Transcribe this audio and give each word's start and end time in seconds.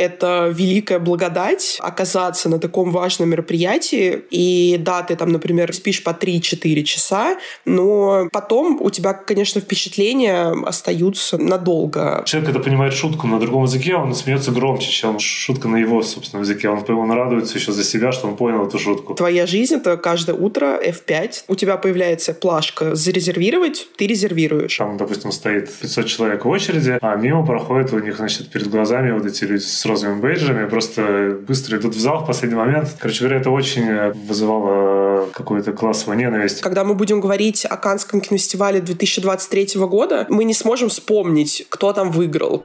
это 0.00 0.50
великая 0.52 0.98
благодать 0.98 1.76
оказаться 1.80 2.48
на 2.48 2.58
таком 2.58 2.90
важном 2.90 3.28
мероприятии. 3.28 4.22
И 4.30 4.76
да, 4.80 5.02
ты 5.02 5.14
там, 5.14 5.30
например, 5.30 5.74
спишь 5.74 6.02
по 6.02 6.10
3-4 6.10 6.82
часа, 6.84 7.36
но 7.66 8.28
потом 8.32 8.80
у 8.80 8.90
тебя, 8.90 9.12
конечно, 9.12 9.60
впечатления 9.60 10.54
остаются 10.64 11.36
надолго. 11.36 12.22
Человек, 12.24 12.52
когда 12.52 12.64
понимает 12.64 12.94
шутку 12.94 13.26
на 13.26 13.38
другом 13.38 13.64
языке, 13.64 13.94
он 13.94 14.14
смеется 14.14 14.52
громче, 14.52 14.90
чем 14.90 15.18
шутка 15.18 15.68
на 15.68 15.76
его 15.76 16.02
собственном 16.02 16.44
языке. 16.44 16.70
Он, 16.70 16.82
он 16.88 17.12
радуется 17.12 17.58
еще 17.58 17.72
за 17.72 17.84
себя, 17.84 18.12
что 18.12 18.28
он 18.28 18.36
понял 18.36 18.66
эту 18.66 18.78
шутку. 18.78 19.14
Твоя 19.14 19.46
жизнь— 19.46 19.74
это 19.76 19.98
каждое 19.98 20.34
утро 20.34 20.80
F5. 20.82 21.44
У 21.48 21.54
тебя 21.54 21.76
появляется 21.76 22.32
плашка 22.32 22.94
«Зарезервировать», 22.94 23.86
ты 23.96 24.06
резервируешь. 24.06 24.76
Там, 24.78 24.96
допустим, 24.96 25.30
стоит 25.30 25.70
500 25.70 26.06
человек 26.06 26.44
в 26.44 26.48
очереди, 26.48 26.98
а 27.02 27.16
мимо 27.16 27.44
проходит 27.44 27.92
у 27.92 27.98
них, 27.98 28.16
значит, 28.16 28.48
перед 28.48 28.70
глазами 28.70 29.10
вот 29.10 29.26
эти 29.26 29.44
люди 29.44 29.62
с 29.62 29.84
розовыми 29.90 30.20
бейджами, 30.20 30.68
просто 30.68 31.36
быстро 31.46 31.78
идут 31.78 31.94
в 31.94 32.00
зал 32.00 32.24
в 32.24 32.26
последний 32.26 32.56
момент. 32.56 32.88
Короче 32.98 33.20
говоря, 33.20 33.40
это 33.40 33.50
очень 33.50 34.12
вызывало 34.26 35.26
какую-то 35.32 35.72
классовую 35.72 36.18
ненависть. 36.18 36.60
Когда 36.60 36.84
мы 36.84 36.94
будем 36.94 37.20
говорить 37.20 37.64
о 37.64 37.76
Канском 37.76 38.20
кинофестивале 38.20 38.80
2023 38.80 39.80
года, 39.86 40.26
мы 40.28 40.44
не 40.44 40.54
сможем 40.54 40.88
вспомнить, 40.88 41.66
кто 41.68 41.92
там 41.92 42.10
выиграл. 42.10 42.64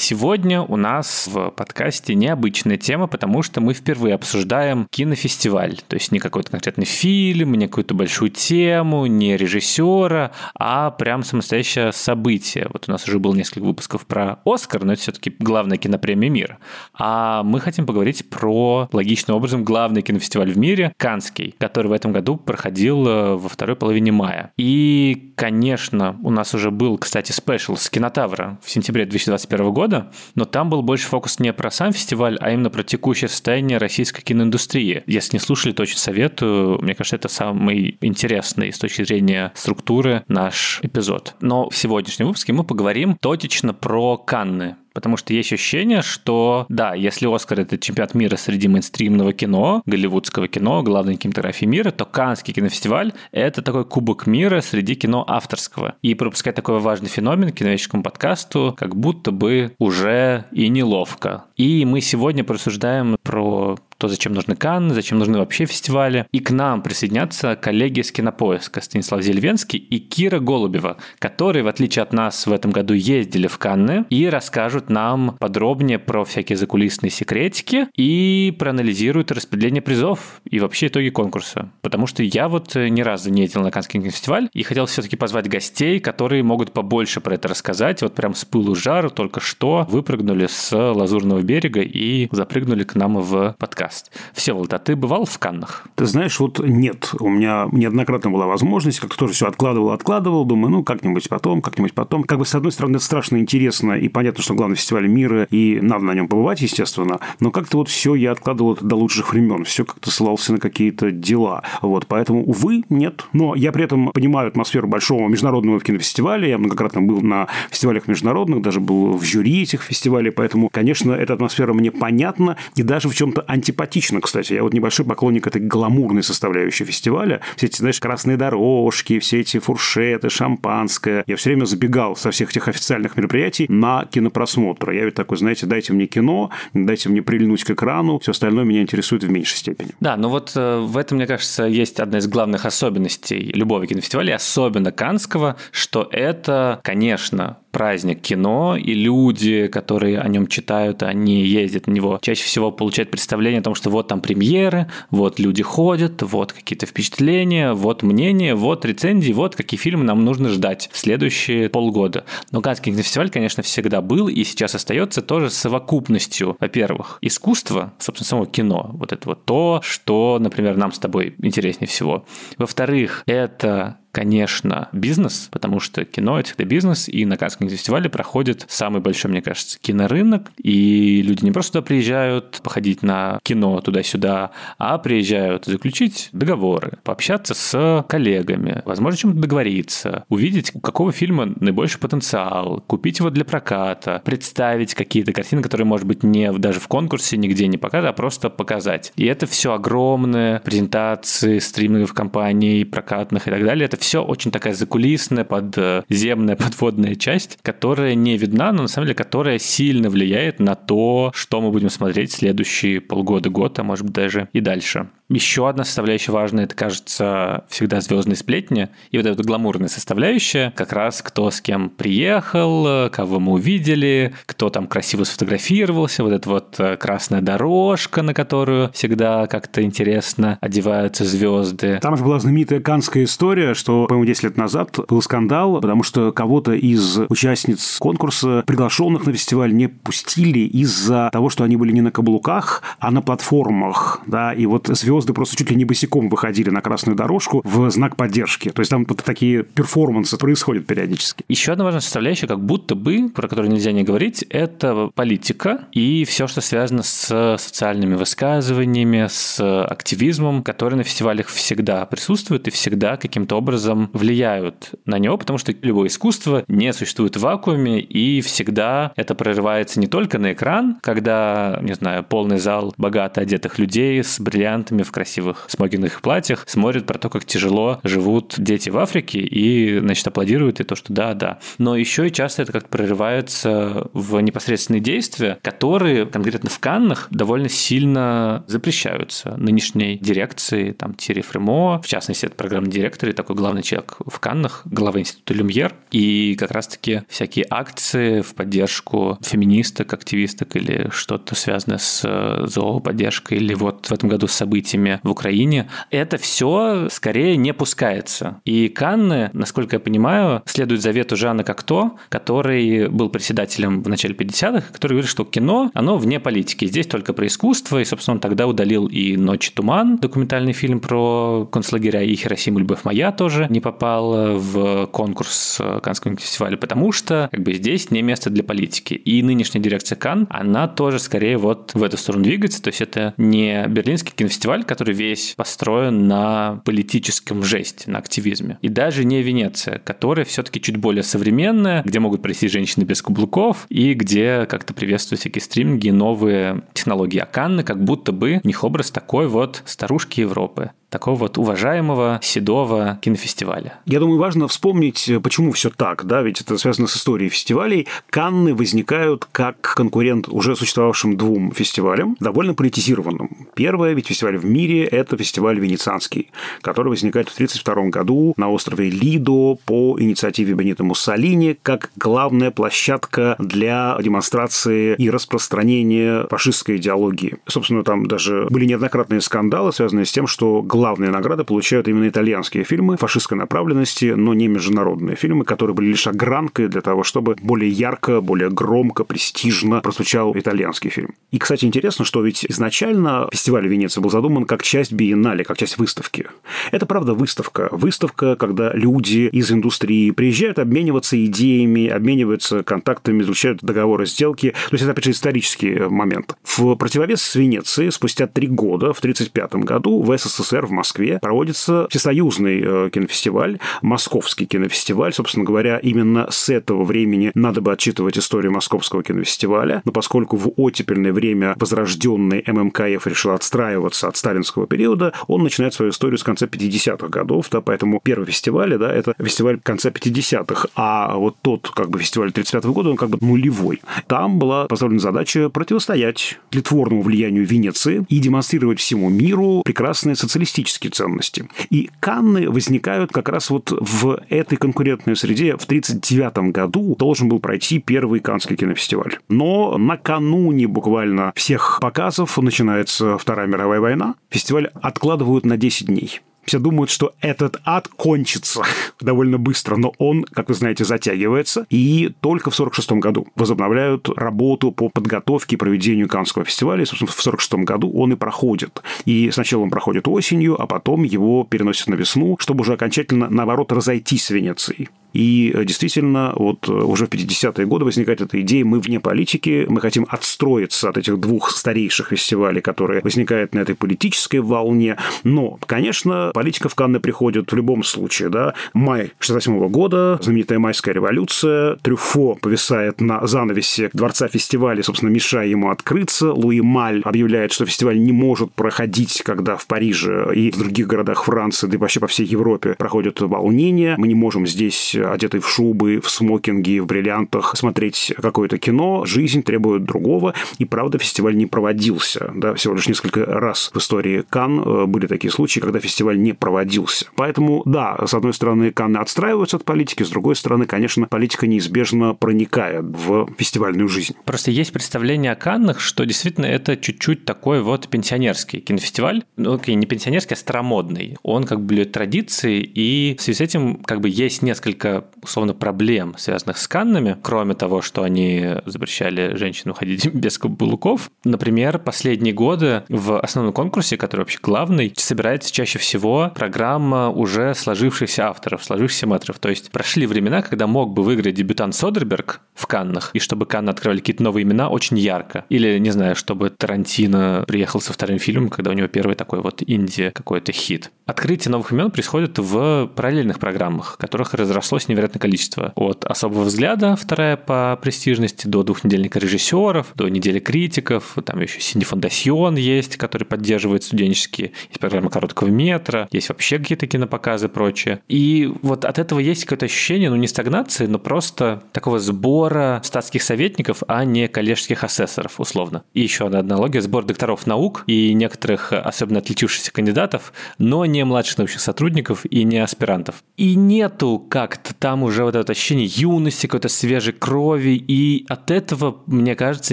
Сегодня 0.00 0.62
у 0.62 0.76
нас 0.76 1.28
в 1.30 1.50
подкасте 1.50 2.14
необычная 2.14 2.78
тема, 2.78 3.06
потому 3.06 3.42
что 3.42 3.60
мы 3.60 3.74
впервые 3.74 4.14
обсуждаем 4.14 4.86
кинофестиваль. 4.90 5.76
То 5.88 5.96
есть 5.96 6.10
не 6.10 6.18
какой-то 6.18 6.50
конкретный 6.50 6.86
фильм, 6.86 7.52
не 7.52 7.66
какую-то 7.66 7.92
большую 7.92 8.30
тему, 8.30 9.04
не 9.04 9.36
режиссера, 9.36 10.32
а 10.54 10.90
прям 10.90 11.22
самостоящее 11.22 11.92
событие. 11.92 12.68
Вот 12.72 12.88
у 12.88 12.92
нас 12.92 13.06
уже 13.06 13.18
было 13.18 13.34
несколько 13.34 13.64
выпусков 13.64 14.06
про 14.06 14.38
Оскар, 14.46 14.84
но 14.84 14.94
это 14.94 15.02
все-таки 15.02 15.36
главная 15.38 15.76
кинопремия 15.76 16.30
мира. 16.30 16.58
А 16.94 17.42
мы 17.42 17.60
хотим 17.60 17.84
поговорить 17.84 18.30
про, 18.30 18.88
логичным 18.92 19.36
образом, 19.36 19.64
главный 19.64 20.00
кинофестиваль 20.00 20.50
в 20.50 20.56
мире, 20.56 20.94
Канский, 20.96 21.54
который 21.58 21.88
в 21.88 21.92
этом 21.92 22.12
году 22.12 22.38
проходил 22.38 23.06
э, 23.06 23.34
во 23.34 23.50
второй 23.50 23.76
половине 23.76 24.12
мая. 24.12 24.54
И, 24.56 25.34
конечно, 25.36 26.18
у 26.22 26.30
нас 26.30 26.54
уже 26.54 26.70
был, 26.70 26.96
кстати, 26.96 27.32
спешл 27.32 27.76
с 27.76 27.90
Кинотавра 27.90 28.58
в 28.64 28.70
сентябре 28.70 29.04
2021 29.04 29.72
года, 29.72 29.89
но 30.34 30.44
там 30.44 30.70
был 30.70 30.82
больше 30.82 31.06
фокус 31.06 31.38
не 31.38 31.52
про 31.52 31.70
сам 31.70 31.92
фестиваль, 31.92 32.36
а 32.40 32.50
именно 32.50 32.70
про 32.70 32.82
текущее 32.82 33.28
состояние 33.28 33.78
российской 33.78 34.22
киноиндустрии. 34.22 35.02
Если 35.06 35.36
не 35.36 35.40
слушали, 35.40 35.72
то 35.72 35.82
очень 35.82 35.98
советую. 35.98 36.80
Мне 36.80 36.94
кажется, 36.94 37.16
это 37.16 37.28
самый 37.28 37.98
интересный 38.00 38.72
с 38.72 38.78
точки 38.78 39.04
зрения 39.04 39.52
структуры 39.54 40.24
наш 40.28 40.80
эпизод. 40.82 41.34
Но 41.40 41.68
в 41.68 41.76
сегодняшнем 41.76 42.26
выпуске 42.26 42.52
мы 42.52 42.64
поговорим 42.64 43.16
точечно 43.20 43.74
про 43.74 44.16
Канны. 44.16 44.76
Потому 44.92 45.16
что 45.16 45.32
есть 45.32 45.52
ощущение, 45.52 46.02
что, 46.02 46.66
да, 46.68 46.94
если 46.94 47.32
Оскар— 47.32 47.60
это 47.60 47.78
чемпионат 47.78 48.14
мира 48.14 48.36
среди 48.36 48.68
мейнстримного 48.68 49.32
кино, 49.32 49.82
голливудского 49.86 50.48
кино, 50.48 50.82
главной 50.82 51.16
кинематографии 51.16 51.66
мира, 51.66 51.90
то 51.90 52.04
Каннский 52.04 52.52
кинофестиваль— 52.52 53.12
это 53.32 53.62
такой 53.62 53.84
кубок 53.84 54.26
мира 54.26 54.60
среди 54.60 54.94
кино 54.94 55.24
авторского. 55.26 55.94
И 56.02 56.14
пропускать 56.14 56.54
такой 56.54 56.80
важный 56.80 57.08
феномен 57.08 57.50
киноведческому 57.50 58.02
подкасту 58.02 58.74
как 58.78 58.96
будто 58.96 59.30
бы 59.30 59.74
уже 59.78 60.44
и 60.52 60.68
неловко. 60.68 61.44
И 61.60 61.84
мы 61.84 62.00
сегодня 62.00 62.42
просуждаем 62.42 63.18
про 63.22 63.76
то, 63.98 64.08
зачем 64.08 64.32
нужны 64.32 64.56
Канны, 64.56 64.94
зачем 64.94 65.18
нужны 65.18 65.38
вообще 65.38 65.66
фестивали. 65.66 66.26
И 66.32 66.40
к 66.40 66.52
нам 66.52 66.80
присоединятся 66.80 67.54
коллеги 67.54 68.00
с 68.00 68.10
Кинопоиска 68.10 68.80
Станислав 68.80 69.20
Зельвенский 69.20 69.78
и 69.78 69.98
Кира 69.98 70.38
Голубева, 70.40 70.96
которые, 71.18 71.62
в 71.62 71.68
отличие 71.68 72.02
от 72.02 72.14
нас, 72.14 72.46
в 72.46 72.52
этом 72.54 72.70
году 72.70 72.94
ездили 72.94 73.46
в 73.46 73.58
Канны 73.58 74.06
и 74.08 74.26
расскажут 74.26 74.88
нам 74.88 75.36
подробнее 75.38 75.98
про 75.98 76.24
всякие 76.24 76.56
закулисные 76.56 77.10
секретики 77.10 77.88
и 77.94 78.56
проанализируют 78.58 79.30
распределение 79.30 79.82
призов 79.82 80.40
и 80.50 80.60
вообще 80.60 80.86
итоги 80.86 81.10
конкурса. 81.10 81.68
Потому 81.82 82.06
что 82.06 82.22
я 82.22 82.48
вот 82.48 82.74
ни 82.74 83.02
разу 83.02 83.28
не 83.28 83.42
ездил 83.42 83.60
на 83.60 83.70
Каннский 83.70 84.00
фестиваль 84.00 84.48
и 84.54 84.62
хотел 84.62 84.86
все-таки 84.86 85.16
позвать 85.16 85.46
гостей, 85.46 86.00
которые 86.00 86.42
могут 86.42 86.72
побольше 86.72 87.20
про 87.20 87.34
это 87.34 87.48
рассказать. 87.48 88.00
Вот 88.00 88.14
прям 88.14 88.34
с 88.34 88.46
пылу 88.46 88.74
жару 88.74 89.10
только 89.10 89.40
что 89.40 89.86
выпрыгнули 89.90 90.46
с 90.46 90.74
Лазурного 90.74 91.49
берега 91.50 91.80
и 91.80 92.28
запрыгнули 92.30 92.84
к 92.84 92.94
нам 92.94 93.20
в 93.20 93.56
подкаст. 93.58 94.12
Всеволод, 94.34 94.72
а 94.72 94.78
ты 94.78 94.94
бывал 94.94 95.24
в 95.24 95.36
Каннах? 95.40 95.84
Ты 95.96 96.06
знаешь, 96.06 96.38
вот 96.38 96.60
нет. 96.60 97.12
У 97.18 97.28
меня 97.28 97.66
неоднократно 97.72 98.30
была 98.30 98.46
возможность, 98.46 99.00
как-то 99.00 99.18
тоже 99.18 99.32
все 99.32 99.48
откладывал, 99.48 99.90
откладывал. 99.90 100.44
Думаю, 100.44 100.70
ну, 100.70 100.84
как-нибудь 100.84 101.28
потом, 101.28 101.60
как-нибудь 101.60 101.92
потом. 101.92 102.22
Как 102.22 102.38
бы, 102.38 102.46
с 102.46 102.54
одной 102.54 102.70
стороны, 102.70 102.96
это 102.96 103.04
страшно 103.04 103.38
интересно, 103.38 103.94
и 103.94 104.08
понятно, 104.08 104.44
что 104.44 104.54
главный 104.54 104.76
фестиваль 104.76 105.08
мира, 105.08 105.48
и 105.50 105.80
надо 105.80 106.04
на 106.04 106.14
нем 106.14 106.28
побывать, 106.28 106.60
естественно. 106.60 107.18
Но 107.40 107.50
как-то 107.50 107.78
вот 107.78 107.88
все 107.88 108.14
я 108.14 108.30
откладывал 108.30 108.74
это 108.74 108.84
до 108.84 108.94
лучших 108.94 109.32
времен. 109.32 109.64
Все 109.64 109.84
как-то 109.84 110.08
ссылался 110.08 110.52
на 110.52 110.60
какие-то 110.60 111.10
дела. 111.10 111.64
Вот, 111.82 112.06
поэтому, 112.06 112.44
увы, 112.44 112.84
нет. 112.90 113.26
Но 113.32 113.56
я 113.56 113.72
при 113.72 113.82
этом 113.82 114.12
понимаю 114.12 114.46
атмосферу 114.46 114.86
большого 114.86 115.26
международного 115.26 115.80
кинофестиваля. 115.80 116.46
Я 116.46 116.58
многократно 116.58 117.02
был 117.02 117.20
на 117.22 117.48
фестивалях 117.70 118.06
международных, 118.06 118.62
даже 118.62 118.78
был 118.78 119.16
в 119.16 119.24
жюри 119.24 119.62
этих 119.62 119.82
фестивалей. 119.82 120.30
Поэтому, 120.30 120.68
конечно, 120.68 121.12
эта 121.12 121.39
атмосфера 121.40 121.72
мне 121.72 121.90
понятна 121.90 122.56
и 122.76 122.82
даже 122.82 123.08
в 123.08 123.14
чем-то 123.14 123.42
антипатична 123.46 124.20
кстати. 124.20 124.52
Я 124.52 124.62
вот 124.62 124.74
небольшой 124.74 125.06
поклонник 125.06 125.46
этой 125.46 125.60
гламурной 125.60 126.22
составляющей 126.22 126.84
фестиваля. 126.84 127.40
Все 127.56 127.66
эти, 127.66 127.78
знаешь, 127.78 127.98
красные 127.98 128.36
дорожки, 128.36 129.18
все 129.18 129.40
эти 129.40 129.58
фуршеты, 129.58 130.28
шампанское. 130.28 131.24
Я 131.26 131.36
все 131.36 131.50
время 131.50 131.64
забегал 131.64 132.16
со 132.16 132.30
всех 132.30 132.50
этих 132.50 132.68
официальных 132.68 133.16
мероприятий 133.16 133.66
на 133.68 134.04
кинопросмотр. 134.04 134.90
Я 134.90 135.06
ведь 135.06 135.14
такой, 135.14 135.38
знаете, 135.38 135.66
дайте 135.66 135.92
мне 135.92 136.06
кино, 136.06 136.50
дайте 136.74 137.08
мне 137.08 137.22
прильнуть 137.22 137.64
к 137.64 137.70
экрану, 137.70 138.18
все 138.18 138.32
остальное 138.32 138.64
меня 138.64 138.82
интересует 138.82 139.24
в 139.24 139.30
меньшей 139.30 139.56
степени. 139.56 139.90
Да, 140.00 140.16
ну 140.16 140.28
вот 140.28 140.52
э, 140.54 140.78
в 140.78 140.96
этом, 140.96 141.16
мне 141.16 141.26
кажется, 141.26 141.64
есть 141.64 142.00
одна 142.00 142.18
из 142.18 142.26
главных 142.26 142.66
особенностей 142.66 143.38
любого 143.54 143.86
кинофестиваля, 143.86 144.34
особенно 144.34 144.92
Канского, 144.92 145.56
что 145.72 146.08
это, 146.12 146.80
конечно, 146.84 147.58
праздник 147.70 148.20
кино, 148.20 148.76
и 148.76 148.94
люди, 148.94 149.66
которые 149.68 150.20
о 150.20 150.28
нем 150.28 150.46
читают, 150.46 151.02
они 151.02 151.42
ездят 151.44 151.86
на 151.86 151.92
него, 151.92 152.18
чаще 152.22 152.44
всего 152.44 152.70
получают 152.70 153.10
представление 153.10 153.60
о 153.60 153.64
том, 153.64 153.74
что 153.74 153.90
вот 153.90 154.08
там 154.08 154.20
премьеры, 154.20 154.88
вот 155.10 155.38
люди 155.38 155.62
ходят, 155.62 156.22
вот 156.22 156.52
какие-то 156.52 156.86
впечатления, 156.86 157.72
вот 157.72 158.02
мнения, 158.02 158.54
вот 158.54 158.84
рецензии, 158.84 159.32
вот 159.32 159.56
какие 159.56 159.78
фильмы 159.78 160.04
нам 160.04 160.24
нужно 160.24 160.48
ждать 160.48 160.88
в 160.92 160.98
следующие 160.98 161.68
полгода. 161.68 162.24
Но 162.50 162.60
Каннский 162.60 162.92
фестиваль, 162.92 163.30
конечно, 163.30 163.62
всегда 163.62 164.00
был 164.00 164.28
и 164.28 164.44
сейчас 164.44 164.74
остается 164.74 165.22
тоже 165.22 165.50
совокупностью, 165.50 166.56
во-первых, 166.58 167.18
искусства, 167.20 167.92
собственно, 167.98 168.26
самого 168.26 168.46
кино, 168.46 168.90
вот 168.94 169.12
это 169.12 169.28
вот 169.28 169.44
то, 169.44 169.80
что, 169.82 170.38
например, 170.40 170.76
нам 170.76 170.92
с 170.92 170.98
тобой 170.98 171.34
интереснее 171.42 171.88
всего. 171.88 172.24
Во-вторых, 172.58 173.22
это 173.26 173.98
конечно, 174.12 174.88
бизнес, 174.92 175.48
потому 175.50 175.80
что 175.80 176.04
кино— 176.04 176.38
это 176.40 176.64
бизнес, 176.64 177.08
и 177.08 177.24
на 177.24 177.36
Каннском 177.36 177.68
фестивале 177.68 178.08
проходит 178.08 178.64
самый 178.68 179.00
большой, 179.00 179.30
мне 179.30 179.42
кажется, 179.42 179.78
кинорынок, 179.80 180.50
и 180.62 181.22
люди 181.22 181.44
не 181.44 181.52
просто 181.52 181.72
туда 181.74 181.82
приезжают 181.82 182.60
походить 182.62 183.02
на 183.02 183.38
кино 183.42 183.80
туда-сюда, 183.80 184.50
а 184.78 184.98
приезжают 184.98 185.66
заключить 185.66 186.28
договоры, 186.32 186.98
пообщаться 187.04 187.54
с 187.54 188.04
коллегами, 188.08 188.82
возможно, 188.84 189.18
чем-то 189.18 189.40
договориться, 189.40 190.24
увидеть, 190.28 190.72
у 190.74 190.80
какого 190.80 191.12
фильма 191.12 191.54
наибольший 191.60 192.00
потенциал, 192.00 192.82
купить 192.86 193.18
его 193.18 193.30
для 193.30 193.44
проката, 193.44 194.20
представить 194.24 194.94
какие-то 194.94 195.32
картины, 195.32 195.62
которые, 195.62 195.86
может 195.86 196.06
быть, 196.06 196.22
не 196.22 196.52
даже 196.52 196.80
в 196.80 196.88
конкурсе 196.88 197.36
нигде 197.36 197.66
не 197.66 197.78
показать, 197.78 198.10
а 198.10 198.12
просто 198.12 198.50
показать. 198.50 199.12
И 199.16 199.24
это 199.24 199.46
все 199.46 199.72
огромные 199.72 200.60
презентации 200.60 201.58
стримингов 201.58 202.12
компаний, 202.12 202.84
прокатных 202.84 203.46
и 203.46 203.50
так 203.50 203.64
далее. 203.64 203.84
Это 203.84 203.99
все 204.00 204.24
очень 204.24 204.50
такая 204.50 204.74
закулисная, 204.74 205.44
подземная, 205.44 206.56
подводная 206.56 207.14
часть, 207.14 207.58
которая 207.62 208.14
не 208.14 208.36
видна, 208.36 208.72
но 208.72 208.82
на 208.82 208.88
самом 208.88 209.06
деле 209.06 209.14
которая 209.14 209.58
сильно 209.58 210.10
влияет 210.10 210.58
на 210.58 210.74
то, 210.74 211.30
что 211.34 211.60
мы 211.60 211.70
будем 211.70 211.90
смотреть 211.90 212.32
следующие 212.32 213.00
полгода, 213.00 213.50
год, 213.50 213.78
а 213.78 213.82
может 213.82 214.06
быть 214.06 214.14
даже 214.14 214.48
и 214.52 214.60
дальше. 214.60 215.08
Еще 215.30 215.68
одна 215.68 215.84
составляющая 215.84 216.32
важная, 216.32 216.64
это, 216.64 216.74
кажется, 216.74 217.64
всегда 217.68 218.00
звездные 218.00 218.36
сплетни. 218.36 218.88
И 219.12 219.16
вот 219.16 219.26
эта 219.26 219.40
гламурная 219.44 219.88
составляющая, 219.88 220.72
как 220.74 220.92
раз 220.92 221.22
кто 221.22 221.52
с 221.52 221.60
кем 221.60 221.88
приехал, 221.88 223.08
кого 223.10 223.38
мы 223.38 223.52
увидели, 223.52 224.34
кто 224.46 224.70
там 224.70 224.88
красиво 224.88 225.22
сфотографировался, 225.22 226.24
вот 226.24 226.32
эта 226.32 226.48
вот 226.48 226.74
э, 226.80 226.96
красная 226.96 227.42
дорожка, 227.42 228.22
на 228.22 228.34
которую 228.34 228.90
всегда 228.92 229.46
как-то 229.46 229.82
интересно 229.82 230.58
одеваются 230.60 231.24
звезды. 231.24 232.00
Там 232.02 232.16
же 232.16 232.24
была 232.24 232.40
знаменитая 232.40 232.80
канская 232.80 233.22
история, 233.22 233.74
что, 233.74 234.06
по-моему, 234.06 234.26
10 234.26 234.42
лет 234.42 234.56
назад 234.56 234.98
был 235.08 235.22
скандал, 235.22 235.80
потому 235.80 236.02
что 236.02 236.32
кого-то 236.32 236.72
из 236.72 237.18
участниц 237.28 237.98
конкурса, 238.00 238.64
приглашенных 238.66 239.26
на 239.26 239.32
фестиваль, 239.32 239.72
не 239.72 239.86
пустили 239.86 240.60
из-за 240.60 241.30
того, 241.32 241.50
что 241.50 241.62
они 241.62 241.76
были 241.76 241.92
не 241.92 242.00
на 242.00 242.10
каблуках, 242.10 242.82
а 242.98 243.12
на 243.12 243.22
платформах, 243.22 244.22
да, 244.26 244.52
и 244.52 244.66
вот 244.66 244.88
звезды 244.88 245.19
просто 245.26 245.56
чуть 245.56 245.70
ли 245.70 245.76
не 245.76 245.84
босиком 245.84 246.28
выходили 246.28 246.70
на 246.70 246.80
красную 246.80 247.16
дорожку 247.16 247.60
в 247.64 247.90
знак 247.90 248.16
поддержки. 248.16 248.70
То 248.70 248.80
есть 248.80 248.90
там 248.90 249.04
вот 249.08 249.22
такие 249.22 249.62
перформансы 249.62 250.36
происходят 250.36 250.86
периодически. 250.86 251.44
Еще 251.48 251.72
одна 251.72 251.84
важная 251.84 252.00
составляющая, 252.00 252.46
как 252.46 252.60
будто 252.60 252.94
бы, 252.94 253.28
про 253.28 253.48
которую 253.48 253.72
нельзя 253.72 253.92
не 253.92 254.02
говорить, 254.02 254.44
это 254.50 255.10
политика 255.14 255.84
и 255.92 256.24
все, 256.24 256.46
что 256.46 256.60
связано 256.60 257.02
с 257.02 257.56
социальными 257.58 258.14
высказываниями, 258.14 259.26
с 259.28 259.84
активизмом, 259.84 260.62
который 260.62 260.94
на 260.94 261.02
фестивалях 261.02 261.48
всегда 261.48 262.06
присутствует 262.06 262.68
и 262.68 262.70
всегда 262.70 263.16
каким-то 263.16 263.56
образом 263.56 264.10
влияют 264.12 264.94
на 265.04 265.18
него, 265.18 265.36
потому 265.36 265.58
что 265.58 265.74
любое 265.82 266.08
искусство 266.08 266.64
не 266.68 266.92
существует 266.92 267.36
в 267.36 267.40
вакууме, 267.40 268.00
и 268.00 268.40
всегда 268.40 269.12
это 269.16 269.34
прорывается 269.34 270.00
не 270.00 270.06
только 270.06 270.38
на 270.38 270.52
экран, 270.52 270.98
когда, 271.02 271.78
не 271.82 271.94
знаю, 271.94 272.24
полный 272.24 272.58
зал 272.58 272.94
богато 272.96 273.40
одетых 273.40 273.78
людей 273.78 274.22
с 274.22 274.40
бриллиантами 274.40 275.02
в 275.02 275.09
красивых 275.12 275.66
смогиных 275.68 276.20
платьях 276.22 276.64
смотрят 276.66 277.06
про 277.06 277.18
то, 277.18 277.28
как 277.28 277.44
тяжело 277.44 278.00
живут 278.04 278.54
дети 278.58 278.90
в 278.90 278.98
Африке, 278.98 279.40
и, 279.40 279.98
значит, 279.98 280.26
аплодируют 280.26 280.80
и 280.80 280.84
то, 280.84 280.96
что 280.96 281.12
да, 281.12 281.34
да. 281.34 281.58
Но 281.78 281.96
еще 281.96 282.28
и 282.28 282.32
часто 282.32 282.62
это 282.62 282.72
как 282.72 282.88
прорывается 282.88 284.08
в 284.12 284.38
непосредственные 284.40 285.00
действия, 285.00 285.58
которые 285.62 286.26
конкретно 286.26 286.70
в 286.70 286.78
Каннах 286.78 287.28
довольно 287.30 287.68
сильно 287.68 288.64
запрещаются 288.66 289.56
нынешней 289.56 290.18
дирекции, 290.18 290.92
там, 290.92 291.14
Тири 291.14 291.40
Фремо, 291.40 292.00
в 292.02 292.06
частности, 292.06 292.46
это 292.46 292.54
программный 292.54 292.90
директор 292.90 293.28
и 293.28 293.32
такой 293.32 293.56
главный 293.56 293.82
человек 293.82 294.16
в 294.26 294.38
Каннах, 294.38 294.82
глава 294.84 295.20
института 295.20 295.54
Люмьер, 295.54 295.94
и 296.10 296.56
как 296.58 296.70
раз-таки 296.70 297.22
всякие 297.28 297.66
акции 297.70 298.40
в 298.40 298.54
поддержку 298.54 299.38
феминисток, 299.42 300.12
активисток 300.12 300.76
или 300.76 301.08
что-то 301.10 301.54
связанное 301.54 301.98
с 301.98 302.22
э, 302.24 302.66
зооподдержкой 302.66 303.58
или 303.58 303.74
вот 303.74 304.06
в 304.06 304.12
этом 304.12 304.28
году 304.28 304.46
с 304.46 304.52
событиями 304.52 304.99
в 305.22 305.30
Украине, 305.30 305.88
это 306.10 306.36
все 306.36 307.08
скорее 307.10 307.56
не 307.56 307.72
пускается. 307.72 308.60
И 308.64 308.88
Канны, 308.88 309.50
насколько 309.52 309.96
я 309.96 310.00
понимаю, 310.00 310.62
следует 310.66 311.02
завету 311.02 311.36
Жана 311.36 311.64
Кокто, 311.64 312.12
который 312.28 313.08
был 313.08 313.30
председателем 313.30 314.02
в 314.02 314.08
начале 314.08 314.34
50-х, 314.34 314.92
который 314.92 315.12
говорит, 315.12 315.30
что 315.30 315.44
кино, 315.44 315.90
оно 315.94 316.16
вне 316.16 316.40
политики. 316.40 316.84
Здесь 316.86 317.06
только 317.06 317.32
про 317.32 317.46
искусство, 317.46 317.98
и, 318.00 318.04
собственно, 318.04 318.36
он 318.36 318.40
тогда 318.40 318.66
удалил 318.66 319.06
и 319.06 319.36
«Ночь 319.36 319.70
туман», 319.70 320.18
документальный 320.18 320.72
фильм 320.72 321.00
про 321.00 321.66
концлагеря, 321.70 322.22
и 322.22 322.34
«Хиросиму, 322.34 322.78
любовь 322.78 323.00
моя» 323.04 323.32
тоже 323.32 323.66
не 323.70 323.80
попал 323.80 324.58
в 324.58 325.06
конкурс 325.06 325.80
Каннского 326.02 326.36
фестиваля, 326.36 326.76
потому 326.76 327.12
что 327.12 327.48
как 327.50 327.62
бы 327.62 327.72
здесь 327.74 328.10
не 328.10 328.22
место 328.22 328.50
для 328.50 328.62
политики. 328.62 329.14
И 329.14 329.42
нынешняя 329.42 329.82
дирекция 329.82 330.16
Кан, 330.16 330.46
она 330.50 330.88
тоже 330.88 331.18
скорее 331.18 331.56
вот 331.56 331.92
в 331.94 332.02
эту 332.02 332.16
сторону 332.16 332.44
двигается, 332.44 332.82
то 332.82 332.88
есть 332.88 333.00
это 333.00 333.34
не 333.36 333.86
Берлинский 333.88 334.32
кинофестиваль, 334.34 334.79
который 334.84 335.14
весь 335.14 335.54
построен 335.56 336.28
на 336.28 336.80
политическом 336.84 337.62
жесте, 337.62 338.10
на 338.10 338.18
активизме. 338.18 338.78
И 338.82 338.88
даже 338.88 339.24
не 339.24 339.42
Венеция, 339.42 339.98
которая 339.98 340.44
все-таки 340.44 340.80
чуть 340.80 340.96
более 340.96 341.22
современная, 341.22 342.02
где 342.04 342.18
могут 342.18 342.42
пройти 342.42 342.68
женщины 342.68 343.04
без 343.04 343.22
каблуков, 343.22 343.86
и 343.88 344.14
где 344.14 344.66
как-то 344.66 344.94
приветствуют 344.94 345.40
всякие 345.40 345.62
стриминги, 345.62 346.10
новые 346.10 346.82
технологии. 346.92 347.38
А 347.38 347.46
Канны 347.46 347.82
как 347.82 348.02
будто 348.02 348.32
бы 348.32 348.60
у 348.62 348.66
них 348.66 348.84
образ 348.84 349.10
такой 349.10 349.48
вот 349.48 349.82
старушки 349.86 350.40
Европы 350.40 350.90
такого 351.10 351.34
вот 351.34 351.58
уважаемого 351.58 352.38
седого 352.42 353.18
кинофестиваля. 353.20 353.98
Я 354.06 354.20
думаю, 354.20 354.38
важно 354.38 354.68
вспомнить, 354.68 355.30
почему 355.42 355.72
все 355.72 355.90
так, 355.90 356.24
да, 356.24 356.40
ведь 356.40 356.60
это 356.60 356.78
связано 356.78 357.08
с 357.08 357.16
историей 357.16 357.50
фестивалей. 357.50 358.06
Канны 358.30 358.74
возникают 358.74 359.44
как 359.50 359.80
конкурент 359.80 360.48
уже 360.48 360.76
существовавшим 360.76 361.36
двум 361.36 361.72
фестивалям, 361.72 362.36
довольно 362.40 362.74
политизированным. 362.74 363.68
Первое, 363.74 364.12
ведь 364.12 364.28
фестиваль 364.28 364.56
в 364.56 364.64
мире– 364.70 365.04
это 365.10 365.36
фестиваль 365.36 365.78
венецианский, 365.78 366.50
который 366.82 367.08
возникает 367.08 367.48
в 367.48 367.54
1932 367.54 368.10
году 368.10 368.54
на 368.56 368.70
острове 368.70 369.10
Лидо 369.10 369.76
по 369.84 370.16
инициативе 370.18 370.74
Бенита 370.74 371.04
Муссолини 371.04 371.76
как 371.82 372.10
главная 372.16 372.70
площадка 372.70 373.56
для 373.58 374.16
демонстрации 374.22 375.14
и 375.16 375.30
распространения 375.30 376.46
фашистской 376.48 376.96
идеологии. 376.96 377.56
Собственно, 377.66 378.04
там 378.04 378.26
даже 378.26 378.66
были 378.70 378.84
неоднократные 378.84 379.40
скандалы, 379.40 379.92
связанные 379.92 380.26
с 380.26 380.32
тем, 380.32 380.46
что 380.46 380.82
главные 380.82 381.30
награды 381.30 381.64
получают 381.64 382.08
именно 382.08 382.28
итальянские 382.28 382.84
фильмы 382.84 383.16
фашистской 383.16 383.58
направленности, 383.58 384.32
но 384.36 384.54
не 384.54 384.68
международные 384.68 385.36
фильмы, 385.36 385.64
которые 385.64 385.94
были 385.94 386.08
лишь 386.08 386.26
огранкой 386.26 386.88
для 386.88 387.00
того, 387.00 387.22
чтобы 387.22 387.56
более 387.60 387.90
ярко, 387.90 388.40
более 388.40 388.70
громко, 388.70 389.24
престижно 389.24 390.00
прозвучал 390.00 390.56
итальянский 390.56 391.10
фильм. 391.10 391.34
И, 391.50 391.58
кстати, 391.58 391.84
интересно, 391.84 392.24
что 392.24 392.42
ведь 392.42 392.64
изначально 392.68 393.48
фестиваль 393.52 393.86
Венеции 393.86 394.20
был 394.20 394.30
задуман 394.30 394.59
как 394.66 394.82
часть 394.82 395.12
биеннале, 395.12 395.64
как 395.64 395.78
часть 395.78 395.98
выставки. 395.98 396.46
Это, 396.90 397.06
правда, 397.06 397.34
выставка. 397.34 397.88
Выставка, 397.90 398.56
когда 398.56 398.92
люди 398.92 399.48
из 399.52 399.70
индустрии 399.70 400.30
приезжают 400.30 400.78
обмениваться 400.78 401.42
идеями, 401.44 402.08
обмениваются 402.08 402.82
контактами, 402.82 403.42
изучают 403.42 403.80
договоры, 403.82 404.26
сделки. 404.26 404.70
То 404.70 404.92
есть 404.92 405.02
это, 405.02 405.12
опять 405.12 405.24
же, 405.24 405.30
исторический 405.30 406.08
момент. 406.08 406.56
В 406.64 406.94
противовес 406.96 407.42
с 407.42 407.54
Венецией 407.54 408.10
спустя 408.10 408.46
три 408.46 408.66
года, 408.66 409.12
в 409.12 409.18
1935 409.18 409.84
году, 409.84 410.22
в 410.22 410.36
СССР 410.36 410.86
в 410.86 410.90
Москве 410.90 411.38
проводится 411.40 412.06
всесоюзный 412.10 412.80
э, 412.82 413.10
кинофестиваль, 413.12 413.78
Московский 414.02 414.66
кинофестиваль. 414.66 415.32
Собственно 415.32 415.64
говоря, 415.64 415.98
именно 415.98 416.46
с 416.50 416.68
этого 416.68 417.04
времени 417.04 417.50
надо 417.54 417.80
бы 417.80 417.92
отчитывать 417.92 418.38
историю 418.38 418.72
Московского 418.72 419.22
кинофестиваля. 419.22 420.02
Но 420.04 420.12
поскольку 420.12 420.56
в 420.56 420.72
оттепельное 420.76 421.32
время 421.32 421.74
возрожденный 421.76 422.62
ММКФ 422.66 423.26
решил 423.26 423.52
отстраиваться 423.52 424.28
от 424.28 424.36
сталинского 424.50 424.86
периода, 424.86 425.32
он 425.46 425.62
начинает 425.62 425.94
свою 425.94 426.10
историю 426.10 426.38
с 426.38 426.42
конца 426.42 426.66
50-х 426.66 427.28
годов. 427.28 427.68
Да, 427.70 427.80
поэтому 427.80 428.20
первый 428.22 428.46
фестиваль, 428.46 428.96
да, 428.98 429.12
это 429.12 429.34
фестиваль 429.38 429.78
конца 429.80 430.10
50-х. 430.10 430.88
А 430.96 431.36
вот 431.36 431.56
тот 431.62 431.90
как 431.90 432.10
бы 432.10 432.18
фестиваль 432.18 432.52
35 432.52 432.84
-го 432.84 432.92
года, 432.92 433.10
он 433.10 433.16
как 433.16 433.30
бы 433.30 433.38
нулевой. 433.40 434.00
Там 434.26 434.58
была 434.58 434.86
поставлена 434.86 435.20
задача 435.20 435.68
противостоять 435.68 436.58
тлетворному 436.70 437.22
влиянию 437.22 437.64
Венеции 437.64 438.24
и 438.28 438.38
демонстрировать 438.38 438.98
всему 438.98 439.28
миру 439.28 439.82
прекрасные 439.84 440.34
социалистические 440.34 441.10
ценности. 441.10 441.68
И 441.90 442.10
Канны 442.20 442.70
возникают 442.70 443.30
как 443.32 443.48
раз 443.48 443.70
вот 443.70 443.92
в 443.92 444.40
этой 444.48 444.76
конкурентной 444.76 445.36
среде. 445.36 445.76
В 445.76 445.84
1939 445.84 446.72
году 446.72 447.14
должен 447.16 447.48
был 447.48 447.60
пройти 447.60 448.00
первый 448.00 448.40
Каннский 448.40 448.76
кинофестиваль. 448.76 449.38
Но 449.48 449.96
накануне 449.98 450.88
буквально 450.88 451.52
всех 451.54 451.98
показов 452.00 452.58
начинается 452.58 453.38
Вторая 453.38 453.68
мировая 453.68 454.00
война. 454.00 454.34
Фестиваль 454.48 454.90
откладывают 454.94 455.64
на 455.64 455.76
10 455.76 456.06
дней. 456.06 456.40
Все 456.64 456.78
думают, 456.78 457.10
что 457.10 457.34
этот 457.40 457.80
ад 457.84 458.08
кончится 458.08 458.82
довольно 459.20 459.58
быстро, 459.58 459.96
но 459.96 460.12
он, 460.18 460.44
как 460.44 460.68
вы 460.68 460.74
знаете, 460.74 461.04
затягивается. 461.04 461.86
И 461.90 462.32
только 462.40 462.70
в 462.70 462.74
1946 462.74 463.12
году 463.22 463.48
возобновляют 463.56 464.28
работу 464.36 464.92
по 464.92 465.08
подготовке 465.08 465.76
и 465.76 465.78
проведению 465.78 466.28
Каннского 466.28 466.64
фестиваля. 466.64 467.02
И, 467.02 467.06
собственно, 467.06 467.30
в 467.30 467.38
1946 467.38 467.84
году 467.86 468.12
он 468.12 468.32
и 468.32 468.36
проходит. 468.36 469.02
И 469.24 469.50
сначала 469.50 469.82
он 469.82 469.90
проходит 469.90 470.28
осенью, 470.28 470.80
а 470.80 470.86
потом 470.86 471.24
его 471.24 471.64
переносят 471.64 472.08
на 472.08 472.14
весну, 472.14 472.56
чтобы 472.60 472.82
уже 472.82 472.92
окончательно, 472.92 473.48
наоборот, 473.50 473.90
разойтись 473.92 474.44
с 474.44 474.50
Венецией. 474.50 475.08
И 475.32 475.72
э, 475.74 475.84
действительно, 475.84 476.52
вот 476.56 476.88
э, 476.88 476.92
уже 476.92 477.26
в 477.26 477.28
50-е 477.28 477.86
годы 477.86 478.04
возникает 478.04 478.40
эта 478.40 478.60
идея 478.60 478.84
«мы 478.84 479.00
вне 479.00 479.20
политики», 479.20 479.86
мы 479.88 480.00
хотим 480.00 480.26
отстроиться 480.28 481.08
от 481.08 481.18
этих 481.18 481.38
двух 481.38 481.70
старейших 481.70 482.28
фестивалей, 482.28 482.80
которые 482.80 483.20
возникают 483.22 483.74
на 483.74 483.80
этой 483.80 483.94
политической 483.94 484.58
волне. 484.58 485.16
Но, 485.44 485.78
конечно, 485.86 486.50
политика 486.54 486.88
в 486.88 486.94
Канны 486.94 487.20
приходит 487.20 487.70
в 487.72 487.76
любом 487.76 488.02
случае. 488.02 488.48
Да? 488.48 488.74
Май 488.94 489.32
68 489.38 489.88
года, 489.88 490.38
знаменитая 490.42 490.78
майская 490.78 491.14
революция, 491.14 491.96
Трюфо 491.96 492.56
повисает 492.60 493.20
на 493.20 493.46
занавесе 493.46 494.10
дворца 494.12 494.48
фестиваля, 494.48 495.02
собственно, 495.02 495.30
мешая 495.30 495.68
ему 495.68 495.90
открыться. 495.90 496.52
Луи 496.52 496.80
Маль 496.80 497.22
объявляет, 497.24 497.72
что 497.72 497.86
фестиваль 497.86 498.20
не 498.20 498.32
может 498.32 498.72
проходить, 498.72 499.42
когда 499.42 499.76
в 499.76 499.86
Париже 499.86 500.50
и 500.54 500.70
в 500.70 500.78
других 500.78 501.06
городах 501.06 501.44
Франции, 501.44 501.86
да 501.86 501.94
и 501.94 501.98
вообще 501.98 502.20
по 502.20 502.26
всей 502.26 502.46
Европе 502.46 502.94
проходят 502.98 503.40
волнения. 503.40 504.14
Мы 504.18 504.28
не 504.28 504.34
можем 504.34 504.66
здесь 504.66 505.14
одетый 505.22 505.60
в 505.60 505.68
шубы, 505.68 506.20
в 506.20 506.30
смокинге, 506.30 507.00
в 507.00 507.06
бриллиантах, 507.06 507.76
смотреть 507.76 508.32
какое-то 508.40 508.78
кино. 508.78 509.24
Жизнь 509.24 509.62
требует 509.62 510.04
другого. 510.04 510.54
И 510.78 510.84
правда, 510.84 511.18
фестиваль 511.18 511.56
не 511.56 511.66
проводился. 511.66 512.52
Да, 512.54 512.74
всего 512.74 512.94
лишь 512.94 513.08
несколько 513.08 513.44
раз 513.44 513.90
в 513.92 513.98
истории 513.98 514.44
Кан 514.48 514.80
э, 514.80 515.06
были 515.06 515.26
такие 515.26 515.50
случаи, 515.50 515.80
когда 515.80 516.00
фестиваль 516.00 516.40
не 516.40 516.52
проводился. 516.52 517.26
Поэтому, 517.36 517.82
да, 517.84 518.16
с 518.26 518.34
одной 518.34 518.54
стороны, 518.54 518.90
Канны 518.92 519.18
отстраиваются 519.18 519.76
от 519.76 519.84
политики, 519.84 520.22
с 520.22 520.30
другой 520.30 520.56
стороны, 520.56 520.86
конечно, 520.86 521.26
политика 521.26 521.66
неизбежно 521.66 522.34
проникает 522.34 523.04
в 523.04 523.48
фестивальную 523.58 524.08
жизнь. 524.08 524.34
Просто 524.44 524.70
есть 524.70 524.92
представление 524.92 525.52
о 525.52 525.56
Каннах, 525.56 526.00
что 526.00 526.24
действительно 526.24 526.66
это 526.66 526.96
чуть-чуть 526.96 527.44
такой 527.44 527.82
вот 527.82 528.08
пенсионерский 528.08 528.80
кинофестиваль. 528.80 529.42
Ну, 529.56 529.74
окей, 529.74 529.94
не 529.94 530.06
пенсионерский, 530.06 530.54
а 530.54 530.56
старомодный. 530.56 531.36
Он 531.42 531.64
как 531.64 531.80
бы 531.80 531.86
блюет 531.86 532.12
традиции, 532.12 532.80
и 532.82 533.36
в 533.38 533.42
связи 533.42 533.58
с 533.58 533.60
этим 533.60 533.96
как 533.96 534.20
бы 534.20 534.28
есть 534.28 534.62
несколько, 534.62 535.09
условно, 535.42 535.74
проблем, 535.74 536.34
связанных 536.38 536.78
с 536.78 536.88
Каннами, 536.88 537.36
кроме 537.42 537.74
того, 537.74 538.02
что 538.02 538.22
они 538.22 538.76
запрещали 538.86 539.56
женщинам 539.56 539.94
ходить 539.94 540.26
без 540.34 540.58
каблуков. 540.58 541.30
Например, 541.44 541.98
последние 541.98 542.54
годы 542.54 543.04
в 543.08 543.40
основном 543.40 543.72
конкурсе, 543.72 544.16
который 544.16 544.42
вообще 544.42 544.58
главный, 544.62 545.12
собирается 545.16 545.72
чаще 545.72 545.98
всего 545.98 546.52
программа 546.54 547.30
уже 547.30 547.74
сложившихся 547.74 548.48
авторов, 548.48 548.84
сложившихся 548.84 549.26
метров. 549.26 549.58
То 549.58 549.68
есть 549.68 549.90
прошли 549.90 550.26
времена, 550.26 550.62
когда 550.62 550.86
мог 550.86 551.12
бы 551.12 551.22
выиграть 551.22 551.54
дебютант 551.54 551.94
Содерберг 551.94 552.60
в 552.74 552.86
Каннах, 552.86 553.30
и 553.34 553.38
чтобы 553.38 553.66
Канны 553.66 553.90
открывали 553.90 554.18
какие-то 554.18 554.42
новые 554.42 554.64
имена 554.64 554.88
очень 554.88 555.18
ярко. 555.18 555.64
Или, 555.68 555.98
не 555.98 556.10
знаю, 556.10 556.36
чтобы 556.36 556.70
Тарантино 556.70 557.64
приехал 557.66 558.00
со 558.00 558.12
вторым 558.12 558.38
фильмом, 558.38 558.68
когда 558.70 558.90
у 558.90 558.94
него 558.94 559.08
первый 559.08 559.34
такой 559.36 559.60
вот 559.60 559.82
инди 559.86 560.30
какой-то 560.30 560.72
хит. 560.72 561.10
Открытие 561.26 561.72
новых 561.72 561.92
имен 561.92 562.10
происходит 562.10 562.58
в 562.58 563.06
параллельных 563.14 563.58
программах, 563.58 564.16
которых 564.18 564.54
разрослось 564.54 564.99
невероятное 565.08 565.40
количество. 565.40 565.92
От 565.96 566.24
«Особого 566.24 566.64
взгляда», 566.64 567.16
вторая 567.16 567.56
по 567.56 567.98
престижности, 568.00 568.66
до 568.66 568.82
двухнедельника 568.82 569.38
режиссеров, 569.38 570.12
до 570.14 570.28
недели 570.28 570.58
критиков, 570.58 571.36
там 571.44 571.60
еще 571.60 571.80
Синий 571.80 572.04
Фондасьон 572.04 572.76
есть, 572.76 573.16
который 573.16 573.44
поддерживает 573.44 574.04
студенческие, 574.04 574.72
есть 574.88 575.00
программа 575.00 575.30
короткого 575.30 575.68
метра, 575.68 576.28
есть 576.32 576.48
вообще 576.48 576.78
какие-то 576.78 577.06
кинопоказы 577.06 577.66
и 577.66 577.68
прочее. 577.68 578.20
И 578.28 578.72
вот 578.82 579.04
от 579.04 579.18
этого 579.18 579.40
есть 579.40 579.64
какое-то 579.64 579.86
ощущение, 579.86 580.30
ну 580.30 580.36
не 580.36 580.46
стагнации, 580.46 581.06
но 581.06 581.18
просто 581.18 581.82
такого 581.92 582.18
сбора 582.18 583.00
статских 583.04 583.42
советников, 583.42 584.02
а 584.08 584.24
не 584.24 584.48
коллежских 584.48 585.04
асессоров, 585.04 585.60
условно. 585.60 586.04
И 586.14 586.20
еще 586.20 586.46
одна 586.46 586.60
аналогия, 586.60 587.00
сбор 587.00 587.24
докторов 587.24 587.66
наук 587.66 588.04
и 588.06 588.32
некоторых 588.34 588.92
особенно 588.92 589.38
отличившихся 589.38 589.92
кандидатов, 589.92 590.52
но 590.78 591.04
не 591.04 591.24
младших 591.24 591.58
научных 591.58 591.80
сотрудников 591.80 592.44
и 592.46 592.64
не 592.64 592.78
аспирантов. 592.78 593.42
И 593.60 593.74
нету 593.74 594.42
как-то 594.48 594.94
там 594.94 595.22
уже 595.22 595.44
вот 595.44 595.54
это 595.54 595.72
ощущение 595.72 596.06
юности, 596.06 596.66
какой-то 596.66 596.88
свежей 596.88 597.34
крови, 597.34 597.90
и 597.90 598.46
от 598.48 598.70
этого, 598.70 599.18
мне 599.26 599.54
кажется, 599.54 599.92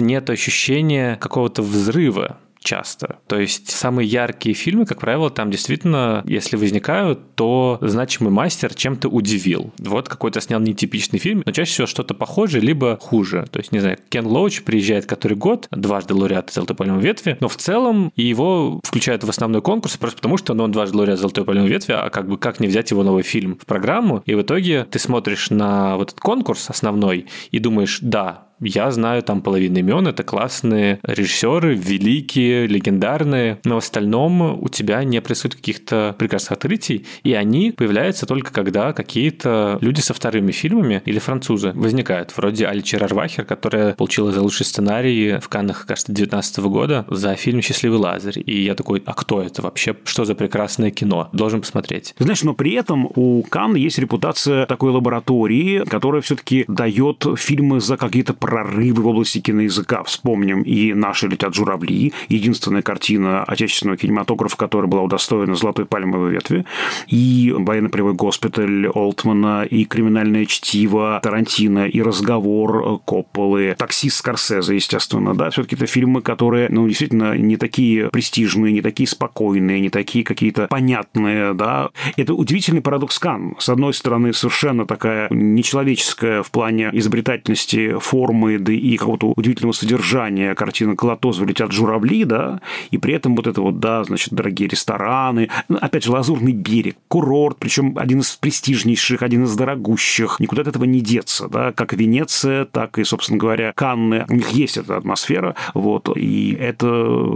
нет 0.00 0.30
ощущения 0.30 1.16
какого-то 1.16 1.60
взрыва 1.60 2.38
часто. 2.60 3.18
То 3.26 3.38
есть 3.38 3.70
самые 3.70 4.06
яркие 4.08 4.54
фильмы, 4.54 4.86
как 4.86 5.00
правило, 5.00 5.30
там 5.30 5.50
действительно, 5.50 6.22
если 6.26 6.56
возникают, 6.56 7.34
то 7.34 7.78
значимый 7.80 8.32
мастер 8.32 8.74
чем-то 8.74 9.08
удивил. 9.08 9.72
Вот 9.78 10.08
какой-то 10.08 10.40
снял 10.40 10.60
нетипичный 10.60 11.18
фильм, 11.18 11.42
но 11.44 11.52
чаще 11.52 11.72
всего 11.72 11.86
что-то 11.86 12.14
похожее, 12.14 12.60
либо 12.60 12.98
хуже. 13.00 13.46
То 13.50 13.58
есть, 13.58 13.72
не 13.72 13.78
знаю, 13.78 13.98
Кен 14.08 14.26
Лоуч 14.26 14.62
приезжает 14.62 15.06
который 15.06 15.36
год, 15.36 15.68
дважды 15.70 16.14
лауреат 16.14 16.50
Золотой 16.50 16.76
пальмовой 16.76 17.02
ветви, 17.02 17.36
но 17.40 17.48
в 17.48 17.56
целом 17.56 18.12
его 18.16 18.80
включают 18.84 19.24
в 19.24 19.28
основной 19.28 19.62
конкурс 19.62 19.96
просто 19.96 20.16
потому, 20.16 20.36
что 20.36 20.54
ну, 20.54 20.64
он 20.64 20.72
дважды 20.72 20.96
лауреат 20.96 21.18
Золотой 21.18 21.44
пальмовой 21.44 21.70
ветви, 21.70 21.92
а 21.92 22.10
как 22.10 22.28
бы 22.28 22.38
как 22.38 22.60
не 22.60 22.66
взять 22.66 22.90
его 22.90 23.02
новый 23.02 23.22
фильм 23.22 23.58
в 23.60 23.66
программу, 23.66 24.22
и 24.26 24.34
в 24.34 24.42
итоге 24.42 24.86
ты 24.90 24.98
смотришь 24.98 25.50
на 25.50 25.96
вот 25.96 26.08
этот 26.08 26.20
конкурс 26.20 26.70
основной 26.70 27.26
и 27.50 27.58
думаешь, 27.58 27.98
да, 28.02 28.47
я 28.60 28.90
знаю 28.90 29.22
там 29.22 29.42
половину 29.42 29.78
имен, 29.78 30.06
это 30.06 30.22
классные 30.22 31.00
режиссеры, 31.02 31.74
великие, 31.74 32.66
легендарные, 32.66 33.58
но 33.64 33.76
в 33.76 33.78
остальном 33.78 34.62
у 34.62 34.68
тебя 34.68 35.04
не 35.04 35.20
происходит 35.20 35.56
каких-то 35.56 36.14
прекрасных 36.18 36.52
открытий, 36.52 37.06
и 37.22 37.32
они 37.34 37.72
появляются 37.72 38.26
только 38.26 38.52
когда 38.52 38.92
какие-то 38.92 39.78
люди 39.80 40.00
со 40.00 40.14
вторыми 40.14 40.52
фильмами 40.52 41.02
или 41.04 41.18
французы 41.18 41.72
возникают, 41.74 42.36
вроде 42.36 42.66
Альчи 42.66 42.96
Рарвахер, 42.96 43.44
которая 43.44 43.94
получила 43.94 44.32
за 44.32 44.42
лучший 44.42 44.66
сценарий 44.66 45.38
в 45.40 45.48
Каннах, 45.48 45.86
кажется, 45.86 46.12
19 46.12 46.58
года 46.60 47.04
за 47.08 47.34
фильм 47.34 47.62
«Счастливый 47.62 47.98
Лазарь». 47.98 48.42
И 48.44 48.62
я 48.62 48.74
такой, 48.74 49.02
а 49.04 49.14
кто 49.14 49.42
это 49.42 49.62
вообще? 49.62 49.96
Что 50.04 50.24
за 50.24 50.34
прекрасное 50.34 50.90
кино? 50.90 51.28
Должен 51.32 51.60
посмотреть. 51.60 52.14
Знаешь, 52.18 52.42
но 52.42 52.54
при 52.54 52.74
этом 52.74 53.08
у 53.14 53.42
Кан 53.42 53.74
есть 53.74 53.98
репутация 53.98 54.66
такой 54.66 54.90
лаборатории, 54.90 55.84
которая 55.84 56.22
все-таки 56.22 56.64
дает 56.68 57.24
фильмы 57.36 57.80
за 57.80 57.96
какие-то 57.96 58.34
прорывы 58.48 59.02
в 59.02 59.06
области 59.06 59.40
киноязыка. 59.40 60.02
Вспомним 60.04 60.62
и 60.62 60.94
«Наши 60.94 61.28
летят 61.28 61.54
журавли», 61.54 62.14
единственная 62.30 62.80
картина 62.80 63.44
отечественного 63.44 63.98
кинематографа, 63.98 64.56
которая 64.56 64.88
была 64.88 65.02
удостоена 65.02 65.54
«Золотой 65.54 65.84
пальмовой 65.84 66.32
ветви», 66.32 66.64
и 67.08 67.54
«Военно-полевой 67.54 68.14
госпиталь» 68.14 68.86
Олтмана, 68.86 69.64
и 69.64 69.84
«Криминальное 69.84 70.46
чтиво» 70.46 71.20
Тарантино, 71.22 71.86
и 71.86 72.00
«Разговор» 72.00 73.00
Копполы, 73.04 73.74
«Таксист» 73.76 74.16
Скорсезе, 74.16 74.74
естественно, 74.74 75.34
да, 75.34 75.50
все-таки 75.50 75.76
это 75.76 75.84
фильмы, 75.84 76.22
которые, 76.22 76.68
ну, 76.70 76.88
действительно, 76.88 77.36
не 77.36 77.58
такие 77.58 78.08
престижные, 78.08 78.72
не 78.72 78.80
такие 78.80 79.06
спокойные, 79.06 79.78
не 79.80 79.90
такие 79.90 80.24
какие-то 80.24 80.68
понятные, 80.68 81.52
да. 81.52 81.90
Это 82.16 82.32
удивительный 82.32 82.80
парадокс 82.80 83.18
Кан. 83.18 83.56
С 83.58 83.68
одной 83.68 83.92
стороны, 83.92 84.32
совершенно 84.32 84.86
такая 84.86 85.28
нечеловеческая 85.30 86.42
в 86.42 86.50
плане 86.50 86.88
изобретательности 86.94 87.98
формы 87.98 88.37
формы, 88.38 88.58
да 88.58 88.72
и 88.72 88.96
какого-то 88.96 89.32
удивительного 89.36 89.72
содержания 89.72 90.54
картины 90.54 90.96
«Колотозов 90.96 91.46
летят 91.46 91.72
журавли», 91.72 92.24
да, 92.24 92.60
и 92.90 92.98
при 92.98 93.14
этом 93.14 93.36
вот 93.36 93.46
это 93.46 93.60
вот, 93.60 93.80
да, 93.80 94.04
значит, 94.04 94.32
дорогие 94.32 94.68
рестораны, 94.68 95.48
ну, 95.68 95.78
опять 95.80 96.04
же, 96.04 96.12
Лазурный 96.12 96.52
берег, 96.52 96.96
курорт, 97.08 97.58
причем 97.58 97.96
один 97.96 98.20
из 98.20 98.36
престижнейших, 98.36 99.22
один 99.22 99.44
из 99.44 99.54
дорогущих, 99.54 100.40
никуда 100.40 100.62
от 100.62 100.68
этого 100.68 100.84
не 100.84 101.00
деться, 101.00 101.48
да, 101.48 101.72
как 101.72 101.92
Венеция, 101.92 102.64
так 102.64 102.98
и, 102.98 103.04
собственно 103.04 103.38
говоря, 103.38 103.72
Канны, 103.74 104.24
у 104.28 104.34
них 104.34 104.50
есть 104.50 104.76
эта 104.76 104.96
атмосфера, 104.96 105.54
вот, 105.74 106.16
и 106.16 106.56
это 106.58 106.86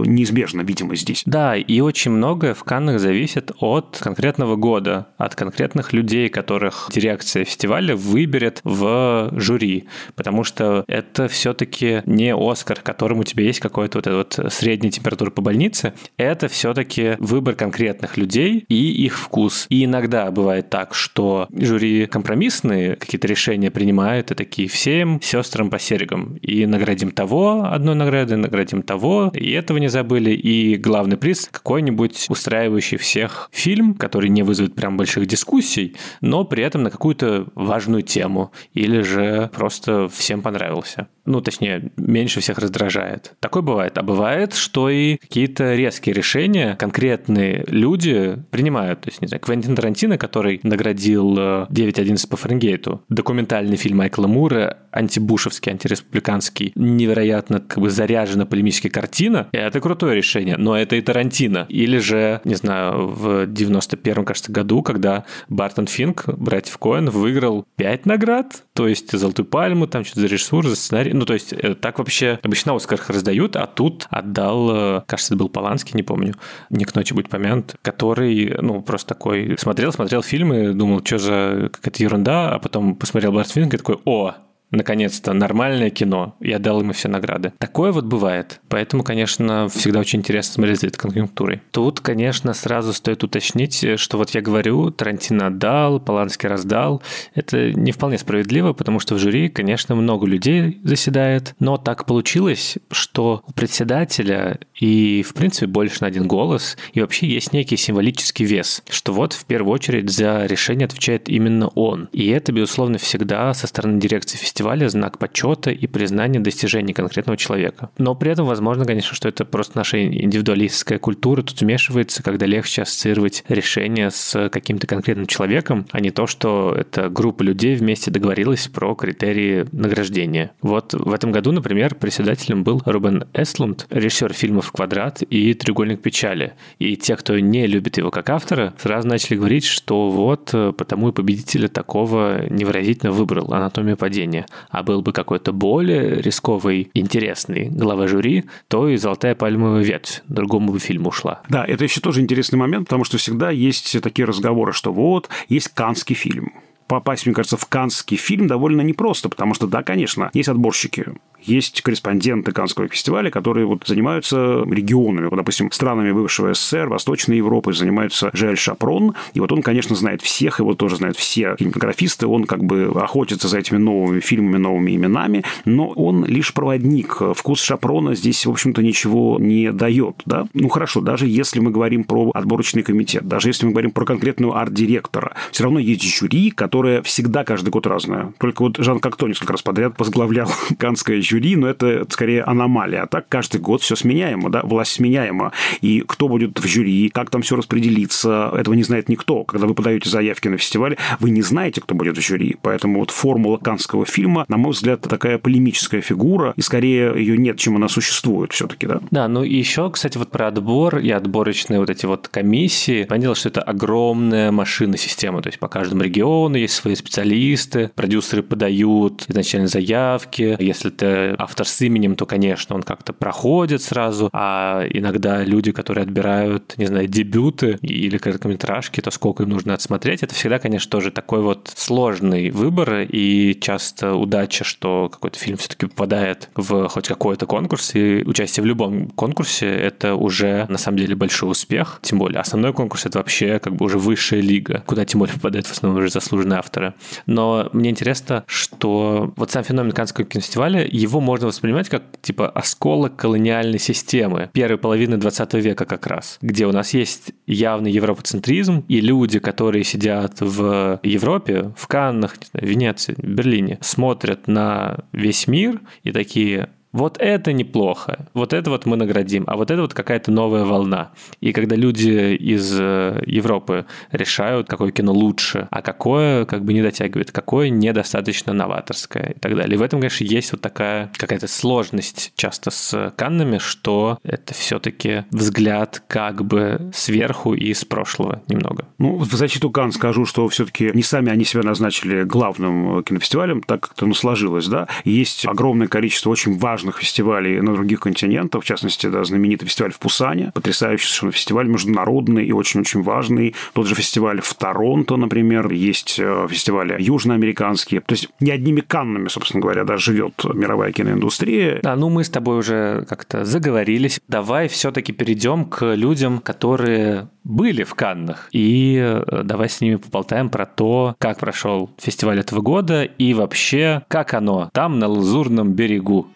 неизбежно, 0.05 0.61
видимо, 0.61 0.95
здесь. 0.95 1.23
Да, 1.25 1.55
и 1.55 1.79
очень 1.79 2.11
многое 2.11 2.53
в 2.53 2.63
Каннах 2.63 2.99
зависит 2.99 3.51
от 3.59 3.99
конкретного 4.01 4.55
года, 4.55 5.07
от 5.17 5.35
конкретных 5.35 5.93
людей, 5.93 6.29
которых 6.29 6.89
дирекция 6.93 7.45
фестиваля 7.45 7.95
выберет 7.95 8.61
в 8.63 9.31
жюри, 9.33 9.85
потому 10.15 10.43
что 10.43 10.83
это 10.93 11.27
все-таки 11.27 12.03
не 12.05 12.35
Оскар, 12.35 12.79
которым 12.81 13.19
у 13.19 13.23
тебя 13.23 13.43
есть 13.43 13.59
какой-то 13.59 13.97
вот 13.97 14.07
эта 14.07 14.15
вот 14.17 14.53
средняя 14.53 14.91
температура 14.91 15.31
по 15.31 15.41
больнице. 15.41 15.93
Это 16.17 16.47
все-таки 16.47 17.15
выбор 17.17 17.55
конкретных 17.55 18.15
людей 18.15 18.63
и 18.69 18.91
их 19.05 19.17
вкус. 19.17 19.65
И 19.69 19.85
иногда 19.85 20.29
бывает 20.29 20.69
так, 20.69 20.93
что 20.93 21.47
жюри 21.51 22.05
компромиссные 22.05 22.95
какие-то 22.95 23.27
решения 23.27 23.71
принимают 23.71 24.29
и 24.29 24.35
такие 24.35 24.69
всем 24.69 25.19
сестрам 25.19 25.71
по 25.71 25.79
серегам. 25.79 26.35
И 26.43 26.67
наградим 26.67 27.09
того 27.09 27.63
одной 27.63 27.95
наградой, 27.95 28.37
наградим 28.37 28.83
того, 28.83 29.31
и 29.33 29.51
этого 29.51 29.79
не 29.79 29.87
забыли. 29.87 30.29
И 30.31 30.75
главный 30.77 31.17
приз 31.17 31.49
какой-нибудь 31.51 32.27
устраивающий 32.29 32.97
всех 32.97 33.49
фильм, 33.51 33.95
который 33.95 34.29
не 34.29 34.43
вызовет 34.43 34.75
прям 34.75 34.97
больших 34.97 35.25
дискуссий, 35.25 35.95
но 36.21 36.43
при 36.43 36.63
этом 36.63 36.83
на 36.83 36.91
какую-то 36.91 37.47
важную 37.55 38.03
тему. 38.03 38.51
Или 38.75 39.01
же 39.01 39.49
просто 39.55 40.07
всем 40.07 40.43
понравился 40.43 40.82
понравился. 40.83 41.07
Ну, 41.25 41.41
точнее, 41.41 41.91
меньше 41.97 42.41
всех 42.41 42.57
раздражает. 42.57 43.33
Такое 43.39 43.63
бывает. 43.63 43.97
А 43.97 44.03
бывает, 44.03 44.53
что 44.53 44.89
и 44.89 45.17
какие-то 45.17 45.75
резкие 45.75 46.13
решения 46.13 46.75
конкретные 46.75 47.63
люди 47.67 48.37
принимают. 48.51 49.01
То 49.01 49.09
есть, 49.09 49.21
не 49.21 49.27
знаю, 49.27 49.41
Квентин 49.41 49.75
Тарантино, 49.75 50.17
который 50.17 50.59
наградил 50.63 51.37
9.11 51.37 52.25
э, 52.25 52.29
по 52.29 52.37
Фаренгейту, 52.37 53.03
документальный 53.09 53.77
фильм 53.77 53.97
Майкла 53.97 54.27
Мура, 54.27 54.77
антибушевский, 54.91 55.71
антиреспубликанский, 55.71 56.71
невероятно 56.75 57.61
как 57.61 57.79
бы 57.79 57.89
заряжена 57.89 58.45
полемическая 58.45 58.91
картина, 58.91 59.47
это 59.51 59.79
крутое 59.79 60.15
решение, 60.15 60.57
но 60.57 60.77
это 60.77 60.95
и 60.95 61.01
Тарантино. 61.01 61.65
Или 61.69 61.97
же, 61.97 62.41
не 62.43 62.55
знаю, 62.55 63.07
в 63.07 63.47
91 63.47 64.25
кажется, 64.25 64.51
году, 64.51 64.83
когда 64.83 65.25
Бартон 65.47 65.87
Финк, 65.87 66.25
братьев 66.27 66.77
Коэн, 66.77 67.09
выиграл 67.09 67.65
5 67.77 68.05
наград, 68.05 68.63
то 68.73 68.87
есть 68.87 69.11
Золотую 69.17 69.45
пальму, 69.45 69.87
там 69.87 70.03
что-то 70.03 70.21
за 70.21 70.27
режиссуру, 70.27 70.69
за 70.69 70.75
сценарий. 70.75 71.12
Ну, 71.13 71.25
то 71.25 71.33
есть 71.33 71.53
э, 71.53 71.75
так 71.75 71.99
вообще 71.99 72.39
обычно 72.43 72.71
на 72.71 72.77
Оскарах 72.77 73.09
раздают, 73.09 73.55
а 73.55 73.67
тут 73.67 74.07
отдал, 74.09 74.97
э, 74.97 75.01
кажется, 75.05 75.33
это 75.33 75.39
был 75.39 75.49
Поланский, 75.49 75.95
не 75.95 76.03
помню, 76.03 76.33
не 76.69 76.85
к 76.85 76.95
ночи 76.95 77.13
будет 77.13 77.29
помянут, 77.29 77.75
который, 77.81 78.55
ну, 78.59 78.81
просто 78.81 79.09
такой 79.09 79.55
смотрел, 79.59 79.91
смотрел 79.91 80.23
фильмы, 80.23 80.73
думал, 80.73 81.05
что 81.05 81.19
за 81.19 81.69
какая-то 81.71 82.03
ерунда, 82.03 82.55
а 82.55 82.59
потом 82.59 82.95
посмотрел 82.95 83.31
Барт 83.31 83.51
Финк 83.51 83.73
и 83.73 83.77
такой, 83.77 83.99
о, 84.05 84.35
наконец-то, 84.73 85.33
нормальное 85.33 85.89
кино 85.89 86.35
и 86.39 86.51
отдал 86.51 86.81
ему 86.81 86.93
все 86.93 87.07
награды. 87.07 87.53
Такое 87.57 87.91
вот 87.91 88.05
бывает. 88.05 88.59
Поэтому, 88.67 89.03
конечно, 89.03 89.69
всегда 89.69 89.99
очень 89.99 90.19
интересно 90.19 90.55
смотреть 90.55 90.79
за 90.81 90.87
этой 90.87 90.97
конъюнктурой. 90.97 91.61
Тут, 91.71 91.99
конечно, 91.99 92.53
сразу 92.53 92.93
стоит 92.93 93.23
уточнить, 93.23 93.85
что 93.99 94.17
вот 94.17 94.31
я 94.31 94.41
говорю, 94.41 94.91
Тарантино 94.91 95.47
отдал, 95.47 95.99
Поланский 95.99 96.49
раздал. 96.49 97.01
Это 97.35 97.71
не 97.71 97.91
вполне 97.91 98.17
справедливо, 98.17 98.73
потому 98.73 98.99
что 98.99 99.15
в 99.15 99.19
жюри, 99.19 99.49
конечно, 99.49 99.95
много 99.95 100.25
людей 100.25 100.79
заседает, 100.83 101.53
но 101.59 101.77
так 101.77 102.05
получилось, 102.05 102.77
что 102.91 103.43
у 103.47 103.53
председателя 103.53 104.59
и, 104.79 105.23
в 105.23 105.33
принципе, 105.33 105.67
больше 105.67 105.97
на 106.01 106.07
один 106.07 106.27
голос, 106.27 106.77
и 106.93 107.01
вообще 107.01 107.27
есть 107.27 107.53
некий 107.53 107.77
символический 107.77 108.45
вес, 108.45 108.83
что 108.89 109.13
вот 109.13 109.33
в 109.33 109.45
первую 109.45 109.73
очередь 109.73 110.09
за 110.09 110.45
решение 110.45 110.85
отвечает 110.85 111.29
именно 111.29 111.67
он. 111.69 112.09
И 112.11 112.27
это, 112.29 112.51
безусловно, 112.51 112.97
всегда 112.97 113.53
со 113.53 113.67
стороны 113.67 113.99
дирекции 113.99 114.37
фестиваля 114.37 114.62
знак 114.87 115.17
почета 115.17 115.71
и 115.71 115.87
признания 115.87 116.39
достижений 116.39 116.93
конкретного 116.93 117.37
человека. 117.37 117.89
Но 117.97 118.15
при 118.15 118.31
этом, 118.31 118.45
возможно, 118.45 118.85
конечно, 118.85 119.15
что 119.15 119.27
это 119.27 119.45
просто 119.45 119.77
наша 119.77 120.03
индивидуалистская 120.03 120.99
культура 120.99 121.41
тут 121.41 121.61
вмешивается, 121.61 122.23
когда 122.23 122.45
легче 122.45 122.81
ассоциировать 122.81 123.43
решение 123.47 124.09
с 124.11 124.49
каким-то 124.49 124.87
конкретным 124.87 125.27
человеком, 125.27 125.85
а 125.91 125.99
не 125.99 126.11
то, 126.11 126.27
что 126.27 126.75
эта 126.77 127.09
группа 127.09 127.43
людей 127.43 127.75
вместе 127.75 128.11
договорилась 128.11 128.67
про 128.67 128.95
критерии 128.95 129.65
награждения. 129.71 130.51
Вот 130.61 130.93
в 130.93 131.11
этом 131.13 131.31
году, 131.31 131.51
например, 131.51 131.95
председателем 131.95 132.63
был 132.63 132.81
Рубен 132.85 133.25
Эслунд, 133.33 133.87
режиссер 133.89 134.33
фильмов 134.33 134.71
«Квадрат» 134.71 135.21
и 135.21 135.53
«Треугольник 135.53 136.01
печали». 136.01 136.53
И 136.79 136.95
те, 136.95 137.15
кто 137.15 137.37
не 137.39 137.67
любит 137.67 137.97
его 137.97 138.11
как 138.11 138.29
автора, 138.29 138.73
сразу 138.77 139.07
начали 139.07 139.37
говорить, 139.37 139.65
что 139.65 140.09
вот 140.09 140.51
э, 140.53 140.71
потому 140.77 141.09
и 141.09 141.11
победителя 141.11 141.67
такого 141.67 142.47
невыразительно 142.49 143.11
выбрал 143.11 143.53
«Анатомию 143.53 143.97
падения». 143.97 144.45
А 144.69 144.83
был 144.83 145.01
бы 145.01 145.13
какой-то 145.13 145.51
более 145.51 146.21
рисковый, 146.21 146.89
интересный 146.93 147.69
глава 147.69 148.07
жюри, 148.07 148.45
то 148.67 148.87
и 148.87 148.97
«Золотая 148.97 149.35
пальмовая 149.35 149.83
ветвь» 149.83 150.21
другому 150.27 150.71
бы 150.71 150.79
фильму 150.79 151.09
ушла. 151.09 151.41
Да, 151.49 151.65
это 151.65 151.83
еще 151.83 152.01
тоже 152.01 152.21
интересный 152.21 152.57
момент, 152.57 152.87
потому 152.87 153.03
что 153.03 153.17
всегда 153.17 153.49
есть 153.51 154.01
такие 154.01 154.25
разговоры, 154.25 154.73
что 154.73 154.93
вот, 154.93 155.29
есть 155.49 155.69
канский 155.69 156.15
фильм 156.15 156.51
попасть, 156.93 157.25
мне 157.25 157.33
кажется, 157.33 157.57
в 157.57 157.65
канский 157.65 158.17
фильм 158.17 158.45
довольно 158.47 158.81
непросто, 158.81 159.27
потому 159.27 159.55
что, 159.55 159.65
да, 159.65 159.81
конечно, 159.81 160.29
есть 160.33 160.49
отборщики, 160.49 161.05
есть 161.45 161.81
корреспонденты 161.81 162.51
Канского 162.51 162.87
фестиваля, 162.87 163.29
которые 163.29 163.65
вот 163.65 163.83
занимаются 163.85 164.63
регионами, 164.69 165.27
вот, 165.27 165.37
допустим, 165.37 165.71
странами 165.71 166.11
бывшего 166.11 166.53
СССР, 166.53 166.87
Восточной 166.87 167.37
Европы, 167.37 167.73
занимаются 167.73 168.29
Жель 168.33 168.57
Шапрон, 168.57 169.13
и 169.33 169.39
вот 169.39 169.51
он, 169.51 169.61
конечно, 169.61 169.95
знает 169.95 170.21
всех, 170.21 170.59
его 170.59 170.73
тоже 170.73 170.97
знают 170.97 171.17
все 171.17 171.55
кинематографисты, 171.57 172.27
он 172.27 172.45
как 172.45 172.63
бы 172.63 172.91
охотится 172.95 173.47
за 173.47 173.59
этими 173.59 173.77
новыми 173.77 174.19
фильмами, 174.19 174.57
новыми 174.57 174.95
именами, 174.95 175.43
но 175.65 175.89
он 175.89 176.25
лишь 176.25 176.53
проводник. 176.53 177.21
Вкус 177.35 177.61
Шапрона 177.61 178.15
здесь, 178.15 178.45
в 178.45 178.51
общем-то, 178.51 178.81
ничего 178.81 179.37
не 179.39 179.71
дает, 179.71 180.21
да? 180.25 180.47
Ну, 180.53 180.69
хорошо, 180.69 181.01
даже 181.01 181.27
если 181.27 181.59
мы 181.59 181.71
говорим 181.71 182.03
про 182.03 182.31
отборочный 182.33 182.83
комитет, 182.83 183.27
даже 183.27 183.49
если 183.49 183.65
мы 183.65 183.71
говорим 183.71 183.91
про 183.91 184.05
конкретного 184.05 184.59
арт-директора, 184.59 185.35
все 185.51 185.63
равно 185.63 185.79
есть 185.79 186.03
жюри, 186.03 186.51
которое 186.51 187.01
всегда 187.01 187.43
каждый 187.43 187.69
год 187.69 187.87
разное. 187.87 188.33
Только 188.39 188.61
вот 188.61 188.77
Жан 188.77 188.99
Кокто 188.99 189.27
несколько 189.27 189.53
раз 189.53 189.61
подряд 189.61 189.93
возглавлял 189.97 190.49
Канское 190.77 191.21
жюри, 191.21 191.32
жюри, 191.33 191.55
но 191.55 191.67
это 191.67 192.05
скорее 192.09 192.43
аномалия. 192.43 193.03
А 193.03 193.07
так 193.07 193.27
каждый 193.27 193.59
год 193.59 193.81
все 193.81 193.95
сменяемо, 193.95 194.49
да, 194.49 194.61
власть 194.63 194.93
сменяема. 194.93 195.51
И 195.81 196.03
кто 196.05 196.27
будет 196.27 196.59
в 196.59 196.67
жюри, 196.67 197.09
как 197.09 197.29
там 197.29 197.41
все 197.41 197.55
распределится, 197.55 198.51
этого 198.55 198.73
не 198.75 198.83
знает 198.83 199.09
никто. 199.09 199.43
Когда 199.43 199.67
вы 199.67 199.73
подаете 199.73 200.09
заявки 200.09 200.47
на 200.47 200.57
фестиваль, 200.57 200.97
вы 201.19 201.31
не 201.31 201.41
знаете, 201.41 201.81
кто 201.81 201.95
будет 201.95 202.17
в 202.17 202.21
жюри. 202.21 202.57
Поэтому 202.61 202.99
вот 202.99 203.11
формула 203.11 203.57
канского 203.57 204.05
фильма, 204.05 204.45
на 204.47 204.57
мой 204.57 204.71
взгляд, 204.71 205.01
такая 205.01 205.37
полемическая 205.37 206.01
фигура, 206.01 206.53
и 206.55 206.61
скорее 206.61 207.13
ее 207.15 207.37
нет, 207.37 207.57
чем 207.57 207.75
она 207.75 207.87
существует 207.87 208.53
все-таки, 208.53 208.87
да. 208.87 208.99
Да, 209.11 209.27
ну 209.27 209.43
и 209.43 209.55
еще, 209.55 209.89
кстати, 209.89 210.17
вот 210.17 210.29
про 210.29 210.47
отбор 210.47 210.99
и 210.99 211.09
отборочные 211.09 211.79
вот 211.79 211.89
эти 211.89 212.05
вот 212.05 212.27
комиссии. 212.27 213.03
Понятно, 213.03 213.35
что 213.35 213.49
это 213.49 213.61
огромная 213.61 214.51
машина 214.51 214.97
система, 214.97 215.41
то 215.41 215.49
есть 215.49 215.59
по 215.59 215.67
каждому 215.67 216.03
региону 216.03 216.57
есть 216.57 216.75
свои 216.75 216.95
специалисты, 216.95 217.91
продюсеры 217.95 218.43
подают 218.43 219.25
изначально 219.27 219.67
заявки, 219.67 220.55
если 220.59 220.91
ты 221.23 221.35
автор 221.37 221.67
с 221.67 221.81
именем, 221.81 222.15
то, 222.15 222.25
конечно, 222.25 222.75
он 222.75 222.83
как-то 222.83 223.13
проходит 223.13 223.81
сразу, 223.81 224.29
а 224.33 224.85
иногда 224.89 225.43
люди, 225.43 225.71
которые 225.71 226.03
отбирают, 226.03 226.73
не 226.77 226.85
знаю, 226.85 227.07
дебюты 227.07 227.77
или 227.81 228.17
короткометражки, 228.17 229.01
то 229.01 229.11
сколько 229.11 229.43
им 229.43 229.49
нужно 229.49 229.73
отсмотреть, 229.73 230.23
это 230.23 230.35
всегда, 230.35 230.59
конечно, 230.59 230.89
тоже 230.89 231.11
такой 231.11 231.41
вот 231.41 231.71
сложный 231.75 232.49
выбор, 232.51 233.01
и 233.01 233.57
часто 233.59 234.15
удача, 234.15 234.63
что 234.63 235.09
какой-то 235.11 235.39
фильм 235.39 235.57
все-таки 235.57 235.87
попадает 235.87 236.49
в 236.55 236.87
хоть 236.89 237.07
какой-то 237.07 237.45
конкурс, 237.45 237.95
и 237.95 238.23
участие 238.25 238.63
в 238.63 238.67
любом 238.67 239.07
конкурсе— 239.09 239.67
это 239.67 240.15
уже, 240.15 240.65
на 240.69 240.77
самом 240.77 240.97
деле, 240.97 241.15
большой 241.15 241.51
успех, 241.51 241.99
тем 242.01 242.19
более 242.19 242.39
основной 242.39 242.73
конкурс— 242.73 243.05
это 243.05 243.19
вообще 243.19 243.59
как 243.59 243.75
бы 243.75 243.85
уже 243.85 243.97
высшая 243.97 244.41
лига, 244.41 244.83
куда 244.85 245.05
тем 245.05 245.19
более 245.19 245.35
попадают 245.35 245.67
в 245.67 245.71
основном 245.71 245.99
уже 245.99 246.11
заслуженные 246.11 246.59
авторы. 246.59 246.93
Но 247.25 247.69
мне 247.73 247.89
интересно, 247.89 248.43
что 248.47 249.33
вот 249.35 249.51
сам 249.51 249.63
феномен 249.63 249.91
Каннского 249.91 250.25
кинофестиваля, 250.25 250.85
его 250.85 251.12
его 251.13 251.21
можно 251.21 251.47
воспринимать 251.47 251.89
как 251.89 252.03
типа 252.21 252.49
осколок 252.49 253.15
колониальной 253.15 253.79
системы 253.79 254.49
первой 254.51 254.77
половины 254.77 255.17
20 255.17 255.53
века 255.55 255.85
как 255.85 256.07
раз, 256.07 256.39
где 256.41 256.65
у 256.65 256.71
нас 256.71 256.93
есть 256.93 257.33
явный 257.45 257.91
европоцентризм, 257.91 258.83
и 258.87 258.99
люди, 258.99 259.39
которые 259.39 259.83
сидят 259.83 260.41
в 260.41 260.99
Европе, 261.03 261.71
в 261.77 261.87
Каннах, 261.87 262.35
Венеции, 262.53 263.15
Берлине, 263.17 263.77
смотрят 263.81 264.47
на 264.47 265.05
весь 265.11 265.47
мир 265.47 265.81
и 266.03 266.11
такие, 266.11 266.69
вот 266.93 267.17
это 267.19 267.51
неплохо, 267.51 268.27
вот 268.33 268.53
это 268.53 268.69
вот 268.69 268.85
мы 268.85 268.95
наградим, 268.95 269.43
а 269.47 269.57
вот 269.57 269.71
это 269.71 269.81
вот 269.81 269.93
какая-то 269.93 270.31
новая 270.31 270.63
волна. 270.63 271.11
И 271.41 271.51
когда 271.51 271.75
люди 271.75 272.35
из 272.35 272.79
э, 272.79 273.23
Европы 273.25 273.85
решают, 274.11 274.67
какое 274.67 274.91
кино 274.91 275.11
лучше, 275.11 275.67
а 275.71 275.81
какое 275.81 276.45
как 276.45 276.63
бы 276.63 276.73
не 276.73 276.81
дотягивает, 276.81 277.31
какое 277.31 277.69
недостаточно 277.69 278.53
новаторское 278.53 279.33
и 279.35 279.39
так 279.39 279.55
далее. 279.55 279.75
И 279.75 279.77
в 279.77 279.81
этом, 279.81 279.99
конечно, 279.99 280.23
есть 280.23 280.51
вот 280.51 280.61
такая 280.61 281.11
какая-то 281.17 281.47
сложность 281.47 282.31
часто 282.35 282.71
с 282.71 283.11
Каннами, 283.15 283.57
что 283.57 284.19
это 284.23 284.53
все-таки 284.53 285.25
взгляд 285.31 286.03
как 286.07 286.45
бы 286.45 286.91
сверху 286.93 287.53
и 287.53 287.71
из 287.71 287.83
прошлого 287.85 288.43
немного. 288.47 288.85
Ну, 288.99 289.17
в 289.17 289.33
защиту 289.33 289.71
Кан 289.71 289.91
скажу, 289.91 290.25
что 290.25 290.47
все-таки 290.49 290.91
не 290.93 291.03
сами 291.03 291.31
они 291.31 291.43
себя 291.43 291.63
назначили 291.63 292.23
главным 292.23 293.03
кинофестивалем, 293.03 293.61
так 293.61 293.81
как-то 293.81 294.05
ну, 294.05 294.13
сложилось, 294.13 294.67
да. 294.67 294.87
Есть 295.03 295.45
огромное 295.47 295.87
количество 295.87 296.29
очень 296.29 296.57
важных 296.57 296.82
важных 296.83 296.97
фестивалей 296.97 297.61
на 297.61 297.73
других 297.73 298.01
континентах, 298.01 298.63
в 298.63 298.65
частности, 298.65 299.07
да, 299.07 299.23
знаменитый 299.23 299.67
фестиваль 299.67 299.93
в 299.93 299.99
Пусане, 299.99 300.51
потрясающий 300.53 301.07
совершенно 301.07 301.31
фестиваль, 301.31 301.67
международный 301.67 302.45
и 302.45 302.51
очень-очень 302.51 303.01
важный. 303.01 303.55
Тот 303.73 303.87
же 303.87 303.95
фестиваль 303.95 304.41
в 304.41 304.53
Торонто, 304.53 305.15
например, 305.15 305.71
есть 305.71 306.19
э, 306.19 306.47
фестивали 306.49 307.01
южноамериканские. 307.01 308.01
То 308.01 308.13
есть 308.13 308.29
не 308.41 308.51
одними 308.51 308.81
каннами, 308.81 309.29
собственно 309.29 309.61
говоря, 309.61 309.85
да, 309.85 309.97
живет 309.97 310.33
мировая 310.53 310.91
киноиндустрия. 310.91 311.79
Да, 311.81 311.95
ну 311.95 312.09
мы 312.09 312.23
с 312.23 312.29
тобой 312.29 312.57
уже 312.57 313.05
как-то 313.07 313.45
заговорились. 313.45 314.19
Давай 314.27 314.67
все-таки 314.67 315.13
перейдем 315.13 315.65
к 315.65 315.95
людям, 315.95 316.39
которые 316.39 317.29
были 317.43 317.83
в 317.83 317.93
Каннах. 317.93 318.49
И 318.51 318.97
э, 319.01 319.43
давай 319.43 319.69
с 319.69 319.79
ними 319.79 319.95
поболтаем 319.95 320.49
про 320.49 320.65
то, 320.65 321.15
как 321.17 321.39
прошел 321.39 321.89
фестиваль 321.97 322.39
этого 322.39 322.61
года 322.61 323.03
и 323.03 323.33
вообще, 323.33 324.03
как 324.07 324.33
оно 324.33 324.69
там 324.73 324.99
на 324.99 325.07
Лазурном 325.07 325.73
берегу. 325.73 326.27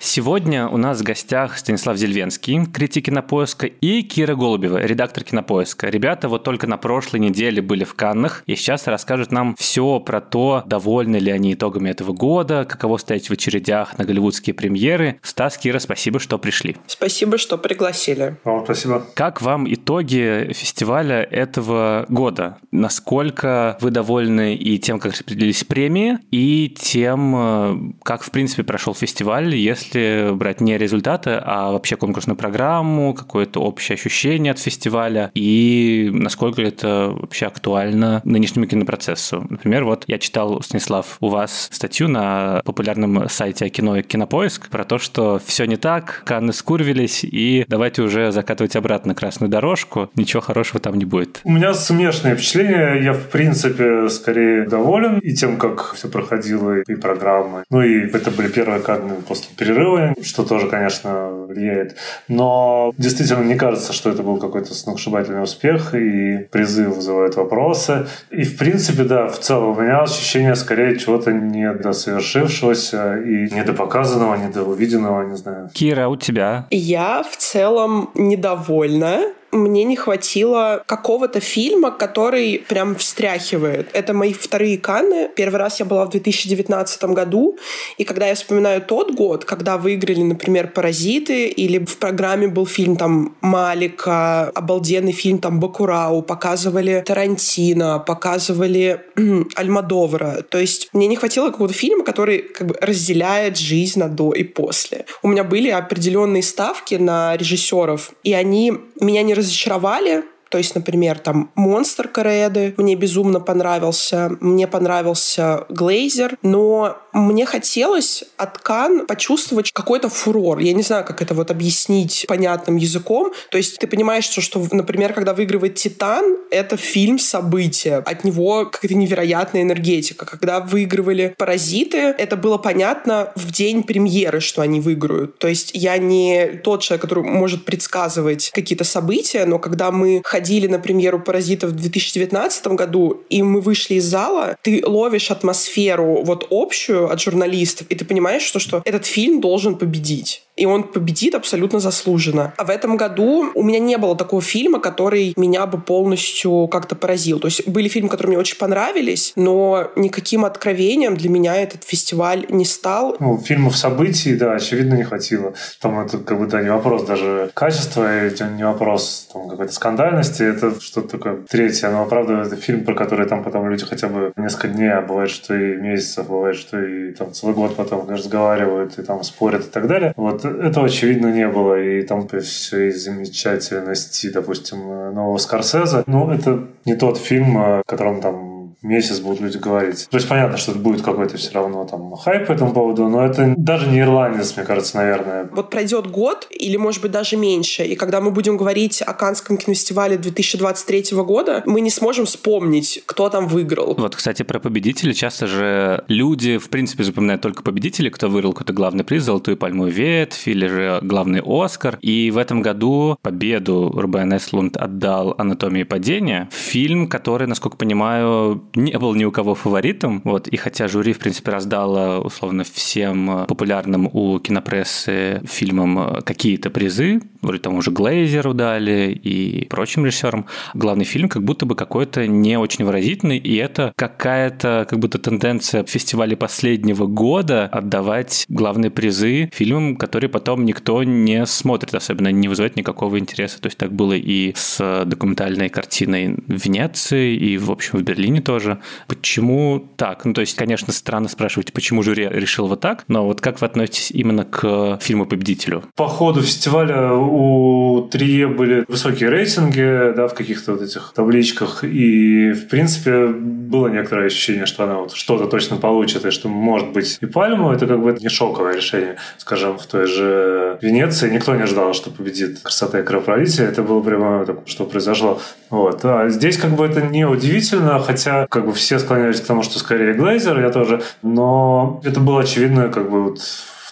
Сегодня 0.00 0.68
у 0.68 0.76
нас 0.76 1.00
в 1.00 1.02
гостях 1.02 1.58
Станислав 1.58 1.96
Зельвенский, 1.96 2.64
критик 2.66 3.06
кинопоиска, 3.06 3.66
и 3.66 4.02
Кира 4.02 4.36
Голубева, 4.36 4.78
редактор 4.78 5.24
кинопоиска. 5.24 5.88
Ребята 5.88 6.28
вот 6.28 6.44
только 6.44 6.68
на 6.68 6.76
прошлой 6.76 7.18
неделе 7.18 7.60
были 7.60 7.82
в 7.82 7.94
Каннах 7.94 8.44
и 8.46 8.54
сейчас 8.54 8.86
расскажут 8.86 9.32
нам 9.32 9.56
все 9.58 9.98
про 9.98 10.20
то, 10.20 10.62
довольны 10.66 11.16
ли 11.16 11.32
они 11.32 11.54
итогами 11.54 11.90
этого 11.90 12.12
года, 12.12 12.64
каково 12.64 12.98
стоять 12.98 13.28
в 13.28 13.32
очередях 13.32 13.98
на 13.98 14.04
голливудские 14.04 14.54
премьеры. 14.54 15.18
Стас, 15.22 15.58
Кира, 15.58 15.80
спасибо, 15.80 16.20
что 16.20 16.38
пришли. 16.38 16.76
Спасибо, 16.86 17.36
что 17.36 17.58
пригласили. 17.58 18.36
Вам 18.44 18.64
спасибо. 18.64 19.04
Как 19.14 19.42
вам 19.42 19.72
итоги 19.72 20.52
фестиваля 20.52 21.22
этого 21.22 22.06
года? 22.08 22.58
Насколько 22.70 23.76
вы 23.80 23.90
довольны 23.90 24.54
и 24.54 24.78
тем, 24.78 25.00
как 25.00 25.12
распределились 25.12 25.64
премии, 25.64 26.18
и 26.30 26.68
тем, 26.68 27.34
э, 27.36 27.92
как, 28.04 28.22
в 28.22 28.30
принципе, 28.30 28.62
прошел 28.62 28.94
фестиваль, 28.94 29.54
если 29.56 29.87
если 29.88 30.32
брать 30.32 30.60
не 30.60 30.76
результаты, 30.76 31.40
а 31.42 31.72
вообще 31.72 31.96
конкурсную 31.96 32.36
программу, 32.36 33.14
какое-то 33.14 33.60
общее 33.60 33.94
ощущение 33.94 34.52
от 34.52 34.58
фестиваля 34.58 35.30
и 35.34 36.10
насколько 36.12 36.62
это 36.62 37.10
вообще 37.14 37.46
актуально 37.46 38.20
нынешнему 38.24 38.66
кинопроцессу. 38.66 39.46
Например, 39.48 39.84
вот 39.84 40.04
я 40.06 40.18
читал, 40.18 40.62
Станислав, 40.62 41.16
у 41.20 41.28
вас 41.28 41.68
статью 41.72 42.08
на 42.08 42.60
популярном 42.64 43.28
сайте 43.28 43.68
кино 43.68 44.00
Кинопоиск 44.02 44.68
про 44.68 44.84
то, 44.84 44.98
что 44.98 45.40
все 45.44 45.64
не 45.64 45.76
так, 45.76 46.22
Канны 46.24 46.52
скурвились, 46.52 47.24
и 47.24 47.64
давайте 47.68 48.02
уже 48.02 48.32
закатывать 48.32 48.76
обратно 48.76 49.14
красную 49.14 49.50
дорожку, 49.50 50.10
ничего 50.14 50.40
хорошего 50.40 50.80
там 50.80 50.96
не 50.96 51.04
будет. 51.04 51.40
У 51.44 51.50
меня 51.50 51.74
смешанные 51.74 52.34
впечатления. 52.34 53.00
Я, 53.02 53.12
в 53.12 53.28
принципе, 53.28 54.08
скорее 54.08 54.66
доволен 54.66 55.18
и 55.18 55.32
тем, 55.34 55.56
как 55.56 55.94
все 55.94 56.08
проходило, 56.08 56.80
и 56.80 56.94
программы. 56.94 57.64
Ну 57.70 57.82
и 57.82 58.06
это 58.06 58.30
были 58.30 58.48
первые 58.48 58.80
Канны 58.80 59.14
после 59.26 59.54
перерыва, 59.56 59.77
что 60.22 60.44
тоже, 60.44 60.68
конечно, 60.68 61.30
влияет. 61.30 61.96
Но 62.28 62.92
действительно 62.98 63.44
не 63.44 63.56
кажется, 63.56 63.92
что 63.92 64.10
это 64.10 64.22
был 64.22 64.38
какой-то 64.38 64.74
сногсшибательный 64.74 65.42
успех, 65.42 65.94
и 65.94 66.38
призыв 66.50 66.96
вызывает 66.96 67.36
вопросы. 67.36 68.06
И, 68.30 68.42
в 68.42 68.58
принципе, 68.58 69.04
да, 69.04 69.28
в 69.28 69.38
целом 69.38 69.76
у 69.76 69.80
меня 69.80 70.02
ощущение 70.02 70.54
скорее 70.54 70.98
чего-то 70.98 71.32
недосовершившегося 71.32 73.18
и 73.18 73.54
недопоказанного, 73.54 74.36
недоувиденного, 74.36 75.22
не 75.28 75.36
знаю. 75.36 75.70
Кира, 75.72 76.04
а 76.04 76.08
у 76.08 76.16
тебя? 76.16 76.66
Я 76.70 77.22
в 77.22 77.36
целом 77.36 78.10
недовольна 78.14 79.20
мне 79.50 79.84
не 79.84 79.96
хватило 79.96 80.82
какого-то 80.86 81.40
фильма, 81.40 81.90
который 81.90 82.64
прям 82.68 82.94
встряхивает. 82.96 83.88
Это 83.92 84.12
мои 84.12 84.32
вторые 84.32 84.78
Канны. 84.78 85.30
Первый 85.34 85.56
раз 85.56 85.80
я 85.80 85.86
была 85.86 86.04
в 86.04 86.10
2019 86.10 87.04
году, 87.04 87.58
и 87.96 88.04
когда 88.04 88.26
я 88.26 88.34
вспоминаю 88.34 88.82
тот 88.82 89.14
год, 89.14 89.44
когда 89.44 89.78
выиграли, 89.78 90.22
например, 90.22 90.68
«Паразиты», 90.68 91.48
или 91.48 91.84
в 91.84 91.98
программе 91.98 92.48
был 92.48 92.66
фильм 92.66 92.96
там 92.96 93.36
Малика, 93.40 94.50
обалденный 94.50 95.12
фильм 95.12 95.38
там 95.38 95.60
«Бакурау», 95.60 96.22
показывали 96.22 97.02
Тарантино, 97.06 97.98
показывали 97.98 99.00
Альмадовра. 99.54 100.42
То 100.48 100.58
есть 100.58 100.88
мне 100.92 101.06
не 101.06 101.16
хватило 101.16 101.50
какого-то 101.50 101.74
фильма, 101.74 102.04
который 102.04 102.38
как 102.38 102.66
бы 102.66 102.76
разделяет 102.80 103.56
жизнь 103.56 103.98
на 103.98 104.08
до 104.08 104.32
и 104.32 104.42
после. 104.44 105.06
У 105.22 105.28
меня 105.28 105.44
были 105.44 105.70
определенные 105.70 106.42
ставки 106.42 106.96
на 106.96 107.36
режиссеров, 107.36 108.12
и 108.22 108.32
они 108.34 108.72
меня 109.00 109.22
не 109.22 109.34
разочаровали, 109.38 110.24
то 110.48 110.58
есть, 110.58 110.74
например, 110.74 111.18
там 111.18 111.50
«Монстр» 111.54 112.08
Кореды 112.08 112.74
мне 112.76 112.94
безумно 112.94 113.40
понравился, 113.40 114.30
мне 114.40 114.66
понравился 114.66 115.66
«Глейзер», 115.68 116.38
но 116.42 116.98
мне 117.12 117.46
хотелось 117.46 118.24
от 118.36 118.58
Кан 118.58 119.06
почувствовать 119.06 119.72
какой-то 119.72 120.08
фурор. 120.08 120.58
Я 120.58 120.72
не 120.72 120.82
знаю, 120.82 121.04
как 121.04 121.22
это 121.22 121.34
вот 121.34 121.50
объяснить 121.50 122.24
понятным 122.28 122.76
языком. 122.76 123.32
То 123.50 123.58
есть 123.58 123.78
ты 123.78 123.86
понимаешь, 123.86 124.24
что, 124.24 124.40
что 124.40 124.64
например, 124.70 125.12
когда 125.12 125.34
выигрывает 125.34 125.74
«Титан», 125.74 126.36
это 126.50 126.76
фильм 126.76 127.18
события. 127.18 127.96
От 127.96 128.24
него 128.24 128.66
какая-то 128.66 128.94
невероятная 128.94 129.62
энергетика. 129.62 130.26
Когда 130.26 130.60
выигрывали 130.60 131.34
«Паразиты», 131.36 131.98
это 131.98 132.36
было 132.36 132.58
понятно 132.58 133.32
в 133.34 133.52
день 133.52 133.82
премьеры, 133.82 134.40
что 134.40 134.62
они 134.62 134.80
выиграют. 134.80 135.38
То 135.38 135.48
есть 135.48 135.72
я 135.74 135.98
не 135.98 136.60
тот 136.62 136.82
человек, 136.82 137.02
который 137.02 137.24
может 137.24 137.64
предсказывать 137.64 138.50
какие-то 138.54 138.84
события, 138.84 139.44
но 139.44 139.58
когда 139.58 139.90
мы 139.90 140.22
ходили 140.38 140.68
на 140.68 140.78
премьеру 140.78 141.18
«Паразитов» 141.18 141.70
в 141.70 141.72
2019 141.72 142.68
году, 142.68 143.24
и 143.28 143.42
мы 143.42 143.60
вышли 143.60 143.94
из 143.94 144.04
зала, 144.04 144.56
ты 144.62 144.84
ловишь 144.86 145.32
атмосферу 145.32 146.22
вот 146.22 146.46
общую, 146.50 147.10
от 147.10 147.20
журналистов, 147.20 147.88
и 147.88 147.96
ты 147.96 148.04
понимаешь, 148.04 148.42
что, 148.42 148.60
что 148.60 148.82
этот 148.84 149.04
фильм 149.04 149.40
должен 149.40 149.74
победить 149.74 150.42
и 150.58 150.66
он 150.66 150.82
победит 150.82 151.34
абсолютно 151.34 151.78
заслуженно. 151.78 152.52
А 152.56 152.64
в 152.64 152.70
этом 152.70 152.96
году 152.96 153.50
у 153.54 153.62
меня 153.62 153.78
не 153.78 153.96
было 153.96 154.16
такого 154.16 154.42
фильма, 154.42 154.80
который 154.80 155.32
меня 155.36 155.66
бы 155.66 155.80
полностью 155.80 156.66
как-то 156.66 156.96
поразил. 156.96 157.38
То 157.38 157.46
есть 157.46 157.66
были 157.68 157.88
фильмы, 157.88 158.08
которые 158.08 158.30
мне 158.30 158.38
очень 158.38 158.58
понравились, 158.58 159.32
но 159.36 159.90
никаким 159.94 160.44
откровением 160.44 161.16
для 161.16 161.30
меня 161.30 161.56
этот 161.56 161.84
фестиваль 161.84 162.44
не 162.48 162.64
стал. 162.64 163.16
Ну, 163.20 163.38
фильмов 163.38 163.76
событий, 163.76 164.34
да, 164.34 164.54
очевидно, 164.54 164.94
не 164.94 165.04
хватило. 165.04 165.54
Там 165.80 166.00
это 166.00 166.18
как 166.18 166.38
бы, 166.38 166.46
да, 166.46 166.60
не 166.60 166.70
вопрос 166.70 167.04
даже 167.04 167.50
качества, 167.54 168.02
это 168.02 168.48
не 168.48 168.64
вопрос 168.64 169.28
там, 169.32 169.48
какой-то 169.48 169.72
скандальности, 169.72 170.27
это 170.40 170.80
что-то 170.80 171.18
такое 171.18 171.38
третье. 171.48 171.88
Но, 171.90 172.06
правда, 172.06 172.42
это 172.42 172.56
фильм, 172.56 172.84
про 172.84 172.94
который 172.94 173.26
там 173.26 173.42
потом 173.42 173.68
люди 173.68 173.84
хотя 173.84 174.08
бы 174.08 174.32
несколько 174.36 174.68
дней, 174.68 174.92
а 174.92 175.02
бывает, 175.02 175.30
что 175.30 175.54
и 175.54 175.76
месяцев, 175.76 176.28
бывает, 176.28 176.56
что 176.56 176.80
и 176.80 177.12
там 177.12 177.32
целый 177.32 177.54
год 177.54 177.76
потом 177.76 178.08
разговаривают 178.08 178.98
и 178.98 179.02
там 179.02 179.22
спорят 179.22 179.66
и 179.66 179.70
так 179.70 179.86
далее. 179.86 180.12
Вот 180.16 180.44
этого, 180.44 180.86
очевидно, 180.86 181.28
не 181.28 181.48
было. 181.48 181.80
И 181.80 182.02
там 182.02 182.26
при 182.26 182.40
всей 182.40 182.90
замечательности, 182.90 184.30
допустим, 184.30 184.78
нового 185.14 185.38
Скорсезе. 185.38 186.04
Ну, 186.06 186.30
это 186.30 186.66
не 186.84 186.94
тот 186.94 187.18
фильм, 187.18 187.56
о 187.56 187.82
котором 187.86 188.20
там 188.20 188.47
месяц 188.82 189.20
будут 189.20 189.40
люди 189.40 189.58
говорить. 189.58 190.08
То 190.10 190.16
есть 190.16 190.28
понятно, 190.28 190.56
что 190.56 190.72
это 190.72 190.80
будет 190.80 191.02
какой-то 191.02 191.36
все 191.36 191.52
равно 191.52 191.84
там 191.84 192.14
хайп 192.14 192.46
по 192.46 192.52
этому 192.52 192.72
поводу, 192.72 193.08
но 193.08 193.24
это 193.24 193.54
даже 193.56 193.88
не 193.88 194.00
ирландец, 194.00 194.56
мне 194.56 194.64
кажется, 194.64 194.96
наверное. 194.96 195.48
Вот 195.52 195.70
пройдет 195.70 196.06
год 196.06 196.46
или, 196.50 196.76
может 196.76 197.02
быть, 197.02 197.10
даже 197.10 197.36
меньше, 197.36 197.84
и 197.84 197.96
когда 197.96 198.20
мы 198.20 198.30
будем 198.30 198.56
говорить 198.56 199.02
о 199.02 199.12
Канском 199.14 199.56
кинофестивале 199.56 200.16
2023 200.16 201.16
года, 201.22 201.62
мы 201.66 201.80
не 201.80 201.90
сможем 201.90 202.26
вспомнить, 202.26 203.02
кто 203.06 203.28
там 203.28 203.48
выиграл. 203.48 203.94
Вот, 203.98 204.14
кстати, 204.14 204.42
про 204.42 204.60
победителей. 204.60 205.14
Часто 205.14 205.46
же 205.46 206.04
люди, 206.08 206.58
в 206.58 206.68
принципе, 206.68 207.04
запоминают 207.04 207.42
только 207.42 207.62
победителей, 207.62 208.10
кто 208.10 208.28
выиграл 208.28 208.52
какой-то 208.52 208.72
главный 208.72 209.04
приз, 209.04 209.24
золотую 209.24 209.56
пальму 209.56 209.86
ветвь 209.86 210.46
или 210.46 210.66
же 210.66 210.98
главный 211.02 211.42
Оскар. 211.44 211.98
И 212.00 212.30
в 212.30 212.38
этом 212.38 212.62
году 212.62 213.16
победу 213.22 213.92
Рубен 213.94 214.36
Эслунд 214.36 214.76
отдал 214.76 215.34
«Анатомии 215.38 215.82
падения». 215.82 216.48
Фильм, 216.52 217.08
который, 217.08 217.46
насколько 217.46 217.76
понимаю, 217.76 218.62
не 218.74 218.98
был 218.98 219.14
ни 219.14 219.24
у 219.24 219.30
кого 219.30 219.54
фаворитом. 219.54 220.20
Вот, 220.24 220.48
и 220.48 220.56
хотя 220.56 220.88
жюри, 220.88 221.12
в 221.12 221.18
принципе, 221.18 221.50
раздало 221.50 222.20
условно 222.20 222.64
всем 222.64 223.46
популярным 223.46 224.08
у 224.12 224.38
кинопрессы 224.38 225.42
фильмам 225.46 226.22
какие-то 226.24 226.70
призы, 226.70 227.20
вроде 227.42 227.60
тому 227.60 227.82
же 227.82 227.90
Глейзеру 227.90 228.54
дали 228.54 229.12
и 229.12 229.66
прочим 229.68 230.04
режиссерам, 230.04 230.46
главный 230.74 231.04
фильм 231.04 231.28
как 231.28 231.42
будто 231.44 231.66
бы 231.66 231.74
какой-то 231.74 232.26
не 232.26 232.58
очень 232.58 232.84
выразительный, 232.84 233.38
и 233.38 233.56
это 233.56 233.92
какая-то 233.96 234.86
как 234.88 234.98
будто 234.98 235.18
тенденция 235.18 235.84
фестиваля 235.84 236.36
последнего 236.36 237.06
года 237.06 237.66
отдавать 237.66 238.44
главные 238.48 238.90
призы 238.90 239.50
фильмам, 239.52 239.96
которые 239.96 240.30
потом 240.30 240.64
никто 240.64 241.02
не 241.02 241.46
смотрит, 241.46 241.94
особенно 241.94 242.28
не 242.28 242.48
вызывает 242.48 242.76
никакого 242.76 243.18
интереса. 243.18 243.60
То 243.60 243.66
есть 243.66 243.78
так 243.78 243.92
было 243.92 244.12
и 244.12 244.52
с 244.54 245.04
документальной 245.04 245.68
картиной 245.68 246.36
в 246.46 246.64
Венеции, 246.64 247.34
и, 247.34 247.58
в 247.58 247.70
общем, 247.70 247.98
в 247.98 248.02
Берлине 248.02 248.40
тоже. 248.40 248.78
Почему 249.06 249.88
так? 249.96 250.24
Ну, 250.24 250.32
то 250.32 250.40
есть, 250.40 250.56
конечно, 250.56 250.92
странно 250.92 251.28
спрашивать, 251.28 251.72
почему 251.72 252.02
жюри 252.02 252.28
решил 252.28 252.66
вот 252.66 252.80
так, 252.80 253.04
но 253.08 253.24
вот 253.24 253.40
как 253.40 253.60
вы 253.60 253.66
относитесь 253.66 254.10
именно 254.10 254.44
к 254.44 254.98
фильму-победителю? 255.00 255.84
По 255.96 256.08
ходу 256.08 256.42
фестиваля 256.42 257.12
у 257.28 258.08
Трие 258.10 258.46
были 258.46 258.84
высокие 258.88 259.30
рейтинги, 259.30 260.14
да, 260.16 260.28
в 260.28 260.34
каких-то 260.34 260.72
вот 260.72 260.82
этих 260.82 261.12
табличках, 261.14 261.84
и, 261.84 262.52
в 262.52 262.68
принципе, 262.68 263.26
было 263.26 263.88
некоторое 263.88 264.26
ощущение, 264.26 264.66
что 264.66 264.84
она 264.84 264.98
вот 264.98 265.12
что-то 265.12 265.46
точно 265.46 265.76
получит, 265.76 266.24
и 266.24 266.30
что 266.30 266.48
может 266.48 266.92
быть 266.92 267.18
и 267.20 267.26
пальму, 267.26 267.72
это 267.72 267.86
как 267.86 268.00
бы 268.02 268.16
не 268.20 268.28
шоковое 268.28 268.76
решение. 268.76 269.16
Скажем, 269.36 269.78
в 269.78 269.86
той 269.86 270.06
же 270.06 270.78
Венеции 270.80 271.30
никто 271.30 271.54
не 271.54 271.62
ожидал, 271.62 271.94
что 271.94 272.10
победит 272.10 272.60
красота 272.60 273.00
и 273.00 273.02
кровопролитие, 273.02 273.68
это 273.68 273.82
было 273.82 274.00
прямо 274.00 274.44
так, 274.46 274.60
что 274.66 274.84
произошло. 274.84 275.40
Вот. 275.70 276.04
А 276.04 276.28
здесь 276.28 276.56
как 276.56 276.70
бы 276.70 276.86
это 276.86 277.02
не 277.02 277.26
удивительно, 277.26 277.98
хотя 278.00 278.46
как 278.46 278.66
бы 278.66 278.72
все 278.72 278.98
склонялись 278.98 279.40
к 279.40 279.46
тому, 279.46 279.62
что 279.62 279.78
скорее 279.78 280.14
Глейзер, 280.14 280.60
я 280.60 280.70
тоже, 280.70 281.02
но 281.22 282.00
это 282.04 282.20
было 282.20 282.40
очевидно 282.40 282.88
как 282.88 283.10
бы 283.10 283.24
вот 283.24 283.40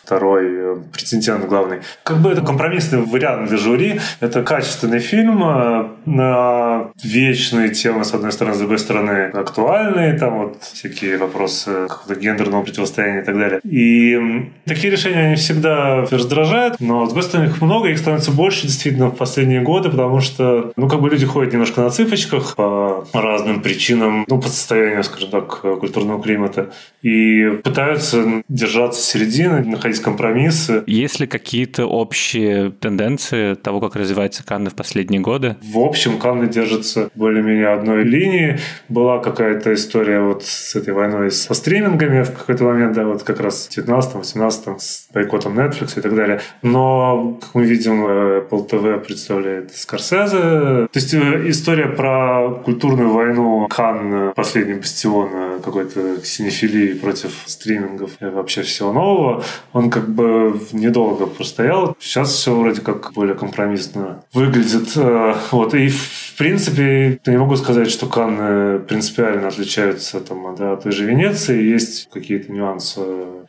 второй 0.07 0.45
э, 0.47 0.77
претендент 0.93 1.47
главный. 1.47 1.79
Как 2.05 2.19
бы 2.19 2.31
это 2.31 2.41
компромиссный 2.41 3.03
вариант 3.03 3.49
для 3.49 3.59
жюри. 3.59 4.01
Это 4.21 4.43
качественный 4.43 5.01
фильм 5.01 5.43
э, 5.43 5.89
на 6.07 6.91
вечные 7.03 7.71
темы, 7.71 8.05
с 8.05 8.15
одной 8.15 8.31
стороны, 8.31 8.55
с 8.55 8.59
другой 8.59 8.79
стороны, 8.79 9.31
актуальные, 9.35 10.17
там 10.19 10.39
вот 10.39 10.63
всякие 10.63 11.19
вопросы 11.19 11.89
гендерного 12.21 12.63
противостояния 12.63 13.23
и 13.23 13.25
так 13.25 13.37
далее. 13.37 13.61
И 13.65 14.51
такие 14.65 14.93
решения, 14.93 15.27
они 15.27 15.37
всегда 15.37 16.05
раздражают, 16.11 16.77
но, 16.79 17.05
с 17.05 17.09
другой 17.09 17.25
стороны, 17.25 17.49
их 17.49 17.61
много, 17.61 17.89
их 17.89 17.99
становится 17.99 18.31
больше 18.31 18.63
действительно 18.63 19.09
в 19.09 19.17
последние 19.17 19.61
годы, 19.61 19.91
потому 19.91 20.21
что, 20.21 20.73
ну, 20.77 20.89
как 20.89 21.01
бы 21.01 21.11
люди 21.11 21.27
ходят 21.27 21.53
немножко 21.53 21.81
на 21.81 21.91
цыпочках 21.91 22.55
по 22.55 23.05
разным 23.13 23.61
причинам, 23.61 24.25
ну, 24.29 24.41
по 24.41 24.49
состоянию, 24.49 25.03
скажем 25.03 25.31
так, 25.31 25.61
культурного 25.81 26.23
климата, 26.23 26.71
и 27.03 27.49
пытаются 27.65 28.43
держаться 28.49 29.03
середины, 29.03 29.65
находить 29.65 29.96
есть 29.97 30.05
компромиссы. 30.05 30.85
Есть 30.87 31.21
ли 31.21 31.27
какие-то 31.27 31.87
общие 31.87 32.71
тенденции 32.71 33.55
того, 33.55 33.81
как 33.81 33.97
развивается 33.97 34.45
Канны 34.45 34.71
в 34.71 34.75
последние 34.75 35.21
годы? 35.21 35.57
В 35.63 35.79
общем, 35.79 36.19
Канны 36.19 36.49
держатся 36.49 37.09
более-менее 37.15 37.69
одной 37.69 38.05
линии. 38.05 38.59
Была 38.89 39.19
какая-то 39.19 39.73
история 39.73 40.21
вот 40.21 40.45
с 40.45 40.77
этой 40.77 40.93
войной 40.93 41.31
со 41.31 41.55
стримингами 41.55 42.23
в 42.23 42.33
какой-то 42.33 42.65
момент, 42.65 42.95
да, 42.95 43.05
вот 43.05 43.23
как 43.23 43.41
раз 43.41 43.69
в 43.69 43.79
19-18 43.79 44.79
с 44.79 45.09
бойкотом 45.13 45.59
Netflix 45.59 45.99
и 45.99 46.03
так 46.03 46.15
далее. 46.15 46.41
Но, 46.63 47.39
как 47.41 47.55
мы 47.55 47.65
видим, 47.65 48.07
Apple 48.07 48.69
TV 48.69 49.01
представляет 49.01 49.75
Скорсезе. 49.75 50.39
То 50.39 50.91
есть 50.95 51.15
э, 51.15 51.49
история 51.49 51.89
про 51.89 52.61
культурную 52.65 53.13
войну 53.13 53.67
Кан, 53.69 54.33
последний 54.35 54.75
бастион 54.75 55.29
э, 55.33 55.56
какой-то 55.61 56.25
синефилии 56.25 56.95
против 56.95 57.43
стримингов 57.47 58.13
и 58.21 58.25
вообще 58.27 58.63
всего 58.63 58.93
нового, 58.93 59.45
он 59.73 59.91
как 59.91 60.09
бы 60.09 60.61
недолго 60.73 61.27
простоял. 61.27 61.97
Сейчас 62.01 62.33
все 62.33 62.55
вроде 62.55 62.81
как 62.81 63.13
более 63.13 63.35
компромиссно 63.35 64.23
выглядит. 64.33 64.97
Э, 64.97 65.35
вот. 65.51 65.75
И 65.75 65.89
в 65.89 66.35
принципе, 66.37 67.21
я 67.25 67.33
не 67.33 67.39
могу 67.39 67.57
сказать, 67.57 67.91
что 67.91 68.07
Канны 68.07 68.79
принципиально 68.81 69.49
отличаются 69.49 70.21
там, 70.21 70.55
да, 70.57 70.73
от 70.73 70.83
той 70.83 70.93
же 70.93 71.05
Венеции. 71.05 71.63
Есть 71.63 72.09
какие-то 72.13 72.53
нюансы 72.53 73.01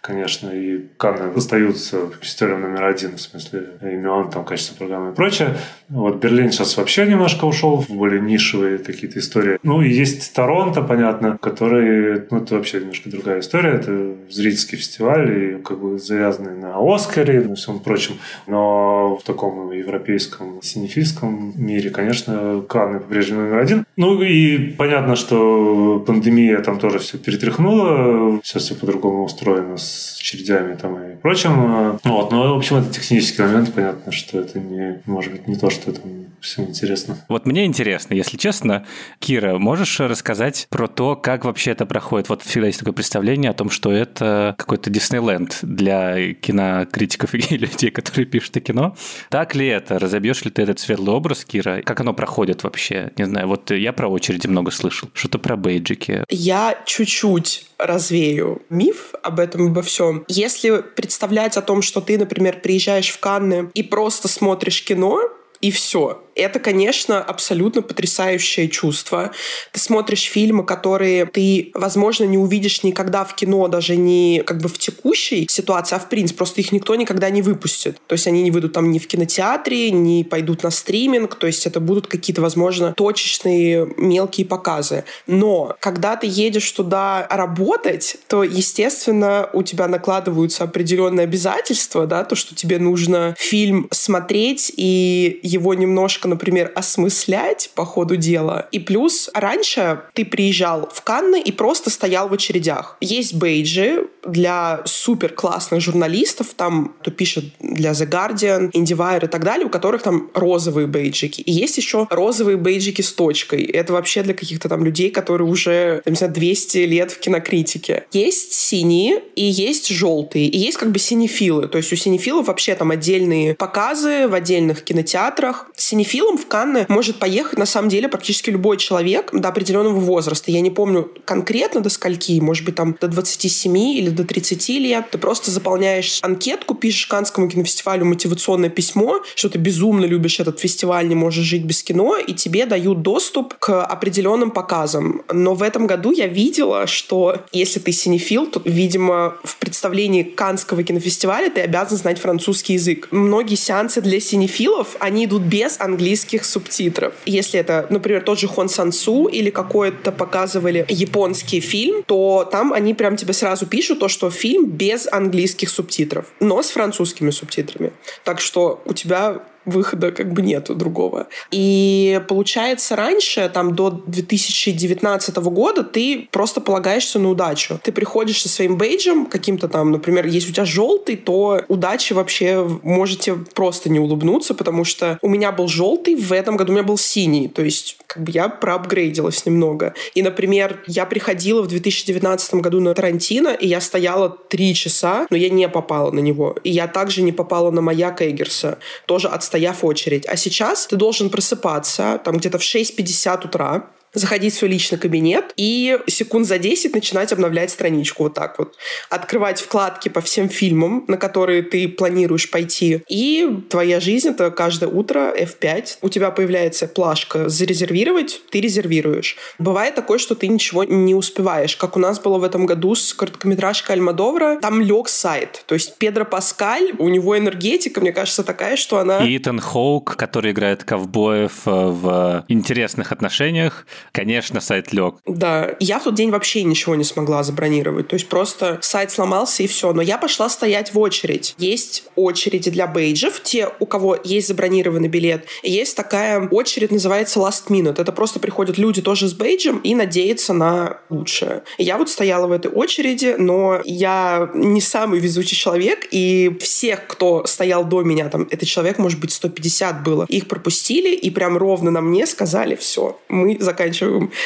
конечно, 0.08 0.50
и 0.50 0.86
Канны 0.96 1.34
остаются 1.36 2.10
фестивалем 2.22 2.62
номер 2.62 2.86
один, 2.86 3.18
в 3.18 3.22
смысле 3.22 3.72
и 3.82 3.86
миллион 3.86 4.32
там 4.32 4.46
качество 4.46 4.76
программы 4.76 5.12
и 5.12 5.14
прочее. 5.14 5.50
Вот 5.90 6.16
Берлин 6.16 6.52
сейчас 6.52 6.78
вообще 6.78 7.06
немножко 7.06 7.44
ушел 7.44 7.82
в 7.82 7.90
более 7.90 8.22
нишевые 8.22 8.78
какие-то 8.78 9.20
истории. 9.20 9.60
Ну, 9.64 9.82
и 9.82 9.90
есть 9.90 10.34
Торонто, 10.34 10.82
понятно, 10.82 11.38
который, 11.42 12.24
ну, 12.32 12.38
это 12.38 12.56
вообще 12.56 12.80
немножко 12.80 13.10
другая 13.10 13.42
история. 13.42 13.72
Это 13.72 14.16
зрительский 14.30 14.78
фестиваль, 14.78 15.30
и 15.38 15.62
как 15.62 15.80
бы 15.80 16.00
завязанный 16.00 16.56
на 16.56 16.76
Оскаре 16.78 17.42
и 17.42 17.44
на 17.44 17.56
всем 17.56 17.80
прочем. 17.80 18.16
Но 18.48 19.18
в 19.18 19.24
таком 19.24 19.72
европейском 19.72 20.62
синефильском 20.62 21.54
мире, 21.58 21.90
конечно, 21.90 22.64
Канны 22.70 23.00
по-прежнему 23.02 23.42
номер 23.42 23.60
один. 23.60 23.86
Ну, 23.98 24.22
и 24.22 24.58
понятно, 24.72 25.18
что 25.18 26.02
пандемия 26.08 26.60
там 26.62 26.80
тоже 26.80 27.00
все 27.00 27.18
перетряхнула. 27.18 28.40
Сейчас 28.44 28.64
все 28.64 28.76
по-другому 28.76 29.26
устроено 29.26 29.76
с 29.78 29.97
очередями 30.20 30.76
там 30.76 31.02
и 31.02 31.16
прочим. 31.16 32.00
Вот, 32.04 32.32
но, 32.32 32.54
в 32.54 32.58
общем, 32.58 32.78
это 32.78 32.94
технический 32.94 33.42
момент, 33.42 33.74
понятно, 33.74 34.12
что 34.12 34.40
это 34.40 34.60
не, 34.60 35.02
может 35.06 35.32
быть, 35.32 35.48
не 35.48 35.56
то, 35.56 35.70
что 35.70 35.92
там 35.92 36.04
всем 36.42 36.66
интересно. 36.66 37.26
Вот 37.30 37.46
мне 37.46 37.66
интересно, 37.66 38.14
если 38.14 38.38
честно, 38.38 38.86
Кира, 39.20 39.58
можешь 39.58 40.00
рассказать 40.00 40.68
про 40.70 40.88
то, 40.88 41.16
как 41.16 41.46
вообще 41.46 41.72
это 41.72 41.86
проходит? 41.86 42.30
Вот 42.30 42.44
всегда 42.44 42.68
есть 42.68 42.80
такое 42.80 42.94
представление 42.94 43.52
о 43.52 43.54
том, 43.54 43.70
что 43.70 43.92
это 43.92 44.56
какой-то 44.58 44.90
Диснейленд 44.90 45.60
для 45.62 46.34
кинокритиков 46.34 47.34
и 47.34 47.58
людей, 47.58 47.92
которые 47.92 48.26
пишут 48.26 48.58
о 48.58 48.60
кино. 48.62 48.96
Так 49.30 49.56
ли 49.56 49.68
это? 49.68 50.00
Разобьешь 50.00 50.44
ли 50.44 50.52
ты 50.52 50.62
этот 50.64 50.80
светлый 50.80 51.16
образ, 51.16 51.46
Кира? 51.46 51.82
Как 51.84 52.00
оно 52.00 52.14
проходит 52.14 52.64
вообще? 52.64 53.12
Не 53.18 53.26
знаю, 53.26 53.48
вот 53.48 53.72
я 53.72 53.94
про 53.94 54.08
очереди 54.08 54.48
много 54.48 54.72
слышал. 54.72 55.10
Что-то 55.14 55.40
про 55.40 55.56
бейджики. 55.56 56.24
Я 56.30 56.78
чуть-чуть 56.86 57.66
развею 57.78 58.62
миф 58.70 59.14
об 59.24 59.40
этом 59.40 59.68
обо 59.68 59.82
всем. 59.82 60.26
Если 60.28 60.82
представлять 60.96 61.58
о 61.58 61.62
том, 61.62 61.82
что 61.82 62.02
ты, 62.02 62.18
например, 62.18 62.60
приезжаешь 62.62 63.10
в 63.10 63.20
Канны 63.20 63.70
и 63.74 63.84
просто 63.84 64.28
смотришь 64.28 64.84
кино, 64.84 65.20
и 65.62 65.72
все 65.72 66.22
это, 66.38 66.60
конечно, 66.60 67.22
абсолютно 67.22 67.82
потрясающее 67.82 68.70
чувство. 68.70 69.32
Ты 69.72 69.80
смотришь 69.80 70.24
фильмы, 70.24 70.66
которые 70.66 71.26
ты, 71.26 71.72
возможно, 71.74 72.26
не 72.26 72.38
увидишь 72.38 72.84
никогда 72.84 73.26
в 73.26 73.36
кино, 73.36 73.68
даже 73.68 73.96
не 73.96 74.44
как 74.46 74.62
бы 74.62 74.70
в 74.70 74.78
текущей 74.78 75.48
ситуации, 75.50 75.96
а 75.96 76.00
в 76.00 76.10
принципе, 76.10 76.38
просто 76.38 76.62
их 76.62 76.72
никто 76.72 76.96
никогда 76.96 77.30
не 77.30 77.42
выпустит. 77.42 77.98
То 78.08 78.14
есть 78.14 78.28
они 78.28 78.44
не 78.44 78.52
выйдут 78.52 78.74
там 78.74 78.92
ни 78.92 79.00
в 79.00 79.08
кинотеатре, 79.08 79.92
не 79.92 80.24
пойдут 80.24 80.64
на 80.64 80.72
стриминг, 80.72 81.36
то 81.36 81.48
есть 81.48 81.66
это 81.66 81.80
будут 81.80 82.08
какие-то, 82.08 82.42
возможно, 82.42 82.94
точечные 82.94 83.88
мелкие 83.98 84.46
показы. 84.46 85.04
Но 85.26 85.76
когда 85.80 86.16
ты 86.16 86.28
едешь 86.28 86.72
туда 86.72 87.28
работать, 87.30 88.18
то, 88.28 88.44
естественно, 88.44 89.50
у 89.54 89.64
тебя 89.64 89.88
накладываются 89.88 90.64
определенные 90.64 91.24
обязательства, 91.24 92.06
да, 92.06 92.24
то, 92.24 92.36
что 92.36 92.56
тебе 92.56 92.80
нужно 92.80 93.36
фильм 93.38 93.88
смотреть 93.92 94.72
и 94.76 95.40
его 95.44 95.74
немножко 95.74 96.27
например, 96.28 96.72
осмыслять 96.76 97.72
по 97.76 97.86
ходу 97.86 98.16
дела. 98.16 98.68
И 98.72 98.80
плюс 98.80 99.30
раньше 99.34 100.02
ты 100.14 100.26
приезжал 100.26 100.90
в 100.94 101.02
Канны 101.02 101.42
и 101.42 101.52
просто 101.52 101.90
стоял 101.90 102.30
в 102.30 102.34
очередях. 102.34 102.98
Есть 103.02 103.36
бейджи 103.36 104.08
для 104.26 104.82
супер 104.86 105.34
классных 105.34 105.82
журналистов, 105.82 106.48
там, 106.56 106.96
кто 107.00 107.12
пишет 107.12 107.46
для 107.60 107.92
The 107.92 108.10
Guardian, 108.10 108.72
IndieWire 108.72 109.26
и 109.26 109.28
так 109.28 109.44
далее, 109.44 109.66
у 109.66 109.70
которых 109.70 110.04
там 110.04 110.30
розовые 110.34 110.88
бейджики. 110.88 111.42
И 111.42 111.52
есть 111.52 111.78
еще 111.78 112.08
розовые 112.10 112.58
бейджики 112.58 113.02
с 113.02 113.14
точкой. 113.14 113.64
Это 113.64 113.94
вообще 113.94 114.24
для 114.24 114.34
каких-то 114.34 114.70
там 114.70 114.84
людей, 114.84 115.10
которые 115.10 115.48
уже, 115.48 116.02
не 116.06 116.16
знаю, 116.16 116.34
200 116.34 116.78
лет 116.80 117.12
в 117.12 117.20
кинокритике. 117.20 118.06
Есть 118.12 118.54
синие 118.54 119.22
и 119.36 119.44
есть 119.44 119.90
желтые. 119.90 120.48
И 120.48 120.58
есть 120.58 120.78
как 120.78 120.92
бы 120.92 121.00
синефилы. 121.00 121.68
То 121.68 121.78
есть 121.78 121.92
у 121.94 121.96
синефилов 121.96 122.48
вообще 122.48 122.76
там 122.76 122.92
отдельные 122.92 123.56
показы 123.56 124.28
в 124.28 124.34
отдельных 124.34 124.84
кинотеатрах. 124.84 125.70
Синефилы 125.76 126.17
фильм 126.18 126.38
в 126.38 126.48
Канны 126.48 126.86
может 126.90 127.18
поехать, 127.18 127.58
на 127.58 127.66
самом 127.66 127.90
деле, 127.90 128.08
практически 128.08 128.50
любой 128.50 128.78
человек 128.78 129.30
до 129.34 129.50
определенного 129.50 130.00
возраста. 130.00 130.52
Я 130.52 130.62
не 130.62 130.72
помню 130.72 131.12
конкретно 131.26 131.82
до 131.82 131.90
скольки, 131.90 132.40
может 132.40 132.66
быть, 132.66 132.76
там 132.76 132.96
до 133.00 133.08
27 133.08 133.78
или 133.78 134.10
до 134.10 134.24
30 134.24 134.70
лет. 134.70 135.06
Ты 135.12 135.18
просто 135.18 135.52
заполняешь 135.52 136.20
анкетку, 136.22 136.76
пишешь 136.76 137.08
Канскому 137.08 137.50
кинофестивалю 137.50 138.06
мотивационное 138.06 138.70
письмо, 138.70 139.22
что 139.36 139.50
ты 139.50 139.60
безумно 139.60 140.06
любишь 140.06 140.40
этот 140.40 140.60
фестиваль, 140.60 141.08
не 141.08 141.16
можешь 141.16 141.46
жить 141.46 141.64
без 141.64 141.84
кино, 141.84 142.18
и 142.18 142.34
тебе 142.34 142.66
дают 142.66 143.02
доступ 143.02 143.56
к 143.60 143.84
определенным 143.84 144.52
показам. 144.52 145.24
Но 145.32 145.54
в 145.54 145.64
этом 145.64 145.88
году 145.88 146.12
я 146.12 146.28
видела, 146.28 146.88
что 146.88 147.42
если 147.52 147.80
ты 147.80 147.92
синефил, 147.92 148.48
то, 148.48 148.62
видимо, 148.66 149.36
в 149.44 149.58
представлении 149.58 150.24
Канского 150.24 150.84
кинофестиваля 150.84 151.50
ты 151.50 151.62
обязан 151.62 151.98
знать 151.98 152.20
французский 152.20 152.74
язык. 152.74 153.08
Многие 153.12 153.56
сеансы 153.56 154.02
для 154.02 154.20
синефилов, 154.20 154.96
они 155.00 155.26
идут 155.26 155.44
без 155.44 155.80
английского 155.80 156.07
английских 156.08 156.46
субтитров. 156.46 157.14
Если 157.26 157.60
это, 157.60 157.86
например, 157.90 158.24
тот 158.24 158.40
же 158.40 158.48
Хон 158.48 158.70
Сансу 158.70 159.26
или 159.26 159.50
какой-то 159.50 160.14
показывали 160.14 160.86
японский 160.88 161.60
фильм, 161.60 162.04
то 162.04 162.48
там 162.50 162.72
они 162.72 162.94
прям 162.94 163.18
тебе 163.18 163.34
сразу 163.34 163.66
пишут 163.66 164.00
то, 164.00 164.08
что 164.08 164.30
фильм 164.30 164.66
без 164.66 165.08
английских 165.12 165.70
субтитров, 165.70 166.26
но 166.40 166.64
с 166.64 166.70
французскими 166.70 167.32
субтитрами. 167.32 167.92
Так 168.24 168.40
что 168.40 168.82
у 168.86 168.94
тебя 168.94 169.44
выхода 169.68 170.12
как 170.12 170.34
бы 170.34 170.42
нету 170.42 170.74
другого. 170.74 171.28
И 171.52 172.22
получается 172.28 172.96
раньше, 172.96 173.50
там 173.54 173.76
до 173.76 173.92
2019 174.08 175.36
года, 175.38 175.84
ты 175.84 176.28
просто 176.32 176.62
полагаешься 176.62 177.20
на 177.20 177.30
удачу. 177.30 177.80
Ты 177.84 177.92
приходишь 177.92 178.42
со 178.42 178.50
своим 178.50 178.78
бейджем 178.78 179.26
каким-то 179.26 179.68
там, 179.68 179.92
например, 179.92 180.26
если 180.26 180.50
у 180.50 180.54
тебя 180.54 180.66
желтый, 180.66 181.18
то 181.18 181.62
удачи 181.68 182.14
вообще 182.14 182.68
можете 182.84 183.36
просто 183.54 183.90
не 183.90 184.00
улыбнуться, 184.00 184.54
потому 184.54 184.86
что 184.86 185.20
у 185.22 185.30
меня 185.30 185.52
был 185.52 185.68
желтый, 185.68 186.16
в 186.16 186.32
этом 186.32 186.58
году 186.58 186.72
у 186.72 186.76
меня 186.76 186.86
был 186.86 186.98
синий. 186.98 187.48
То 187.48 187.62
есть 187.62 187.98
как 188.08 188.24
бы 188.24 188.32
я 188.32 188.50
проапгрейдилась 188.50 189.46
немного. 189.46 189.94
И, 190.16 190.22
например, 190.22 190.82
я 190.88 191.06
приходила 191.06 191.62
в 191.62 191.68
2019 191.68 192.56
году 192.56 192.80
на 192.80 192.94
Тарантино, 192.94 193.50
и 193.50 193.68
я 193.68 193.82
стояла 193.82 194.30
три 194.30 194.74
часа, 194.74 195.28
но 195.30 195.38
я 195.38 195.50
не 195.50 195.68
попала 195.68 196.12
на 196.12 196.20
него. 196.20 196.56
И 196.64 196.70
я 196.70 196.88
также 196.88 197.22
не 197.22 197.32
попала 197.32 197.72
на 197.72 197.82
Маяк 197.82 198.22
Эггерса, 198.22 198.80
тоже 199.06 199.28
отстояв 199.58 199.84
очередь. 199.84 200.26
А 200.28 200.36
сейчас 200.36 200.88
ты 200.88 200.96
должен 200.96 201.30
просыпаться 201.30 202.20
там 202.24 202.38
где-то 202.38 202.58
в 202.58 202.62
6.50 202.62 203.46
утра, 203.46 203.90
заходить 204.14 204.54
в 204.54 204.58
свой 204.58 204.72
личный 204.72 204.98
кабинет 204.98 205.54
и 205.58 206.00
секунд 206.08 206.48
за 206.48 206.58
10 206.58 206.94
начинать 206.94 207.32
обновлять 207.32 207.72
страничку 207.72 208.24
вот 208.24 208.34
так 208.34 208.58
вот. 208.60 208.76
Открывать 209.10 209.60
вкладки 209.62 210.10
по 210.10 210.22
всем 210.22 210.50
фильмам, 210.50 211.06
на 211.08 211.18
которые 211.18 211.62
ты 211.62 211.88
планируешь 211.88 212.50
пойти. 212.50 213.04
И 213.08 213.48
твоя 213.70 214.00
жизнь— 214.00 214.30
это 214.30 214.52
каждое 214.52 214.90
утро 214.90 215.34
F5. 215.38 215.98
У 216.02 216.10
тебя 216.10 216.32
появляется 216.32 216.88
плашка 216.88 217.50
«Зарезервировать», 217.50 218.42
ты 218.50 218.62
резервируешь. 218.62 219.38
Бывает 219.60 219.96
такое, 219.96 220.18
что 220.18 220.36
ты 220.36 220.48
ничего 220.48 220.84
не 220.84 221.16
успеваешь. 221.16 221.76
Как 221.76 221.96
у 221.96 222.00
нас 222.00 222.20
было 222.20 222.38
в 222.38 222.44
этом 222.44 222.66
году 222.66 222.96
с 222.96 223.14
короткометражкой 223.14 223.96
Альмадовра. 223.96 224.60
Там 224.62 224.82
лег 224.82 225.10
сайт. 225.10 225.64
То 225.68 225.76
есть 225.76 225.98
Педро 225.98 226.26
Паскаль, 226.26 226.94
у 226.98 227.10
него 227.10 227.38
энергетика, 227.38 228.02
мне 228.02 228.12
кажется, 228.12 228.44
такая, 228.44 228.76
что 228.78 228.98
она... 228.98 229.26
И 229.26 229.38
Итан 229.38 229.60
Хоук, 229.60 230.16
который 230.16 230.52
играет 230.52 230.84
ковбоев 230.84 231.66
э, 231.66 231.70
в 231.72 232.46
интересных 232.48 233.12
отношениях, 233.12 233.86
Конечно, 234.12 234.62
сайт 234.62 234.94
лег. 234.94 235.16
Да, 235.26 235.76
я 235.80 236.00
в 236.00 236.04
тот 236.04 236.16
день 236.16 236.32
вообще 236.32 236.64
ничего 236.64 236.96
не 236.96 237.04
смогла 237.04 237.44
забронировать. 237.44 238.08
То 238.08 238.16
есть 238.16 238.28
просто 238.28 238.80
сайт 238.82 239.12
сломался 239.12 239.64
и 239.64 239.68
все. 239.68 239.94
Но 239.94 240.02
я 240.02 240.18
пошла 240.18 240.50
стоять 240.50 240.94
в 240.94 241.00
очередь. 241.00 241.56
Есть 241.58 242.04
очереди 242.16 242.72
для 242.72 242.88
бейджев, 242.88 243.42
те, 243.44 243.70
у 243.80 243.86
кого 243.86 244.18
есть 244.24 244.48
забронированный 244.48 245.08
билет. 245.08 245.46
И 245.64 245.72
есть 245.72 245.96
такая 245.96 246.48
очередь, 246.48 246.92
называется 246.92 247.40
last 247.40 247.68
minute. 247.70 248.02
Это 248.02 248.12
просто 248.12 248.40
приходят 248.40 248.78
люди 248.78 249.02
тоже 249.02 249.28
с 249.28 249.34
бейджем 249.34 249.80
и 249.80 249.96
надеются 249.96 250.54
на 250.54 251.00
лучшее. 251.10 251.64
И 251.78 251.84
я 251.84 251.98
вот 251.98 252.10
стояла 252.10 252.48
в 252.48 252.52
этой 252.52 252.72
очереди, 252.72 253.36
но 253.38 253.82
я 253.86 254.50
не 254.54 254.82
самый 254.82 255.20
везучий 255.20 255.58
человек, 255.58 256.08
и 256.12 256.56
всех, 256.60 257.08
кто 257.08 257.46
стоял 257.46 257.84
до 257.84 258.02
меня, 258.02 258.30
там, 258.30 258.48
это 258.50 258.66
человек, 258.66 258.98
может 258.98 259.20
быть, 259.20 259.32
150 259.32 260.04
было, 260.04 260.26
их 260.28 260.48
пропустили, 260.48 261.16
и 261.16 261.30
прям 261.30 261.58
ровно 261.58 261.92
на 261.92 262.02
мне 262.02 262.26
сказали, 262.26 262.76
все, 262.76 263.20
мы 263.30 263.58
заканчиваем. 263.60 263.87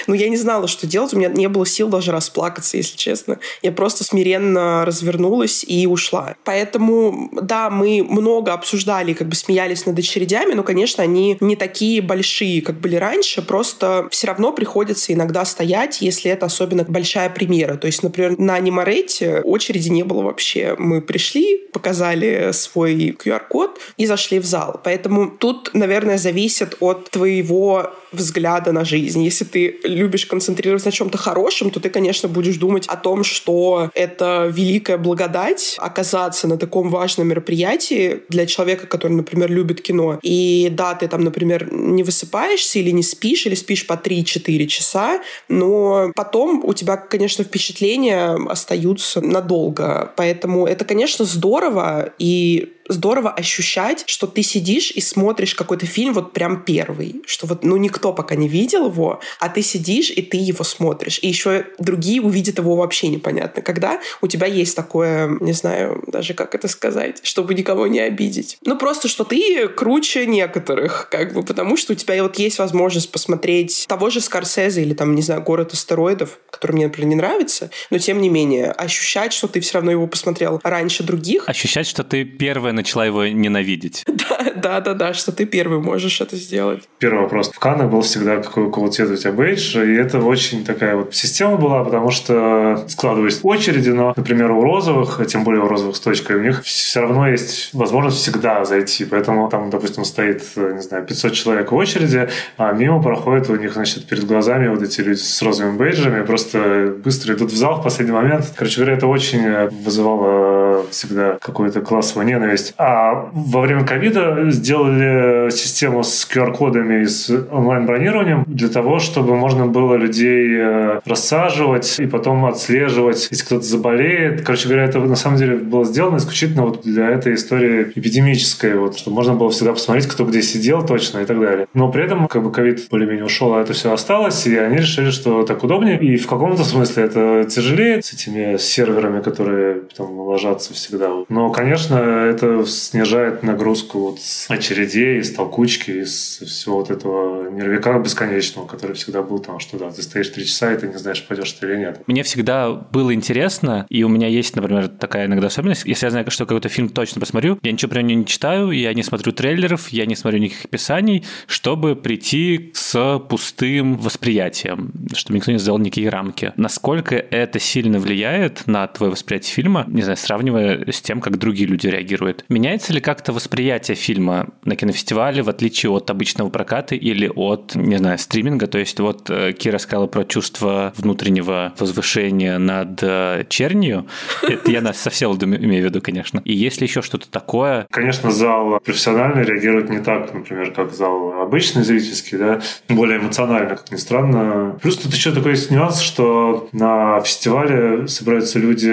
Но 0.08 0.16
я 0.16 0.30
не 0.30 0.38
знала, 0.38 0.68
что 0.68 0.88
делать, 0.88 1.14
у 1.14 1.18
меня 1.18 1.30
не 1.30 1.48
было 1.48 1.66
сил 1.66 1.90
даже 1.90 2.12
расплакаться, 2.12 2.78
если 2.78 2.98
честно. 2.98 3.40
Я 3.62 3.72
просто 3.72 4.04
смиренно 4.04 4.86
развернулась 4.86 5.64
и 5.68 5.88
ушла. 5.88 6.36
Поэтому, 6.44 7.30
да, 7.34 7.70
мы 7.70 8.04
много 8.04 8.54
обсуждали, 8.54 9.14
как 9.14 9.28
бы 9.28 9.36
смеялись 9.36 9.86
над 9.86 9.98
очередями, 9.98 10.54
но, 10.54 10.64
конечно, 10.64 11.04
они 11.04 11.38
не 11.40 11.56
такие 11.56 12.02
большие, 12.02 12.62
как 12.62 12.80
были 12.80 12.96
раньше, 12.96 13.42
просто 13.42 14.08
все 14.12 14.28
равно 14.28 14.52
приходится 14.52 15.14
иногда 15.14 15.46
стоять, 15.46 16.02
если 16.02 16.32
это 16.32 16.46
особенно 16.46 16.84
большая 16.84 17.30
премьера. 17.30 17.76
То 17.76 17.88
есть, 17.88 18.04
например, 18.04 18.38
на 18.38 18.56
Анимарете 18.56 19.42
очереди 19.42 19.90
не 19.90 20.04
было 20.04 20.24
вообще. 20.24 20.76
Мы 20.78 21.02
пришли, 21.02 21.58
показали 21.72 22.52
свой 22.52 23.16
QR-код 23.18 23.80
и 23.98 24.06
зашли 24.06 24.40
в 24.40 24.46
зал. 24.46 24.80
Поэтому 24.84 25.30
тут, 25.30 25.72
наверное, 25.74 26.18
зависит 26.18 26.78
от 26.80 27.10
твоего 27.10 27.92
взгляда 28.12 28.72
на 28.72 28.86
жизнь. 28.86 29.24
Если 29.24 29.46
ты 29.46 29.80
любишь 29.84 30.26
концентрироваться 30.26 30.88
на 30.88 30.92
чем-то 30.92 31.18
хорошем, 31.18 31.72
то 31.72 31.80
ты, 31.80 31.90
конечно, 31.90 32.30
будешь 32.30 32.58
думать 32.58 32.88
о 32.88 32.96
том, 32.96 33.24
что 33.24 33.90
это 33.94 34.52
великая 34.52 34.98
благодать 34.98 35.76
оказаться 35.78 36.48
на 36.48 36.58
таком 36.58 36.90
важном 36.90 37.28
мероприятии 37.28 38.22
для 38.30 38.46
человека, 38.46 38.88
который, 38.88 39.14
например, 39.14 39.52
любит 39.52 39.82
кино. 39.82 40.20
И 40.22 40.70
да, 40.72 40.94
ты 40.96 41.08
там, 41.08 41.24
например, 41.24 41.72
не 41.72 42.04
высыпаешься 42.04 42.80
или 42.80 42.92
не 42.92 43.04
спишь, 43.04 43.46
или 43.46 43.56
спишь 43.56 43.88
по 43.88 43.94
3-4 43.94 44.68
часа, 44.68 45.22
но 45.50 46.12
потом 46.16 46.64
у 46.66 46.74
тебя, 46.74 46.98
конечно, 46.98 47.44
впечатления 47.44 48.38
остаются 48.50 49.22
надолго. 49.22 50.14
Поэтому 50.16 50.66
это, 50.68 50.86
конечно, 50.86 51.26
здорово, 51.26 52.14
и 52.20 52.74
здорово 52.92 53.32
ощущать, 53.32 54.04
что 54.08 54.28
ты 54.28 54.44
сидишь 54.44 54.92
и 54.92 55.02
смотришь 55.02 55.56
какой-то 55.56 55.86
фильм 55.86 56.14
вот 56.14 56.34
прям 56.34 56.64
первый, 56.64 57.22
что 57.26 57.48
вот 57.48 57.64
ну 57.64 57.78
никто 57.78 58.14
пока 58.14 58.36
не 58.36 58.48
видел 58.48 58.88
его, 58.88 59.20
а 59.40 59.50
ты 59.50 59.62
сидишь 59.62 60.12
и 60.12 60.22
ты 60.22 60.38
его 60.38 60.64
смотришь, 60.64 61.20
и 61.22 61.28
еще 61.28 61.66
другие 61.80 62.22
увидят 62.22 62.58
его 62.58 62.76
вообще 62.76 63.08
непонятно. 63.08 63.62
Когда 63.62 64.00
у 64.22 64.28
тебя 64.28 64.48
есть 64.48 64.76
такое, 64.76 65.38
не 65.40 65.54
знаю 65.54 66.04
даже 66.08 66.34
как 66.34 66.56
это 66.56 66.68
сказать, 66.68 67.20
чтобы 67.24 67.54
никого 67.54 67.88
не 67.88 68.00
обидеть. 68.00 68.58
Ну 68.66 68.78
просто, 68.78 69.08
что 69.08 69.24
ты 69.24 69.68
круче 69.68 70.26
некоторых, 70.26 71.08
как 71.10 71.34
бы, 71.34 71.44
потому 71.44 71.78
что 71.78 71.94
у 71.94 71.96
тебя 71.96 72.22
вот 72.22 72.38
есть 72.40 72.60
возможность 72.60 73.12
посмотреть 73.12 73.86
того 73.88 74.10
же 74.10 74.22
Скорсезе 74.22 74.82
или 74.82 74.94
там, 74.94 75.16
не 75.16 75.22
знаю, 75.22 75.42
«Город 75.42 75.74
астероидов», 75.74 76.40
который 76.50 76.74
мне, 76.74 76.86
например, 76.86 77.10
не 77.10 77.16
нравится, 77.16 77.70
но 77.90 77.98
тем 77.98 78.22
не 78.22 78.30
менее 78.30 78.72
ощущать, 78.72 79.34
что 79.34 79.48
ты 79.48 79.60
все 79.60 79.76
равно 79.76 79.92
его 79.92 80.08
посмотрел 80.08 80.60
раньше 80.64 81.04
других. 81.04 81.48
Ощущать, 81.48 81.88
что 81.88 82.04
ты 82.04 82.24
первая 82.24 82.74
начала 82.82 83.06
его 83.06 83.28
ненавидеть. 83.28 84.04
Да, 84.32 84.52
да, 84.56 84.82
да, 84.82 84.94
да, 84.94 85.14
что 85.14 85.32
ты 85.32 85.46
первый 85.46 85.80
можешь 85.80 86.22
это 86.22 86.36
сделать. 86.36 86.84
Первый 87.00 87.22
вопрос. 87.22 87.50
В 87.50 87.60
Каннах 87.60 87.90
был 87.90 88.02
всегда, 88.02 88.38
какой, 88.38 88.92
цвета 88.92 89.14
у 89.14 89.16
тебя 89.16 89.32
бейдж, 89.32 89.78
и 89.78 89.94
это 89.96 90.20
очень 90.20 90.64
такая 90.64 90.96
вот 90.96 91.16
система 91.16 91.58
была, 91.58 91.84
потому 91.84 92.12
что 92.12 92.84
складывались 92.88 93.40
очереди, 93.44 93.90
но, 93.90 94.14
например, 94.16 94.52
у 94.52 94.62
розовых, 94.62 95.20
а 95.20 95.26
тем 95.26 95.44
более 95.44 95.64
у 95.64 95.68
розовых 95.68 95.96
с 95.96 96.00
точкой, 96.00 96.38
у 96.38 96.42
них 96.42 96.64
все 96.64 97.02
равно 97.02 97.28
есть 97.30 97.74
возможность 97.74 98.18
всегда 98.18 98.66
зайти, 98.66 99.06
поэтому 99.06 99.50
там, 99.50 99.70
допустим, 99.70 100.06
стоит, 100.06 100.44
не 100.56 100.82
знаю, 100.82 101.06
500 101.06 101.34
человек 101.34 101.72
в 101.72 101.76
очереди, 101.76 102.30
а 102.58 102.72
мимо 102.72 103.02
проходят 103.02 103.50
у 103.50 103.56
них, 103.56 103.74
значит, 103.74 104.06
перед 104.06 104.26
глазами 104.26 104.68
вот 104.68 104.82
эти 104.82 105.02
люди 105.02 105.20
с 105.20 105.42
розовыми 105.42 105.78
бейджами, 105.78 106.24
просто 106.24 106.94
быстро 107.04 107.36
идут 107.36 107.52
в 107.52 107.56
зал 107.56 107.80
в 107.80 107.84
последний 107.84 108.14
момент. 108.14 108.54
Короче 108.56 108.78
говоря, 108.78 108.98
это 108.98 109.08
очень 109.08 109.68
вызывало 109.84 110.86
всегда 110.92 111.38
какую-то 111.42 111.82
классовую 111.82 112.28
ненависть 112.28 112.71
есть. 112.72 112.76
А 112.78 113.30
во 113.34 113.62
время 113.62 113.86
ковида 113.86 114.50
сделали 114.50 115.50
систему 115.52 116.04
с 116.04 116.28
QR-кодами 116.30 117.04
и 117.04 117.06
с 117.06 117.30
онлайн-бронированием 117.52 118.44
для 118.48 118.70
того, 118.70 119.00
чтобы 119.00 119.36
можно 119.36 119.68
было 119.68 119.96
людей 119.96 120.50
э, 120.58 121.00
рассаживать 121.06 122.00
и 122.00 122.06
потом 122.06 122.46
отслеживать, 122.46 123.28
если 123.32 123.46
кто-то 123.46 123.64
заболеет. 123.64 124.42
Короче 124.42 124.68
говоря, 124.68 124.86
это 124.86 125.00
на 125.00 125.16
самом 125.16 125.38
деле 125.38 125.58
было 125.58 125.86
сделано 125.86 126.18
исключительно 126.18 126.64
вот 126.64 126.82
для 126.84 127.10
этой 127.10 127.34
истории 127.34 127.92
эпидемической, 127.96 128.76
вот, 128.76 128.98
чтобы 128.98 129.16
можно 129.16 129.34
было 129.34 129.50
всегда 129.50 129.74
посмотреть, 129.74 130.08
кто 130.08 130.26
где 130.26 130.42
сидел 130.42 130.86
точно 130.86 131.20
и 131.20 131.26
так 131.26 131.40
далее. 131.40 131.68
Но 131.74 131.92
при 131.92 132.04
этом 132.04 132.28
как 132.28 132.44
бы 132.44 132.52
ковид 132.52 132.88
более-менее 132.90 133.26
ушел, 133.26 133.54
а 133.54 133.62
это 133.62 133.74
все 133.74 133.94
осталось, 133.94 134.46
и 134.48 134.58
они 134.58 134.78
решили, 134.78 135.12
что 135.12 135.44
так 135.44 135.64
удобнее. 135.64 136.00
И 136.00 136.18
в 136.18 136.28
каком-то 136.28 136.64
смысле 136.64 137.04
это 137.04 137.44
тяжелее 137.50 138.02
с 138.02 138.14
этими 138.14 138.58
серверами, 138.58 139.22
которые 139.22 139.82
там 139.96 140.20
ложатся 140.20 140.74
всегда. 140.74 141.10
Но, 141.30 141.50
конечно, 141.50 141.96
это 141.96 142.51
снижает 142.66 143.44
нагрузку 143.44 144.00
вот 144.00 144.20
с 144.20 144.50
очередей, 144.50 145.20
из 145.20 145.34
толкучки, 145.34 145.92
из 145.92 146.40
всего 146.40 146.78
вот 146.78 146.92
этого 146.92 147.50
нервика 147.50 147.98
бесконечного, 148.00 148.68
который 148.68 148.96
всегда 148.96 149.22
был 149.22 149.40
там, 149.40 149.60
что 149.60 149.78
да, 149.78 149.92
ты 149.92 150.02
стоишь 150.02 150.30
три 150.30 150.46
часа, 150.46 150.74
и 150.74 150.78
ты 150.78 150.88
не 150.88 150.98
знаешь, 150.98 151.26
пойдешь 151.28 151.52
ты 151.54 151.68
или 151.68 151.78
нет. 151.78 152.02
Мне 152.08 152.24
всегда 152.24 152.72
было 152.72 153.14
интересно, 153.14 153.86
и 153.90 154.04
у 154.04 154.10
меня 154.10 154.28
есть, 154.28 154.56
например, 154.56 154.88
такая 154.88 155.26
иногда 155.26 155.48
особенность, 155.48 155.86
если 155.86 156.06
я 156.06 156.12
знаю, 156.12 156.30
что 156.30 156.46
какой-то 156.46 156.70
фильм 156.70 156.90
точно 156.90 157.20
посмотрю, 157.20 157.60
я 157.64 157.72
ничего 157.72 157.90
про 157.90 158.02
него 158.02 158.20
не 158.20 158.26
читаю, 158.26 158.72
я 158.72 158.94
не 158.94 159.04
смотрю 159.04 159.32
трейлеров, 159.32 159.90
я 159.90 160.06
не 160.06 160.16
смотрю 160.16 160.40
никаких 160.40 160.66
описаний, 160.66 161.26
чтобы 161.48 161.96
прийти 161.96 162.72
с 162.74 163.20
пустым 163.30 163.98
восприятием, 163.98 164.92
чтобы 165.14 165.38
никто 165.38 165.52
не 165.52 165.60
сделал 165.60 165.80
никакие 165.80 166.10
рамки. 166.10 166.54
Насколько 166.58 167.16
это 167.16 167.60
сильно 167.60 168.00
влияет 168.00 168.68
на 168.68 168.88
твое 168.88 169.12
восприятие 169.12 169.54
фильма, 169.54 169.86
не 169.88 170.02
знаю, 170.02 170.18
сравнивая 170.18 170.86
с 170.92 171.02
тем, 171.02 171.22
как 171.22 171.38
другие 171.38 171.68
люди 171.68 171.88
реагируют. 171.88 172.41
Меняется 172.50 172.94
ли 172.94 173.02
как-то 173.02 173.34
восприятие 173.34 173.96
фильма 173.96 174.50
на 174.64 174.76
кинофестивале 174.76 175.42
в 175.42 175.50
отличие 175.50 175.92
от 175.92 176.10
обычного 176.10 176.50
проката 176.50 176.96
или 176.96 177.32
от, 177.34 177.76
не 177.76 177.98
знаю, 177.98 178.18
стриминга? 178.18 178.68
То 178.68 178.78
есть 178.78 179.00
вот 179.00 179.30
э, 179.30 179.54
Кира 179.54 179.78
сказала 179.78 180.08
про 180.08 180.24
чувство 180.26 180.94
внутреннего 180.98 181.74
возвышения 181.80 182.58
над 182.58 183.02
э, 183.02 183.46
чернью. 183.50 184.08
Это 184.44 184.72
я 184.72 184.82
на 184.82 184.94
совсем 184.94 185.32
имею 185.32 185.84
в 185.84 185.86
виду, 185.86 186.02
конечно. 186.02 186.42
И 186.46 186.54
есть 186.54 186.82
ли 186.82 186.88
еще 186.88 187.02
что-то 187.02 187.30
такое? 187.30 187.88
Конечно, 187.92 188.32
зал 188.32 188.80
профессиональный 188.84 189.44
реагирует 189.44 189.90
не 189.90 190.00
так, 190.00 190.34
например, 190.34 190.72
как 190.72 190.94
зал 190.94 191.42
обычный 191.42 191.84
зрительский, 191.84 192.38
да, 192.38 192.62
более 192.90 193.20
эмоционально, 193.20 193.76
как 193.76 193.92
ни 193.92 193.98
странно. 193.98 194.78
Плюс 194.82 194.98
тут 194.98 195.14
еще 195.14 195.32
такой 195.32 195.52
есть 195.52 195.72
нюанс, 195.72 196.00
что 196.00 196.70
на 196.72 197.22
фестивале 197.22 198.08
собираются 198.08 198.60
люди 198.60 198.92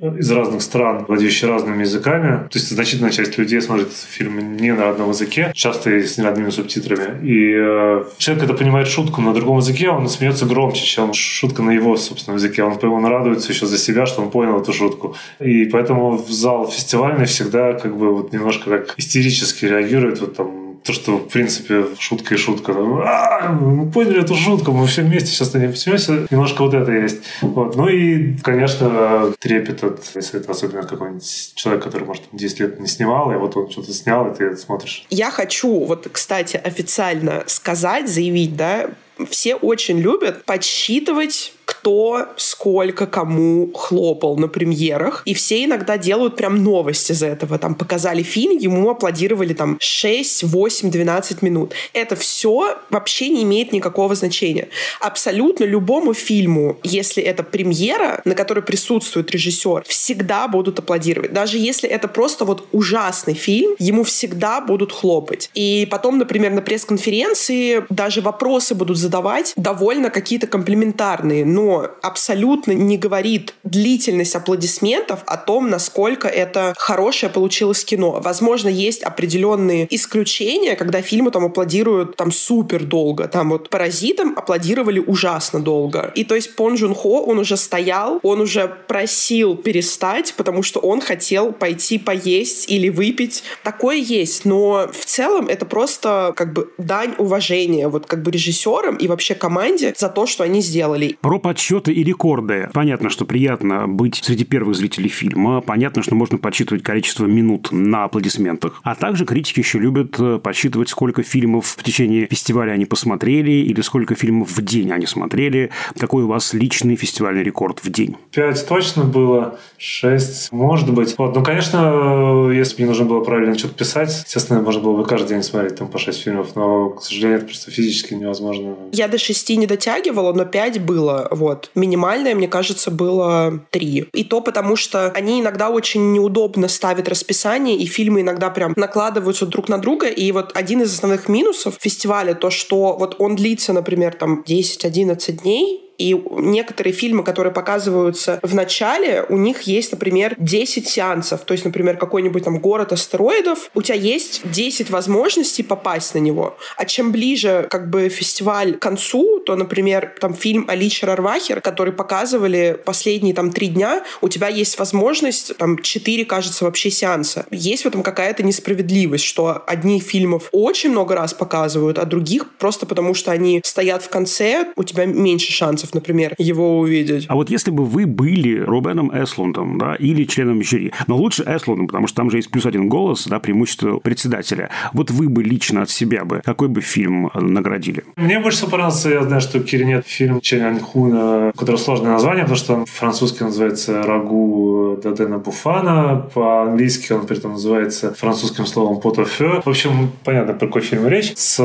из 0.00 0.30
разных 0.30 0.62
стран, 0.62 1.04
владеющие 1.06 1.48
разными 1.48 1.82
языками. 1.82 2.48
То 2.48 2.58
есть 2.58 2.70
значительная 2.70 3.10
часть 3.10 3.38
людей 3.38 3.60
смотрит 3.60 3.92
фильм 3.92 4.56
не 4.56 4.72
на 4.72 4.86
родном 4.86 5.10
языке, 5.10 5.52
часто 5.54 5.90
и 5.90 6.02
с 6.02 6.18
неродными 6.18 6.50
субтитрами. 6.50 7.24
И 7.26 7.52
э, 7.54 8.04
человек, 8.18 8.44
когда 8.44 8.54
понимает 8.54 8.88
шутку 8.88 9.20
на 9.20 9.32
другом 9.32 9.58
языке, 9.58 9.90
он 9.90 10.08
смеется 10.08 10.46
громче, 10.46 10.84
чем 10.84 11.12
шутка 11.14 11.62
на 11.62 11.70
его 11.70 11.96
собственном 11.96 12.38
языке. 12.38 12.64
Он, 12.64 12.76
он 12.82 13.06
радуется 13.06 13.52
еще 13.52 13.66
за 13.66 13.78
себя, 13.78 14.06
что 14.06 14.22
он 14.22 14.30
понял 14.30 14.60
эту 14.60 14.72
шутку. 14.72 15.16
И 15.38 15.66
поэтому 15.66 16.16
в 16.16 16.30
зал 16.30 16.68
фестивальный 16.68 17.26
всегда 17.26 17.74
как 17.74 17.96
бы 17.96 18.14
вот 18.14 18.32
немножко 18.32 18.70
как 18.70 18.94
истерически 18.98 19.66
реагирует 19.66 20.20
вот 20.20 20.36
там 20.36 20.63
то, 20.84 20.92
что, 20.92 21.16
в 21.16 21.28
принципе, 21.28 21.86
шутка 21.98 22.34
и 22.34 22.36
шутка. 22.36 22.72
А, 22.72 23.48
мы 23.52 23.90
поняли 23.90 24.22
эту 24.22 24.34
шутку, 24.34 24.72
мы 24.72 24.86
все 24.86 25.00
вместе 25.00 25.30
сейчас 25.30 25.54
на 25.54 25.58
ней 25.58 25.74
смеемся. 25.74 26.26
Немножко 26.30 26.62
вот 26.62 26.74
это 26.74 26.92
есть. 26.92 27.22
Вот. 27.40 27.74
Ну 27.74 27.88
и, 27.88 28.36
конечно, 28.42 29.32
трепет 29.38 29.82
от, 29.82 30.00
если 30.14 30.40
это 30.40 30.52
особенно 30.52 30.82
какой-нибудь 30.82 31.52
человек, 31.54 31.82
который, 31.82 32.04
может, 32.04 32.24
10 32.32 32.60
лет 32.60 32.80
не 32.80 32.86
снимал, 32.86 33.32
и 33.32 33.36
вот 33.36 33.56
он 33.56 33.70
что-то 33.70 33.94
снял, 33.94 34.30
и 34.30 34.36
ты 34.36 34.44
это 34.44 34.56
смотришь. 34.58 35.06
Я 35.08 35.30
хочу, 35.30 35.84
вот, 35.86 36.06
кстати, 36.12 36.58
официально 36.58 37.44
сказать, 37.46 38.06
заявить, 38.06 38.54
да, 38.54 38.90
все 39.30 39.54
очень 39.54 39.98
любят 39.98 40.44
подсчитывать 40.44 41.52
кто 41.64 42.28
сколько 42.36 43.06
кому 43.06 43.70
хлопал 43.72 44.36
на 44.36 44.48
премьерах. 44.48 45.22
И 45.24 45.34
все 45.34 45.64
иногда 45.64 45.98
делают 45.98 46.36
прям 46.36 46.62
новость 46.62 47.10
из 47.10 47.22
этого. 47.22 47.58
Там 47.58 47.74
показали 47.74 48.22
фильм, 48.22 48.56
ему 48.56 48.88
аплодировали 48.90 49.54
там 49.54 49.76
6, 49.80 50.44
8, 50.44 50.90
12 50.90 51.42
минут. 51.42 51.74
Это 51.92 52.16
все 52.16 52.78
вообще 52.90 53.28
не 53.28 53.42
имеет 53.42 53.72
никакого 53.72 54.14
значения. 54.14 54.68
Абсолютно 55.00 55.64
любому 55.64 56.14
фильму, 56.14 56.78
если 56.82 57.22
это 57.22 57.42
премьера, 57.42 58.20
на 58.24 58.34
которой 58.34 58.60
присутствует 58.60 59.30
режиссер, 59.30 59.84
всегда 59.86 60.48
будут 60.48 60.78
аплодировать. 60.78 61.32
Даже 61.32 61.58
если 61.58 61.88
это 61.88 62.08
просто 62.08 62.44
вот 62.44 62.66
ужасный 62.72 63.34
фильм, 63.34 63.74
ему 63.78 64.04
всегда 64.04 64.60
будут 64.60 64.92
хлопать. 64.92 65.50
И 65.54 65.86
потом, 65.90 66.18
например, 66.18 66.52
на 66.52 66.62
пресс-конференции 66.62 67.84
даже 67.90 68.20
вопросы 68.20 68.74
будут 68.74 68.98
задавать 69.04 69.52
довольно 69.56 70.08
какие-то 70.08 70.46
комплиментарные, 70.46 71.44
но 71.44 71.86
абсолютно 72.02 72.72
не 72.72 72.96
говорит 72.96 73.54
длительность 73.62 74.34
аплодисментов 74.34 75.20
о 75.26 75.36
том, 75.36 75.68
насколько 75.68 76.26
это 76.26 76.72
хорошее 76.76 77.30
получилось 77.30 77.84
кино. 77.84 78.20
Возможно, 78.22 78.68
есть 78.68 79.02
определенные 79.02 79.86
исключения, 79.94 80.74
когда 80.74 81.02
фильмы 81.02 81.30
там 81.30 81.44
аплодируют 81.44 82.16
там 82.16 82.32
супер 82.32 82.84
долго. 82.84 83.28
Там 83.28 83.50
вот 83.50 83.68
«Паразитам» 83.68 84.34
аплодировали 84.38 85.00
ужасно 85.00 85.60
долго. 85.60 86.10
И 86.14 86.24
то 86.24 86.34
есть 86.34 86.56
Пон 86.56 86.76
Джун 86.76 86.94
Хо, 86.94 87.24
он 87.24 87.38
уже 87.38 87.56
стоял, 87.58 88.20
он 88.22 88.40
уже 88.40 88.74
просил 88.88 89.56
перестать, 89.56 90.34
потому 90.34 90.62
что 90.62 90.80
он 90.80 91.02
хотел 91.02 91.52
пойти 91.52 91.98
поесть 91.98 92.70
или 92.70 92.88
выпить. 92.88 93.42
Такое 93.62 93.96
есть, 93.96 94.46
но 94.46 94.88
в 94.90 95.04
целом 95.04 95.48
это 95.48 95.66
просто 95.66 96.32
как 96.36 96.54
бы 96.54 96.72
дань 96.78 97.14
уважения 97.18 97.88
вот 97.88 98.06
как 98.06 98.22
бы 98.22 98.30
режиссерам 98.30 98.93
и 98.94 99.08
вообще 99.08 99.34
команде 99.34 99.94
за 99.96 100.08
то, 100.08 100.26
что 100.26 100.44
они 100.44 100.60
сделали. 100.60 101.16
Про 101.20 101.38
подсчеты 101.38 101.92
и 101.92 102.02
рекорды. 102.04 102.68
Понятно, 102.72 103.10
что 103.10 103.24
приятно 103.24 103.86
быть 103.88 104.16
среди 104.16 104.44
первых 104.44 104.76
зрителей 104.76 105.08
фильма. 105.08 105.60
Понятно, 105.60 106.02
что 106.02 106.14
можно 106.14 106.38
подсчитывать 106.38 106.82
количество 106.82 107.26
минут 107.26 107.68
на 107.70 108.04
аплодисментах. 108.04 108.80
А 108.82 108.94
также 108.94 109.24
критики 109.24 109.60
еще 109.60 109.78
любят 109.78 110.18
э, 110.18 110.38
подсчитывать, 110.38 110.88
сколько 110.88 111.22
фильмов 111.22 111.76
в 111.78 111.82
течение 111.82 112.26
фестиваля 112.26 112.72
они 112.72 112.86
посмотрели 112.86 113.50
или 113.50 113.80
сколько 113.80 114.14
фильмов 114.14 114.50
в 114.50 114.62
день 114.62 114.92
они 114.92 115.06
смотрели. 115.06 115.70
Какой 115.98 116.24
у 116.24 116.28
вас 116.28 116.54
личный 116.54 116.96
фестивальный 116.96 117.42
рекорд 117.42 117.80
в 117.82 117.90
день? 117.90 118.16
Пять 118.32 118.66
точно 118.66 119.04
было, 119.04 119.58
шесть, 119.78 120.52
может 120.52 120.92
быть. 120.92 121.14
Вот, 121.18 121.34
ну, 121.34 121.42
конечно, 121.42 122.50
если 122.52 122.74
бы 122.74 122.82
мне 122.82 122.88
нужно 122.88 123.04
было 123.04 123.24
правильно 123.24 123.56
что-то 123.56 123.74
писать, 123.74 124.22
естественно, 124.24 124.60
можно 124.60 124.82
было 124.82 124.96
бы 124.96 125.04
каждый 125.04 125.28
день 125.28 125.42
смотреть 125.42 125.76
там 125.76 125.88
по 125.88 125.98
шесть 125.98 126.22
фильмов, 126.22 126.54
но, 126.54 126.90
к 126.90 127.02
сожалению, 127.02 127.38
это 127.38 127.46
просто 127.46 127.70
физически 127.70 128.14
невозможно. 128.14 128.76
Я 128.92 129.08
до 129.08 129.18
шести 129.18 129.56
не 129.56 129.66
дотягивала, 129.66 130.32
но 130.32 130.44
пять 130.44 130.80
было. 130.80 131.28
Вот. 131.30 131.70
Минимальное, 131.74 132.34
мне 132.34 132.48
кажется, 132.48 132.90
было 132.90 133.60
три. 133.70 134.08
И 134.12 134.24
то 134.24 134.40
потому, 134.40 134.76
что 134.76 135.10
они 135.10 135.40
иногда 135.40 135.70
очень 135.70 136.12
неудобно 136.12 136.68
ставят 136.68 137.08
расписание, 137.08 137.76
и 137.76 137.86
фильмы 137.86 138.20
иногда 138.20 138.50
прям 138.50 138.72
накладываются 138.76 139.46
друг 139.46 139.68
на 139.68 139.78
друга. 139.78 140.06
И 140.06 140.30
вот 140.32 140.52
один 140.54 140.82
из 140.82 140.92
основных 140.92 141.28
минусов 141.28 141.76
фестиваля 141.80 142.34
то, 142.34 142.50
что 142.50 142.96
вот 142.96 143.16
он 143.18 143.36
длится, 143.36 143.72
например, 143.72 144.14
там 144.14 144.44
10-11 144.46 145.42
дней, 145.42 145.83
и 145.98 146.14
некоторые 146.14 146.92
фильмы, 146.92 147.22
которые 147.22 147.52
показываются 147.52 148.40
в 148.42 148.54
начале, 148.54 149.24
у 149.28 149.36
них 149.36 149.62
есть, 149.62 149.92
например, 149.92 150.34
10 150.38 150.88
сеансов. 150.88 151.42
То 151.42 151.52
есть, 151.52 151.64
например, 151.64 151.96
какой-нибудь 151.96 152.44
там 152.44 152.58
город 152.58 152.92
астероидов, 152.92 153.70
у 153.74 153.82
тебя 153.82 153.96
есть 153.96 154.42
10 154.50 154.90
возможностей 154.90 155.62
попасть 155.62 156.14
на 156.14 156.18
него. 156.18 156.56
А 156.76 156.84
чем 156.84 157.12
ближе 157.12 157.66
как 157.70 157.90
бы 157.90 158.08
фестиваль 158.08 158.74
к 158.74 158.80
концу, 158.80 159.40
то, 159.40 159.56
например, 159.56 160.14
там 160.20 160.34
фильм 160.34 160.66
Алича 160.68 161.06
Рарвахер, 161.06 161.60
который 161.60 161.92
показывали 161.92 162.78
последние 162.84 163.34
там 163.34 163.50
три 163.50 163.68
дня, 163.68 164.04
у 164.20 164.28
тебя 164.28 164.48
есть 164.48 164.78
возможность, 164.78 165.56
там, 165.56 165.78
4, 165.78 166.24
кажется, 166.24 166.64
вообще 166.64 166.90
сеанса. 166.90 167.46
Есть 167.50 167.84
в 167.84 167.88
этом 167.88 168.02
какая-то 168.02 168.42
несправедливость, 168.42 169.24
что 169.24 169.62
одни 169.66 170.00
фильмов 170.00 170.48
очень 170.52 170.90
много 170.90 171.14
раз 171.14 171.34
показывают, 171.34 171.98
а 171.98 172.04
других 172.04 172.52
просто 172.56 172.86
потому, 172.86 173.14
что 173.14 173.30
они 173.30 173.60
стоят 173.64 174.02
в 174.02 174.08
конце, 174.08 174.72
у 174.76 174.84
тебя 174.84 175.04
меньше 175.04 175.52
шансов 175.52 175.83
шансов, 175.84 175.94
например, 175.94 176.34
его 176.38 176.78
увидеть. 176.78 177.26
А 177.28 177.34
вот 177.34 177.50
если 177.50 177.70
бы 177.70 177.84
вы 177.84 178.06
были 178.06 178.58
Рубеном 178.58 179.10
Эслундом, 179.14 179.78
да, 179.78 179.94
или 179.94 180.24
членом 180.24 180.62
жюри, 180.62 180.92
но 181.06 181.16
лучше 181.16 181.44
Эслундом, 181.46 181.86
потому 181.86 182.06
что 182.06 182.16
там 182.16 182.30
же 182.30 182.38
есть 182.38 182.50
плюс 182.50 182.66
один 182.66 182.88
голос, 182.88 183.26
да, 183.26 183.38
преимущество 183.38 183.98
председателя. 183.98 184.70
Вот 184.92 185.10
вы 185.10 185.28
бы 185.28 185.42
лично 185.42 185.82
от 185.82 185.90
себя 185.90 186.24
бы, 186.24 186.40
какой 186.44 186.68
бы 186.68 186.80
фильм 186.80 187.30
наградили? 187.34 188.04
Мне 188.16 188.40
больше 188.40 188.58
всего 188.58 188.70
понравился, 188.70 189.10
я 189.10 189.22
знаю, 189.22 189.40
что 189.40 189.60
Киринет 189.60 190.06
фильм 190.06 190.40
Чен 190.40 190.64
Аньхуна, 190.64 191.50
у 191.54 191.58
которого 191.58 191.78
сложное 191.78 192.12
название, 192.12 192.44
потому 192.44 192.58
что 192.58 192.74
он 192.74 192.86
французски 192.86 193.42
называется 193.42 194.02
«Рагу 194.02 194.98
Дадена 195.02 195.38
Буфана», 195.38 196.28
по-английски 196.34 197.12
он 197.12 197.26
при 197.26 197.38
этом 197.38 197.52
называется 197.52 198.14
французским 198.14 198.66
словом 198.66 199.00
«Потофе». 199.00 199.62
В 199.64 199.68
общем, 199.68 200.10
понятно, 200.24 200.54
про 200.54 200.66
какой 200.66 200.82
фильм 200.82 201.06
речь. 201.08 201.32
С 201.36 201.56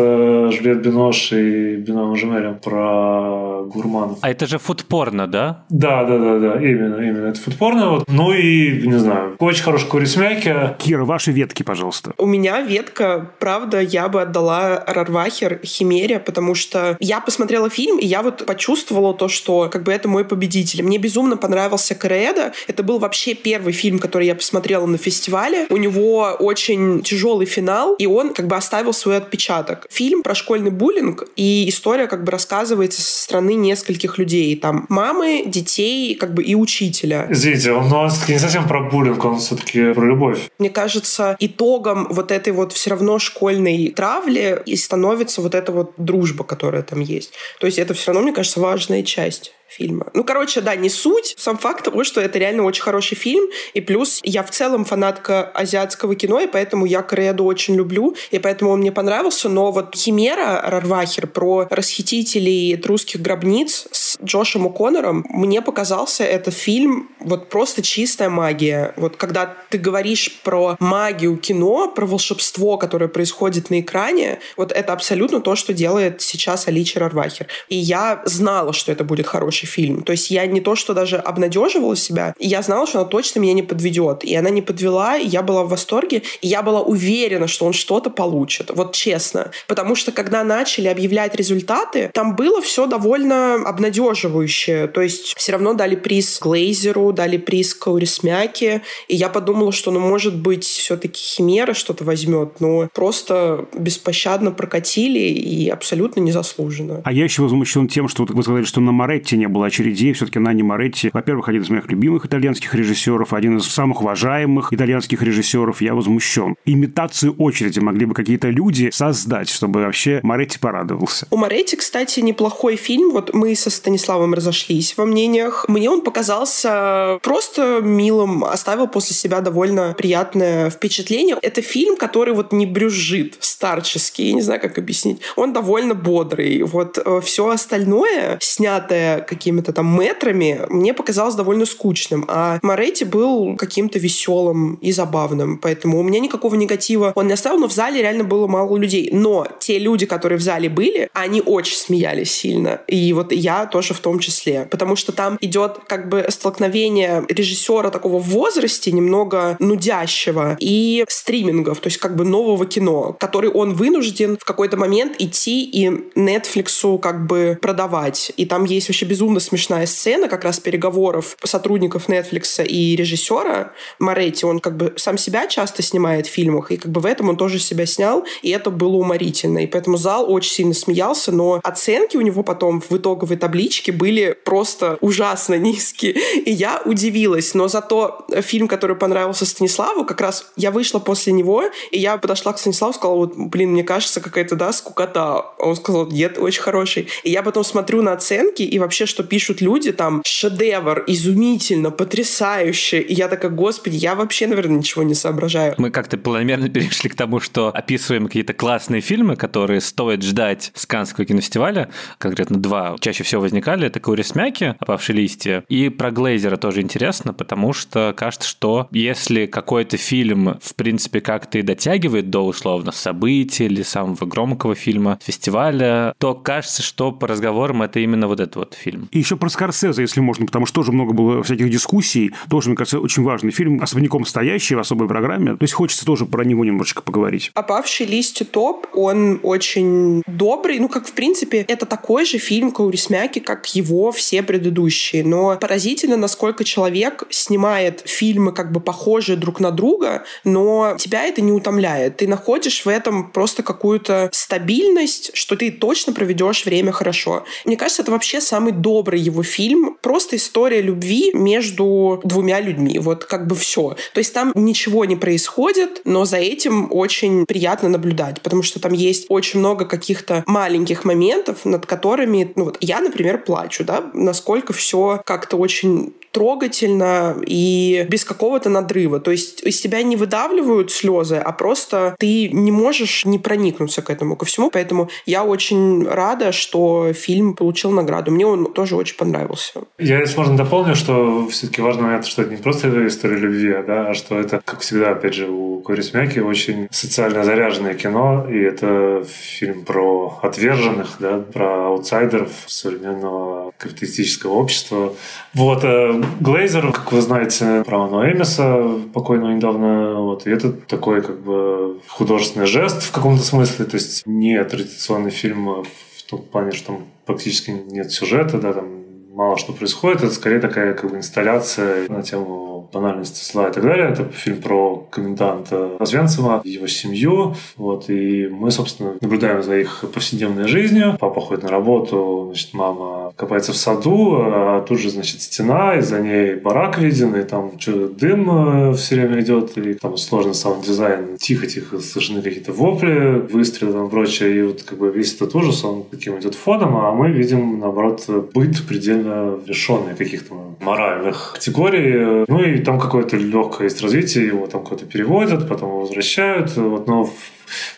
Жюльет 0.51 0.81
Бинош 0.81 1.31
и 1.31 1.75
Бином 1.75 2.15
Жемерем 2.15 2.57
про 2.57 3.58
гурман 3.63 4.17
а 4.21 4.29
это 4.29 4.47
же 4.47 4.57
фудпорно, 4.57 5.27
да? 5.27 5.65
Да, 5.69 6.03
да, 6.03 6.17
да, 6.17 6.39
да, 6.39 6.55
именно, 6.61 6.95
именно. 6.95 7.27
Это 7.27 7.39
фудпорно. 7.39 7.89
Вот. 7.91 8.03
Ну 8.07 8.33
и, 8.33 8.87
не 8.87 8.99
знаю, 8.99 9.35
очень 9.39 9.63
хороший 9.63 9.87
курисмяки. 9.87 10.75
Кира, 10.77 11.05
ваши 11.05 11.31
ветки, 11.31 11.63
пожалуйста. 11.63 12.13
У 12.17 12.25
меня 12.25 12.61
ветка, 12.61 13.31
правда, 13.39 13.79
я 13.81 14.09
бы 14.09 14.21
отдала 14.21 14.83
Рарвахер 14.87 15.59
Химере, 15.63 16.19
потому 16.19 16.55
что 16.55 16.97
я 16.99 17.19
посмотрела 17.21 17.69
фильм, 17.69 17.97
и 17.97 18.05
я 18.05 18.21
вот 18.21 18.45
почувствовала 18.45 19.13
то, 19.13 19.27
что 19.27 19.69
как 19.71 19.83
бы 19.83 19.91
это 19.91 20.07
мой 20.07 20.25
победитель. 20.25 20.83
Мне 20.83 20.97
безумно 20.97 21.37
понравился 21.37 21.95
Креда. 21.95 22.53
Это 22.67 22.83
был 22.83 22.99
вообще 22.99 23.33
первый 23.33 23.73
фильм, 23.73 23.99
который 23.99 24.27
я 24.27 24.35
посмотрела 24.35 24.85
на 24.85 24.97
фестивале. 24.97 25.67
У 25.69 25.77
него 25.77 26.35
очень 26.39 27.01
тяжелый 27.01 27.45
финал, 27.45 27.95
и 27.95 28.05
он 28.05 28.33
как 28.33 28.47
бы 28.47 28.55
оставил 28.55 28.93
свой 28.93 29.17
отпечаток. 29.17 29.87
Фильм 29.89 30.23
про 30.23 30.35
школьный 30.35 30.71
буллинг, 30.71 31.25
и 31.35 31.69
история 31.69 32.07
как 32.07 32.23
бы 32.23 32.31
рассказывается 32.31 33.01
со 33.01 33.23
стороны 33.23 33.48
нескольких 33.55 33.99
нескольких 33.99 34.17
людей. 34.17 34.55
Там 34.55 34.85
мамы, 34.89 35.43
детей, 35.45 36.15
как 36.15 36.33
бы 36.33 36.43
и 36.43 36.55
учителя. 36.55 37.27
Извините, 37.29 37.71
он, 37.71 37.91
он 37.91 38.09
все-таки 38.09 38.33
не 38.33 38.39
совсем 38.39 38.67
про 38.67 38.81
буллинг, 38.89 39.23
он 39.25 39.39
все-таки 39.39 39.93
про 39.93 40.05
любовь. 40.05 40.49
Мне 40.59 40.69
кажется, 40.69 41.35
итогом 41.39 42.07
вот 42.09 42.31
этой 42.31 42.53
вот 42.53 42.73
все 42.73 42.91
равно 42.91 43.19
школьной 43.19 43.91
травли 43.95 44.61
и 44.65 44.75
становится 44.75 45.41
вот 45.41 45.55
эта 45.55 45.71
вот 45.71 45.93
дружба, 45.97 46.43
которая 46.43 46.83
там 46.83 46.99
есть. 46.99 47.33
То 47.59 47.67
есть 47.67 47.79
это 47.79 47.93
все 47.93 48.07
равно, 48.07 48.21
мне 48.21 48.33
кажется, 48.33 48.59
важная 48.59 49.03
часть 49.03 49.53
фильма. 49.69 50.07
Ну, 50.13 50.23
короче, 50.23 50.61
да, 50.61 50.75
не 50.75 50.89
суть. 50.89 51.35
Сам 51.37 51.57
факт 51.57 51.85
того, 51.85 52.03
что 52.03 52.21
это 52.21 52.39
реально 52.39 52.63
очень 52.63 52.81
хороший 52.81 53.15
фильм. 53.15 53.49
И 53.73 53.81
плюс 53.81 54.19
я 54.23 54.43
в 54.43 54.51
целом 54.51 54.85
фанатка 54.85 55.43
азиатского 55.43 56.15
кино, 56.15 56.39
и 56.39 56.47
поэтому 56.47 56.85
я 56.85 57.01
Кореду 57.01 57.45
очень 57.45 57.75
люблю, 57.75 58.15
и 58.31 58.39
поэтому 58.39 58.71
он 58.71 58.79
мне 58.79 58.91
понравился. 58.91 59.49
Но 59.49 59.71
вот 59.71 59.95
«Химера» 59.95 60.61
Рарвахер 60.65 61.27
про 61.27 61.67
расхитителей 61.69 62.79
русских 62.81 63.21
гробниц 63.21 63.87
Джошем 64.23 64.67
О'Коннором, 64.67 65.25
мне 65.29 65.61
показался 65.61 66.23
этот 66.23 66.53
фильм 66.53 67.09
вот 67.19 67.49
просто 67.49 67.81
чистая 67.81 68.29
магия. 68.29 68.93
Вот 68.97 69.15
когда 69.15 69.55
ты 69.69 69.77
говоришь 69.77 70.39
про 70.43 70.75
магию 70.79 71.37
кино, 71.37 71.89
про 71.89 72.05
волшебство, 72.05 72.77
которое 72.77 73.07
происходит 73.07 73.69
на 73.69 73.79
экране, 73.79 74.39
вот 74.57 74.71
это 74.71 74.93
абсолютно 74.93 75.39
то, 75.39 75.55
что 75.55 75.73
делает 75.73 76.21
сейчас 76.21 76.67
Аличи 76.67 76.97
Рарвахер. 76.97 77.47
И 77.69 77.75
я 77.75 78.21
знала, 78.25 78.73
что 78.73 78.91
это 78.91 79.03
будет 79.03 79.27
хороший 79.27 79.67
фильм. 79.67 80.03
То 80.03 80.11
есть 80.11 80.31
я 80.31 80.45
не 80.45 80.61
то, 80.61 80.75
что 80.75 80.93
даже 80.93 81.17
обнадеживала 81.17 81.95
себя, 81.95 82.33
я 82.39 82.61
знала, 82.61 82.87
что 82.87 82.99
она 82.99 83.07
точно 83.07 83.39
меня 83.39 83.53
не 83.53 83.63
подведет. 83.63 84.23
И 84.23 84.35
она 84.35 84.49
не 84.49 84.61
подвела, 84.61 85.17
и 85.17 85.25
я 85.25 85.41
была 85.41 85.63
в 85.63 85.69
восторге, 85.69 86.23
и 86.41 86.47
я 86.47 86.61
была 86.61 86.81
уверена, 86.81 87.47
что 87.47 87.65
он 87.65 87.73
что-то 87.73 88.09
получит. 88.09 88.71
Вот 88.73 88.93
честно. 88.93 89.51
Потому 89.67 89.95
что 89.95 90.11
когда 90.11 90.43
начали 90.43 90.87
объявлять 90.87 91.35
результаты, 91.35 92.09
там 92.13 92.35
было 92.35 92.61
все 92.61 92.85
довольно 92.85 93.67
обнадеживающее. 94.09 94.87
То 94.87 95.01
есть 95.01 95.33
все 95.37 95.51
равно 95.53 95.73
дали 95.73 95.95
приз 95.95 96.39
Глейзеру, 96.41 97.11
дали 97.11 97.37
приз 97.37 97.73
Каурисмяке, 97.73 98.81
и 99.07 99.15
я 99.15 99.29
подумала, 99.29 99.71
что, 99.71 99.91
ну, 99.91 99.99
может 99.99 100.35
быть, 100.35 100.63
все-таки 100.63 101.19
Химера 101.19 101.73
что-то 101.73 102.03
возьмет, 102.03 102.59
но 102.59 102.89
просто 102.93 103.67
беспощадно 103.77 104.51
прокатили 104.51 105.19
и 105.19 105.69
абсолютно 105.69 106.21
незаслуженно. 106.21 107.01
А 107.03 107.11
я 107.11 107.23
еще 107.23 107.41
возмущен 107.41 107.87
тем, 107.87 108.07
что 108.07 108.25
вы 108.25 108.43
сказали, 108.43 108.63
что 108.63 108.81
на 108.81 108.91
Моретти 108.91 109.35
не 109.35 109.47
было 109.47 109.67
очередей. 109.67 110.13
Все-таки 110.13 110.39
Нанни 110.39 110.61
Моретти, 110.61 111.09
во-первых, 111.13 111.49
один 111.49 111.61
из 111.61 111.69
моих 111.69 111.89
любимых 111.89 112.25
итальянских 112.25 112.73
режиссеров, 112.75 113.33
один 113.33 113.57
из 113.57 113.65
самых 113.65 114.01
уважаемых 114.01 114.73
итальянских 114.73 115.21
режиссеров. 115.21 115.81
Я 115.81 115.95
возмущен. 115.95 116.55
Имитацию 116.65 117.35
очереди 117.37 117.79
могли 117.79 118.05
бы 118.05 118.13
какие-то 118.13 118.49
люди 118.49 118.89
создать, 118.91 119.49
чтобы 119.49 119.81
вообще 119.81 120.19
Моретти 120.23 120.59
порадовался. 120.59 121.27
У 121.31 121.37
Моретти, 121.37 121.75
кстати, 121.75 122.19
неплохой 122.19 122.75
фильм. 122.75 123.11
Вот 123.11 123.33
мы 123.33 123.55
со 123.55 123.69
Станиславом 123.69 123.98
Станиславом 123.99 124.33
разошлись 124.33 124.95
во 124.95 125.05
мнениях. 125.05 125.65
Мне 125.67 125.89
он 125.89 126.01
показался 126.01 127.19
просто 127.21 127.81
милым, 127.81 128.45
оставил 128.45 128.87
после 128.87 129.13
себя 129.13 129.41
довольно 129.41 129.93
приятное 129.97 130.69
впечатление. 130.69 131.37
Это 131.41 131.61
фильм, 131.61 131.97
который 131.97 132.33
вот 132.33 132.53
не 132.53 132.65
брюзжит, 132.65 133.35
старческий, 133.41 134.27
я 134.27 134.33
не 134.33 134.41
знаю, 134.41 134.61
как 134.61 134.77
объяснить. 134.77 135.19
Он 135.35 135.51
довольно 135.51 135.95
бодрый. 135.95 136.63
Вот 136.63 136.97
э, 136.97 137.21
все 137.21 137.49
остальное, 137.49 138.37
снятое 138.39 139.19
какими-то 139.19 139.73
там 139.73 139.99
метрами, 139.99 140.61
мне 140.69 140.93
показалось 140.93 141.35
довольно 141.35 141.65
скучным. 141.65 142.23
А 142.29 142.59
Моретти 142.61 143.03
был 143.03 143.57
каким-то 143.57 143.99
веселым 143.99 144.75
и 144.75 144.93
забавным. 144.93 145.57
Поэтому 145.57 145.99
у 145.99 146.03
меня 146.03 146.21
никакого 146.21 146.55
негатива 146.55 147.11
он 147.15 147.27
не 147.27 147.33
оставил, 147.33 147.59
но 147.59 147.67
в 147.67 147.73
зале 147.73 148.01
реально 148.01 148.23
было 148.23 148.47
мало 148.47 148.77
людей. 148.77 149.09
Но 149.11 149.45
те 149.59 149.77
люди, 149.77 150.05
которые 150.05 150.37
в 150.37 150.41
зале 150.41 150.69
были, 150.69 151.09
они 151.13 151.41
очень 151.45 151.75
смеялись 151.75 152.31
сильно. 152.31 152.79
И 152.87 153.11
вот 153.11 153.33
я 153.33 153.65
тоже 153.65 153.88
в 153.93 153.99
том 153.99 154.19
числе. 154.19 154.67
Потому 154.69 154.95
что 154.95 155.11
там 155.11 155.37
идет 155.41 155.79
как 155.87 156.09
бы 156.09 156.25
столкновение 156.29 157.23
режиссера 157.27 157.89
такого 157.89 158.19
в 158.19 158.29
возрасте, 158.29 158.91
немного 158.91 159.57
нудящего, 159.59 160.57
и 160.59 161.05
стримингов, 161.07 161.79
то 161.79 161.87
есть 161.87 161.97
как 161.97 162.15
бы 162.15 162.25
нового 162.25 162.65
кино, 162.65 163.15
который 163.19 163.49
он 163.49 163.73
вынужден 163.73 164.37
в 164.37 164.45
какой-то 164.45 164.77
момент 164.77 165.15
идти 165.19 165.63
и 165.63 165.87
Netflix 166.15 166.99
как 166.99 167.25
бы 167.27 167.57
продавать. 167.61 168.31
И 168.37 168.45
там 168.45 168.65
есть 168.65 168.89
вообще 168.89 169.05
безумно 169.05 169.39
смешная 169.39 169.85
сцена 169.85 170.27
как 170.27 170.43
раз 170.43 170.59
переговоров 170.59 171.37
сотрудников 171.43 172.09
Netflix 172.09 172.65
и 172.65 172.95
режиссера 172.95 173.73
Моретти. 173.99 174.45
Он 174.45 174.59
как 174.59 174.77
бы 174.77 174.93
сам 174.97 175.17
себя 175.17 175.47
часто 175.47 175.81
снимает 175.81 176.27
в 176.27 176.31
фильмах, 176.31 176.71
и 176.71 176.77
как 176.77 176.91
бы 176.91 177.01
в 177.01 177.05
этом 177.05 177.29
он 177.29 177.37
тоже 177.37 177.59
себя 177.59 177.85
снял, 177.85 178.23
и 178.41 178.49
это 178.49 178.69
было 178.69 178.97
уморительно. 178.97 179.59
И 179.59 179.67
поэтому 179.67 179.97
зал 179.97 180.31
очень 180.31 180.51
сильно 180.51 180.73
смеялся, 180.73 181.31
но 181.31 181.59
оценки 181.63 182.17
у 182.17 182.21
него 182.21 182.43
потом 182.43 182.81
в 182.81 182.91
итоговой 182.91 183.37
табличке 183.69 183.91
были 183.91 184.35
просто 184.45 184.97
ужасно 185.01 185.55
низкие. 185.55 186.13
И 186.45 186.51
я 186.51 186.81
удивилась. 186.85 187.53
Но 187.53 187.67
зато 187.67 188.25
фильм, 188.41 188.67
который 188.67 188.95
понравился 188.95 189.45
Станиславу, 189.45 190.05
как 190.05 190.21
раз 190.21 190.51
я 190.55 190.71
вышла 190.71 190.99
после 190.99 191.33
него, 191.33 191.63
и 191.91 191.99
я 191.99 192.17
подошла 192.17 192.53
к 192.53 192.59
Станиславу 192.59 192.93
сказала, 192.93 193.15
вот, 193.15 193.33
блин, 193.35 193.71
мне 193.71 193.83
кажется, 193.83 194.21
какая-то, 194.21 194.55
да, 194.55 194.73
скукота. 194.73 195.45
Он 195.59 195.75
сказал, 195.75 196.07
нет, 196.07 196.37
очень 196.37 196.61
хороший. 196.61 197.07
И 197.23 197.29
я 197.29 197.43
потом 197.43 197.63
смотрю 197.63 198.01
на 198.01 198.13
оценки, 198.13 198.63
и 198.63 198.79
вообще, 198.79 199.05
что 199.05 199.23
пишут 199.23 199.61
люди, 199.61 199.91
там, 199.91 200.23
шедевр, 200.25 201.03
изумительно, 201.07 201.91
потрясающе. 201.91 203.01
И 203.01 203.13
я 203.13 203.27
такая, 203.27 203.51
господи, 203.51 203.97
я 203.97 204.15
вообще, 204.15 204.47
наверное, 204.47 204.77
ничего 204.77 205.03
не 205.03 205.13
соображаю. 205.13 205.75
Мы 205.77 205.91
как-то 205.91 206.17
планомерно 206.17 206.69
перешли 206.73 207.09
к 207.09 207.15
тому, 207.15 207.39
что 207.39 207.69
описываем 207.69 208.25
какие-то 208.25 208.53
классные 208.53 209.01
фильмы, 209.01 209.35
которые 209.35 209.81
стоит 209.81 210.23
ждать 210.23 210.71
с 210.73 210.85
Каннского 210.85 211.25
кинофестиваля. 211.25 211.89
Конкретно 212.17 212.57
два 212.57 212.95
чаще 212.99 213.23
всего 213.23 213.41
возникали. 213.59 213.87
Это 213.87 213.99
«Курисмяки», 213.99 214.75
«Опавшие 214.79 215.17
листья». 215.17 215.63
И 215.67 215.89
про 215.89 216.11
Глейзера 216.11 216.57
тоже 216.57 216.81
интересно, 216.81 217.33
потому 217.33 217.73
что 217.73 218.13
кажется, 218.15 218.47
что 218.47 218.87
если 218.91 219.45
какой-то 219.45 219.97
фильм, 219.97 220.57
в 220.61 220.75
принципе, 220.75 221.19
как-то 221.21 221.59
и 221.59 221.61
дотягивает 221.61 222.29
до 222.29 222.45
условно 222.45 222.91
событий 222.91 223.65
или 223.65 223.81
самого 223.81 224.25
громкого 224.25 224.75
фильма 224.75 225.19
фестиваля, 225.21 226.13
то 226.17 226.35
кажется, 226.35 226.81
что 226.81 227.11
по 227.11 227.27
разговорам 227.27 227.81
это 227.81 227.99
именно 227.99 228.27
вот 228.27 228.39
этот 228.39 228.55
вот 228.55 228.73
фильм. 228.73 229.09
И 229.11 229.19
еще 229.19 229.35
про 229.35 229.49
Скорсезе, 229.49 230.01
если 230.01 230.21
можно, 230.21 230.45
потому 230.45 230.65
что 230.65 230.75
тоже 230.75 230.91
много 230.91 231.13
было 231.13 231.43
всяких 231.43 231.69
дискуссий. 231.69 232.31
Тоже, 232.49 232.69
мне 232.69 232.77
кажется, 232.77 232.99
очень 232.99 233.23
важный 233.23 233.51
фильм, 233.51 233.81
особняком 233.81 234.25
стоящий 234.25 234.75
в 234.75 234.79
особой 234.79 235.07
программе. 235.07 235.51
То 235.51 235.63
есть 235.63 235.73
хочется 235.73 236.05
тоже 236.05 236.25
про 236.25 236.45
него 236.45 236.63
немножечко 236.63 237.01
поговорить. 237.01 237.51
«Опавший 237.53 238.05
листья 238.05 238.45
топ», 238.45 238.87
он 238.93 239.39
очень 239.43 240.23
добрый. 240.27 240.79
Ну, 240.79 240.87
как, 240.87 241.07
в 241.07 241.13
принципе, 241.13 241.59
это 241.59 241.85
такой 241.85 242.25
же 242.25 242.37
фильм 242.37 242.71
Каурисмяки, 242.71 243.39
как 243.49 243.65
его 243.73 244.11
все 244.11 244.43
предыдущие. 244.43 245.23
Но 245.23 245.57
поразительно, 245.57 246.17
насколько 246.17 246.63
человек 246.63 247.23
снимает 247.31 248.03
фильмы 248.05 248.51
как 248.51 248.71
бы 248.71 248.79
похожие 248.79 249.37
друг 249.37 249.59
на 249.59 249.71
друга, 249.71 250.23
но 250.43 250.95
тебя 250.99 251.23
это 251.23 251.41
не 251.41 251.51
утомляет. 251.51 252.17
Ты 252.17 252.27
находишь 252.27 252.85
в 252.85 252.87
этом 252.87 253.31
просто 253.31 253.63
какую-то 253.63 254.29
стабильность, 254.31 255.31
что 255.33 255.55
ты 255.55 255.71
точно 255.71 256.13
проведешь 256.13 256.63
время 256.63 256.91
хорошо. 256.91 257.43
Мне 257.65 257.75
кажется, 257.75 258.03
это 258.03 258.11
вообще 258.11 258.39
самый 258.39 258.71
добрый 258.71 259.19
его 259.19 259.41
фильм. 259.41 259.97
Просто 259.99 260.35
история 260.35 260.83
любви 260.83 261.31
между 261.33 262.21
двумя 262.23 262.61
людьми. 262.61 262.99
Вот 262.99 263.25
как 263.25 263.47
бы 263.47 263.55
все. 263.55 263.95
То 264.13 264.19
есть 264.19 264.31
там 264.31 264.51
ничего 264.53 265.05
не 265.05 265.15
происходит, 265.15 266.01
но 266.05 266.25
за 266.25 266.37
этим 266.37 266.89
очень 266.91 267.47
приятно 267.47 267.89
наблюдать, 267.89 268.41
потому 268.41 268.61
что 268.61 268.79
там 268.79 268.93
есть 268.93 269.25
очень 269.27 269.59
много 269.59 269.85
каких-то 269.85 270.43
маленьких 270.45 271.03
моментов, 271.03 271.65
над 271.65 271.87
которыми, 271.87 272.53
ну 272.55 272.65
вот 272.65 272.77
я, 272.79 272.99
например, 272.99 273.38
плачу, 273.39 273.83
да, 273.83 274.09
насколько 274.13 274.73
все 274.73 275.21
как-то 275.25 275.57
очень 275.57 276.13
трогательно 276.31 277.37
и 277.45 278.05
без 278.09 278.23
какого-то 278.23 278.69
надрыва. 278.69 279.19
То 279.19 279.31
есть 279.31 279.63
из 279.63 279.81
тебя 279.81 280.03
не 280.03 280.15
выдавливают 280.15 280.91
слезы, 280.91 281.37
а 281.37 281.51
просто 281.51 282.15
ты 282.19 282.49
не 282.49 282.71
можешь 282.71 283.25
не 283.25 283.39
проникнуться 283.39 284.01
к 284.01 284.09
этому, 284.09 284.35
ко 284.35 284.45
всему. 284.45 284.69
Поэтому 284.71 285.09
я 285.25 285.43
очень 285.43 286.07
рада, 286.07 286.51
что 286.51 287.13
фильм 287.13 287.55
получил 287.55 287.91
награду. 287.91 288.31
Мне 288.31 288.45
он 288.45 288.71
тоже 288.73 288.95
очень 288.95 289.17
понравился. 289.17 289.81
Я, 289.97 290.19
если 290.19 290.37
можно, 290.37 290.57
дополню, 290.57 290.95
что 290.95 291.47
все-таки 291.47 291.81
важный 291.81 292.03
момент, 292.03 292.25
что 292.25 292.43
это 292.43 292.51
не 292.51 292.57
просто 292.57 293.07
история 293.07 293.37
любви, 293.37 293.75
да, 293.87 294.09
а 294.09 294.13
что 294.13 294.39
это, 294.39 294.61
как 294.63 294.81
всегда, 294.81 295.11
опять 295.11 295.33
же, 295.33 295.47
у 295.49 295.78
Смяки 296.01 296.39
очень 296.39 296.87
социально 296.91 297.43
заряженное 297.43 297.93
кино, 297.93 298.47
и 298.49 298.57
это 298.57 299.23
фильм 299.27 299.83
про 299.83 300.39
отверженных, 300.41 301.17
да, 301.19 301.39
про 301.39 301.87
аутсайдеров 301.87 302.51
современного 302.67 303.71
капиталистического 303.77 304.53
общества. 304.53 305.13
Вот, 305.53 305.83
э, 305.83 306.21
Глейзер, 306.39 306.91
как 306.91 307.11
вы 307.11 307.21
знаете, 307.21 307.83
по 307.85 307.99
роману 307.99 308.23
Эмиса, 308.23 308.99
покойного 309.13 309.51
недавно, 309.51 310.15
вот, 310.21 310.47
и 310.47 310.51
это 310.51 310.71
такой 310.71 311.21
как 311.21 311.41
бы 311.41 311.99
художественный 312.07 312.67
жест 312.67 313.03
в 313.03 313.11
каком-то 313.11 313.43
смысле, 313.43 313.85
то 313.85 313.95
есть 313.95 314.25
не 314.25 314.63
традиционный 314.63 315.31
фильм 315.31 315.83
в 315.83 316.23
том 316.29 316.41
плане, 316.41 316.71
что 316.71 316.87
там 316.87 317.05
практически 317.25 317.71
нет 317.71 318.11
сюжета, 318.11 318.57
да, 318.57 318.73
там 318.73 318.99
мало 319.33 319.57
что 319.57 319.73
происходит, 319.73 320.23
это 320.23 320.33
скорее 320.33 320.59
такая 320.59 320.93
как 320.93 321.09
бы 321.11 321.17
инсталляция 321.17 322.09
на 322.09 322.21
тему 322.23 322.78
банальности 322.91 323.49
зла 323.51 323.69
и 323.69 323.73
так 323.73 323.83
далее. 323.83 324.09
Это 324.09 324.25
фильм 324.25 324.61
про 324.61 325.07
коменданта 325.09 325.97
Освенцима, 325.99 326.61
его 326.63 326.87
семью. 326.87 327.55
Вот, 327.77 328.09
и 328.09 328.47
мы, 328.47 328.71
собственно, 328.71 329.15
наблюдаем 329.21 329.63
за 329.63 329.77
их 329.77 330.03
повседневной 330.13 330.67
жизнью. 330.67 331.17
Папа 331.19 331.41
ходит 331.41 331.63
на 331.63 331.69
работу, 331.69 332.45
значит, 332.47 332.73
мама 332.73 333.33
копается 333.35 333.73
в 333.73 333.77
саду, 333.77 334.37
а 334.39 334.85
тут 334.87 334.99
же, 334.99 335.09
значит, 335.09 335.41
стена, 335.41 335.95
и 335.95 336.01
за 336.01 336.19
ней 336.19 336.55
барак 336.55 336.97
виден, 336.99 337.35
и 337.35 337.43
там 337.43 337.79
что 337.79 338.09
дым 338.09 338.91
э, 338.91 338.93
все 338.93 339.15
время 339.15 339.41
идет, 339.41 339.77
и 339.77 339.93
там 339.93 340.17
сложный 340.17 340.53
саунд-дизайн. 340.53 341.37
Тихо-тихо 341.37 341.99
слышны 341.99 342.41
какие-то 342.41 342.73
вопли, 342.73 343.39
выстрелы 343.51 343.93
там 343.93 344.09
прочее, 344.09 344.57
и 344.57 344.61
вот 344.63 344.83
как 344.83 344.97
бы 344.97 345.09
весь 345.09 345.35
этот 345.35 345.55
ужас, 345.55 345.83
он 345.83 346.03
таким 346.09 346.39
идет 346.39 346.55
фоном, 346.55 346.97
а 346.97 347.11
мы 347.11 347.31
видим, 347.31 347.79
наоборот, 347.79 348.25
быт 348.53 348.85
предельно 348.87 349.59
лишенный 349.65 350.15
каких-то 350.15 350.53
моральных 350.81 351.51
категорий. 351.53 352.45
Ну 352.47 352.63
и 352.63 352.78
там 352.79 352.99
какое-то 352.99 353.37
легкое 353.37 353.87
есть 353.87 354.01
развитие, 354.01 354.47
его 354.47 354.67
там 354.67 354.83
куда-то 354.83 355.05
переводят, 355.05 355.67
потом 355.67 355.89
его 355.89 356.01
возвращают. 356.01 356.75
Вот, 356.75 357.07
но 357.07 357.25
в, 357.25 357.33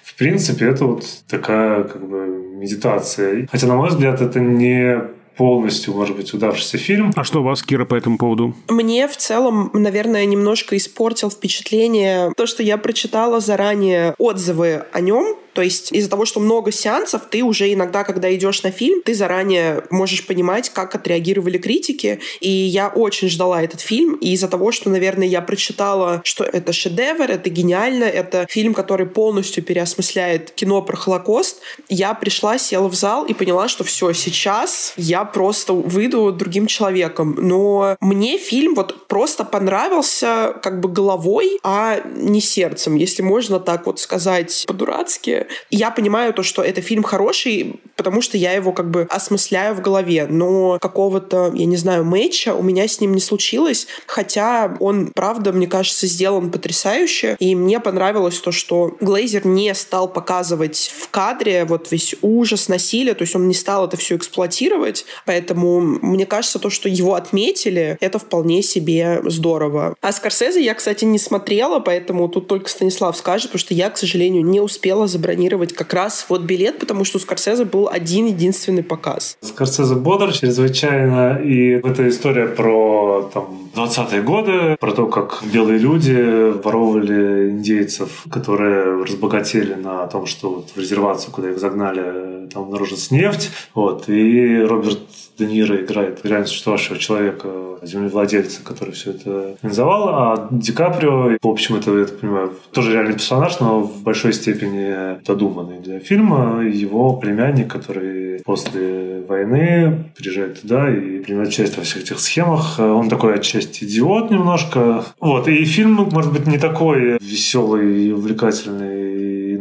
в 0.04 0.16
принципе 0.16 0.66
это 0.66 0.86
вот 0.86 1.06
такая 1.28 1.84
как 1.84 2.08
бы 2.08 2.28
медитация. 2.28 3.48
Хотя, 3.52 3.68
на 3.68 3.76
мой 3.76 3.90
взгляд, 3.90 4.22
это 4.22 4.40
не 4.40 5.02
полностью, 5.38 5.94
может 5.94 6.16
быть, 6.16 6.34
удавшийся 6.34 6.78
фильм. 6.78 7.12
А 7.16 7.24
что 7.24 7.42
у 7.42 7.44
вас, 7.44 7.64
Кира, 7.64 7.86
по 7.86 7.96
этому 7.96 8.18
поводу? 8.18 8.56
Мне 8.70 9.08
в 9.08 9.18
целом, 9.18 9.72
наверное, 9.74 10.26
немножко 10.26 10.78
испортил 10.78 11.32
впечатление 11.32 12.32
то, 12.38 12.46
что 12.46 12.62
я 12.64 12.78
прочитала 12.78 13.40
заранее 13.40 14.14
отзывы 14.18 14.84
о 14.92 15.02
нем, 15.02 15.36
то 15.54 15.62
есть 15.62 15.92
из-за 15.92 16.10
того, 16.10 16.26
что 16.26 16.40
много 16.40 16.72
сеансов, 16.72 17.24
ты 17.30 17.44
уже 17.44 17.72
иногда, 17.74 18.04
когда 18.04 18.34
идешь 18.34 18.64
на 18.64 18.72
фильм, 18.72 19.02
ты 19.04 19.14
заранее 19.14 19.84
можешь 19.90 20.26
понимать, 20.26 20.70
как 20.70 20.96
отреагировали 20.96 21.58
критики. 21.58 22.20
И 22.40 22.50
я 22.50 22.88
очень 22.90 23.30
ждала 23.30 23.62
этот 23.62 23.82
фильм. 23.82 24.16
И 24.16 24.34
из-за 24.34 24.48
того, 24.48 24.72
что, 24.72 24.90
наверное, 24.90 25.28
я 25.28 25.42
прочитала, 25.42 26.22
что 26.24 26.44
это 26.44 26.74
шедевр, 26.74 27.30
это 27.30 27.50
гениально, 27.50 28.06
это 28.06 28.46
фильм, 28.50 28.74
который 28.74 29.06
полностью 29.06 29.64
переосмысляет 29.64 30.52
кино 30.52 30.82
про 30.82 30.96
Холокост, 30.96 31.62
я 31.90 32.14
пришла, 32.14 32.58
села 32.58 32.88
в 32.88 32.96
зал 32.96 33.26
и 33.26 33.34
поняла, 33.34 33.68
что 33.68 33.84
все, 33.84 34.14
сейчас 34.14 34.94
я 34.98 35.26
просто 35.26 35.74
выйду 35.74 36.32
другим 36.32 36.68
человеком. 36.68 37.36
Но 37.38 37.98
мне 38.00 38.38
фильм 38.38 38.76
вот 38.76 39.08
просто 39.08 39.44
понравился 39.44 40.56
как 40.62 40.80
бы 40.80 40.90
головой, 40.90 41.60
а 41.64 42.02
не 42.16 42.42
сердцем, 42.42 42.96
если 42.96 43.22
можно 43.22 43.60
так 43.60 43.86
вот 43.86 44.00
сказать 44.00 44.64
по-дурацки. 44.68 45.41
Далее. 45.42 45.58
Я 45.70 45.92
понимаю 45.92 46.34
то, 46.34 46.44
что 46.44 46.62
это 46.62 46.82
фильм 46.82 47.04
хороший, 47.04 47.80
потому 47.96 48.22
что 48.22 48.38
я 48.38 48.54
его 48.54 48.72
как 48.72 48.90
бы 48.90 49.08
осмысляю 49.10 49.76
в 49.76 49.82
голове, 49.82 50.28
но 50.28 50.78
какого-то, 50.80 51.52
я 51.54 51.66
не 51.66 51.78
знаю, 51.78 52.04
матча 52.04 52.54
у 52.54 52.64
меня 52.64 52.88
с 52.88 53.00
ним 53.00 53.14
не 53.14 53.22
случилось, 53.22 53.88
хотя 54.08 54.76
он, 54.80 55.08
правда, 55.14 55.52
мне 55.52 55.68
кажется, 55.68 56.08
сделан 56.08 56.52
потрясающе, 56.52 57.36
и 57.40 57.56
мне 57.56 57.80
понравилось 57.80 58.38
то, 58.40 58.52
что 58.52 58.96
Глейзер 59.00 59.46
не 59.46 59.74
стал 59.76 60.08
показывать 60.08 60.92
в 60.98 61.10
кадре 61.10 61.66
вот 61.66 61.92
весь 61.92 62.16
ужас, 62.22 62.68
насилие, 62.70 63.14
то 63.14 63.24
есть 63.24 63.36
он 63.36 63.48
не 63.48 63.54
стал 63.54 63.88
это 63.88 63.98
все 63.98 64.16
эксплуатировать, 64.16 65.06
поэтому 65.26 65.80
мне 65.80 66.26
кажется, 66.26 66.60
то, 66.60 66.70
что 66.70 66.90
его 66.90 67.16
отметили, 67.16 67.98
это 68.00 68.20
вполне 68.20 68.64
себе 68.64 69.22
здорово. 69.26 69.96
А 70.02 70.12
Скорсезе 70.12 70.64
я, 70.64 70.74
кстати, 70.74 71.06
не 71.06 71.20
смотрела, 71.20 71.80
поэтому 71.80 72.28
тут 72.28 72.48
только 72.48 72.70
Станислав 72.70 73.16
скажет, 73.18 73.50
потому 73.50 73.60
что 73.60 73.74
я, 73.74 73.90
к 73.90 73.98
сожалению, 73.98 74.44
не 74.44 74.60
успела 74.60 75.08
забронировать 75.32 75.74
как 75.74 75.94
раз 75.94 76.26
вот 76.30 76.42
билет, 76.42 76.80
потому 76.80 77.06
что 77.06 77.18
у 77.18 77.22
Скорсезе 77.22 77.64
был 77.64 77.88
один 77.88 78.26
единственный 78.26 78.84
показ. 78.84 79.38
Скорсезе 79.42 79.96
бодр 79.96 80.32
чрезвычайно, 80.34 81.40
и 81.42 81.80
это 81.84 82.08
история 82.10 82.48
про 82.48 83.30
там 83.34 83.70
20-е 83.76 84.22
годы, 84.22 84.78
про 84.80 84.92
то, 84.92 85.08
как 85.08 85.42
белые 85.54 85.80
люди 85.80 86.52
воровали 86.64 87.50
индейцев, 87.52 88.26
которые 88.30 89.04
разбогатели 89.04 89.74
на 89.76 90.08
том, 90.08 90.26
что 90.26 90.50
вот 90.50 90.72
в 90.76 90.78
резервацию, 90.80 91.32
куда 91.32 91.52
их 91.52 91.60
загнали, 91.60 92.50
там 92.50 92.64
обнаружилась 92.64 93.12
нефть. 93.12 93.50
Вот, 93.74 94.10
и 94.10 94.58
Роберт 94.62 95.00
Де 95.38 95.46
Ниро 95.46 95.82
играет 95.82 96.20
реально 96.24 96.46
существовавшего 96.46 97.00
человека, 97.00 97.50
землевладельца, 97.82 98.62
который 98.64 98.94
все 98.94 99.12
это 99.12 99.54
организовал, 99.54 100.10
а 100.10 100.48
Ди 100.52 100.72
Каприо, 100.72 101.38
в 101.42 101.48
общем, 101.48 101.76
это, 101.76 101.98
я 101.98 102.06
так 102.06 102.20
понимаю, 102.20 102.54
тоже 102.72 102.94
реальный 102.94 103.14
персонаж, 103.14 103.60
но 103.60 103.80
в 103.80 104.04
большой 104.04 104.34
степени 104.34 105.21
додуманный 105.26 105.80
для 105.80 106.00
фильма. 106.00 106.64
Его 106.64 107.14
племянник, 107.18 107.68
который 107.72 108.40
после 108.44 109.22
войны 109.28 110.12
приезжает 110.18 110.62
туда 110.62 110.90
и 110.90 111.20
принимает 111.20 111.50
участие 111.50 111.78
во 111.78 111.84
всех 111.84 112.04
этих 112.04 112.20
схемах. 112.20 112.80
Он 112.80 113.10
такой 113.10 113.36
отчасти 113.36 113.84
идиот 113.84 114.32
немножко. 114.32 115.04
Вот, 115.20 115.48
и 115.48 115.64
фильм, 115.66 116.10
может 116.12 116.34
быть, 116.34 116.48
не 116.48 116.58
такой 116.58 117.18
веселый 117.22 118.08
и 118.08 118.12
увлекательный, 118.12 119.11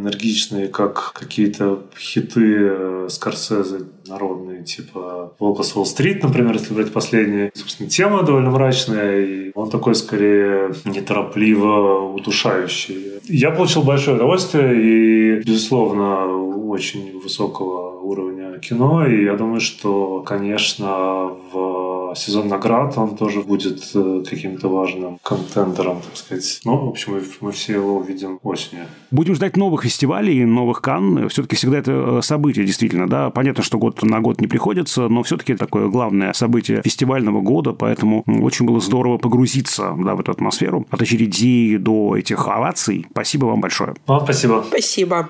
и 0.01 0.03
энергичный, 0.03 0.67
как 0.67 1.13
какие-то 1.13 1.83
хиты 1.97 2.57
э, 2.59 3.07
Скорсезе 3.09 3.85
народные, 4.07 4.63
типа 4.63 5.33
«Волка 5.39 5.63
с 5.63 5.75
Уолл-стрит», 5.75 6.23
например, 6.23 6.53
если 6.53 6.73
брать 6.73 6.91
последние. 6.91 7.51
Собственно, 7.53 7.89
тема 7.89 8.23
довольно 8.23 8.51
мрачная, 8.51 9.25
и 9.25 9.51
он 9.55 9.69
такой, 9.69 9.95
скорее, 9.95 10.73
неторопливо 10.85 12.13
удушающий. 12.13 13.19
Я 13.23 13.51
получил 13.51 13.83
большое 13.83 14.17
удовольствие 14.17 15.39
и, 15.39 15.43
безусловно, 15.43 16.25
очень 16.71 17.19
высокого 17.19 17.99
уровня 18.01 18.59
кино, 18.59 19.05
и 19.05 19.25
я 19.25 19.35
думаю, 19.35 19.59
что, 19.59 20.21
конечно, 20.21 21.31
в 21.51 21.80
сезон 22.15 22.47
наград, 22.47 22.97
он 22.97 23.15
тоже 23.17 23.41
будет 23.41 23.81
э, 23.93 24.23
каким-то 24.29 24.69
важным 24.69 25.19
контендером, 25.23 26.01
так 26.01 26.17
сказать. 26.17 26.61
Ну, 26.65 26.85
в 26.85 26.89
общем, 26.89 27.21
мы 27.41 27.51
все 27.51 27.73
его 27.73 27.97
увидим 27.97 28.39
осенью. 28.43 28.85
Будем 29.11 29.35
ждать 29.35 29.57
новых 29.57 29.83
фестивалей, 29.83 30.45
новых 30.45 30.81
кан. 30.81 31.29
Все-таки 31.29 31.55
всегда 31.55 31.77
это 31.79 31.91
э, 31.91 32.21
событие, 32.21 32.65
действительно, 32.65 33.07
да. 33.07 33.29
Понятно, 33.29 33.63
что 33.63 33.77
год 33.77 34.01
на 34.03 34.19
год 34.19 34.41
не 34.41 34.47
приходится, 34.47 35.07
но 35.07 35.23
все-таки 35.23 35.55
такое 35.55 35.87
главное 35.87 36.33
событие 36.33 36.81
фестивального 36.81 37.41
года, 37.41 37.73
поэтому 37.73 38.23
очень 38.27 38.65
было 38.65 38.79
здорово 38.79 39.17
погрузиться 39.17 39.95
да, 39.97 40.15
в 40.15 40.19
эту 40.19 40.31
атмосферу. 40.31 40.85
От 40.89 41.01
очередей 41.01 41.77
до 41.77 42.15
этих 42.17 42.47
оваций. 42.47 43.05
Спасибо 43.11 43.45
вам 43.45 43.61
большое. 43.61 43.95
Вам 44.07 44.23
спасибо. 44.23 44.63
Спасибо. 44.67 45.29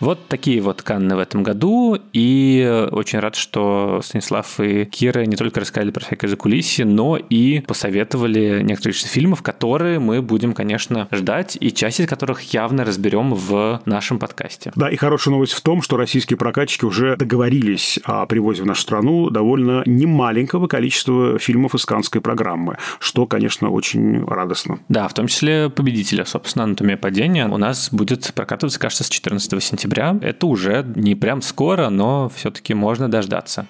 Вот 0.00 0.26
такие 0.28 0.60
вот 0.60 0.82
Канны 0.82 1.14
в 1.14 1.18
этом 1.20 1.42
году, 1.42 1.96
и 2.12 2.88
очень 2.90 3.20
рад, 3.20 3.36
что 3.36 4.00
Станислав 4.02 4.58
и 4.58 4.84
Кира 4.84 5.24
не 5.24 5.36
только 5.36 5.60
рассказали 5.60 5.90
про 5.90 6.04
всякое 6.04 6.28
закулисье, 6.28 6.84
но 6.84 7.16
и 7.16 7.60
посоветовали 7.60 8.60
некоторые 8.62 8.94
фильмов, 8.94 9.42
которые 9.42 10.00
мы 10.00 10.20
будем, 10.20 10.52
конечно, 10.52 11.08
ждать, 11.12 11.56
и 11.60 11.72
часть 11.72 12.00
из 12.00 12.08
которых 12.08 12.42
явно 12.52 12.84
разберем 12.84 13.34
в 13.34 13.82
нашем 13.86 14.18
подкасте. 14.18 14.72
Да, 14.74 14.90
и 14.90 14.96
хорошая 14.96 15.32
новость 15.32 15.52
в 15.52 15.60
том, 15.60 15.80
что 15.80 15.96
российские 15.96 16.36
прокатчики 16.36 16.84
уже 16.84 17.16
договорились 17.16 18.00
о 18.04 18.26
привозе 18.26 18.62
в 18.62 18.66
нашу 18.66 18.82
страну 18.82 19.30
довольно 19.30 19.82
немаленького 19.86 20.66
количества 20.66 21.38
фильмов 21.38 21.74
из 21.74 21.86
каннской 21.86 22.20
программы, 22.20 22.78
что, 22.98 23.26
конечно, 23.26 23.70
очень 23.70 24.24
радостно. 24.24 24.80
Да, 24.88 25.06
в 25.06 25.14
том 25.14 25.28
числе 25.28 25.70
победителя, 25.70 26.24
собственно, 26.24 26.64
«Анатомия 26.64 26.96
падения» 26.96 27.46
у 27.46 27.56
нас 27.58 27.90
будет 27.92 28.32
прокатываться, 28.34 28.80
кажется, 28.80 29.04
с 29.04 29.08
14 29.08 29.62
сентября 29.62 29.83
октября. 29.84 30.16
Это 30.22 30.46
уже 30.46 30.84
не 30.96 31.14
прям 31.14 31.42
скоро, 31.42 31.90
но 31.90 32.30
все-таки 32.34 32.74
можно 32.74 33.10
дождаться. 33.10 33.66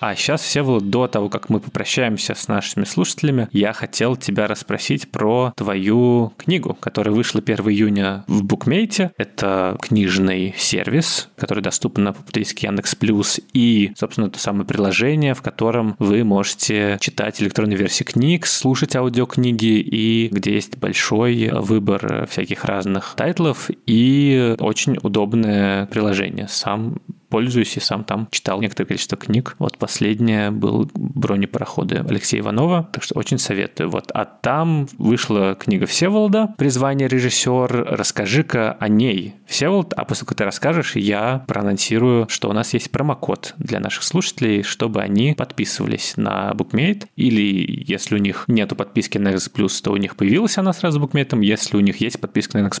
А 0.00 0.14
сейчас, 0.14 0.42
все 0.42 0.62
до 0.80 1.08
того, 1.08 1.28
как 1.28 1.48
мы 1.48 1.60
попрощаемся 1.60 2.34
с 2.34 2.46
нашими 2.46 2.84
слушателями, 2.84 3.48
я 3.52 3.72
хотел 3.72 4.16
тебя 4.16 4.46
расспросить 4.46 5.10
про 5.10 5.52
твою 5.56 6.32
книгу, 6.36 6.74
которая 6.78 7.14
вышла 7.14 7.40
1 7.40 7.56
июня 7.68 8.24
в 8.28 8.44
Букмейте. 8.44 9.12
Это 9.16 9.76
книжный 9.80 10.54
сервис, 10.56 11.28
который 11.36 11.62
доступен 11.62 12.04
на 12.04 12.12
по-путейски 12.12 12.66
Яндекс 12.66 12.94
Плюс, 12.94 13.40
и, 13.52 13.92
собственно, 13.96 14.30
то 14.30 14.38
самое 14.38 14.66
приложение, 14.66 15.34
в 15.34 15.42
котором 15.42 15.96
вы 15.98 16.22
можете 16.22 16.98
читать 17.00 17.42
электронные 17.42 17.76
версии 17.76 18.04
книг, 18.04 18.46
слушать 18.46 18.94
аудиокниги, 18.94 19.80
и 19.80 20.28
где 20.28 20.54
есть 20.54 20.76
большой 20.78 21.50
выбор 21.52 22.26
всяких 22.30 22.64
разных 22.64 23.14
тайтлов 23.16 23.70
и 23.86 24.54
очень 24.60 24.98
удобное 25.02 25.86
приложение. 25.86 26.46
Сам 26.48 27.00
пользуюсь 27.28 27.76
и 27.76 27.80
сам 27.80 28.04
там 28.04 28.28
читал 28.30 28.60
некоторое 28.60 28.86
количество 28.86 29.16
книг. 29.16 29.56
Вот 29.58 29.78
последнее 29.78 30.50
был 30.50 30.90
«Бронепароходы» 30.94 32.04
Алексея 32.08 32.40
Иванова, 32.40 32.88
так 32.92 33.02
что 33.02 33.18
очень 33.18 33.38
советую. 33.38 33.90
Вот, 33.90 34.10
а 34.12 34.24
там 34.24 34.88
вышла 34.98 35.54
книга 35.54 35.86
Всеволода 35.86 36.54
«Призвание 36.58 37.08
режиссер». 37.08 37.86
Расскажи-ка 37.88 38.72
о 38.72 38.88
ней, 38.88 39.34
Всеволод, 39.46 39.94
а 39.96 40.04
как 40.04 40.34
ты 40.34 40.44
расскажешь, 40.44 40.96
я 40.96 41.44
проанонсирую, 41.46 42.28
что 42.28 42.48
у 42.50 42.52
нас 42.52 42.74
есть 42.74 42.90
промокод 42.90 43.54
для 43.58 43.80
наших 43.80 44.02
слушателей, 44.02 44.62
чтобы 44.62 45.00
они 45.00 45.34
подписывались 45.34 46.14
на 46.16 46.52
Bookmate, 46.54 47.06
или 47.16 47.84
если 47.86 48.16
у 48.16 48.18
них 48.18 48.44
нету 48.48 48.76
подписки 48.76 49.18
на 49.18 49.30
X+, 49.30 49.50
то 49.82 49.92
у 49.92 49.96
них 49.96 50.16
появилась 50.16 50.58
она 50.58 50.72
сразу 50.72 51.00
с 51.00 51.02
Bookmate, 51.02 51.42
если 51.44 51.76
у 51.76 51.80
них 51.80 52.00
есть 52.00 52.20
подписка 52.20 52.58
на 52.58 52.66
X+, 52.66 52.80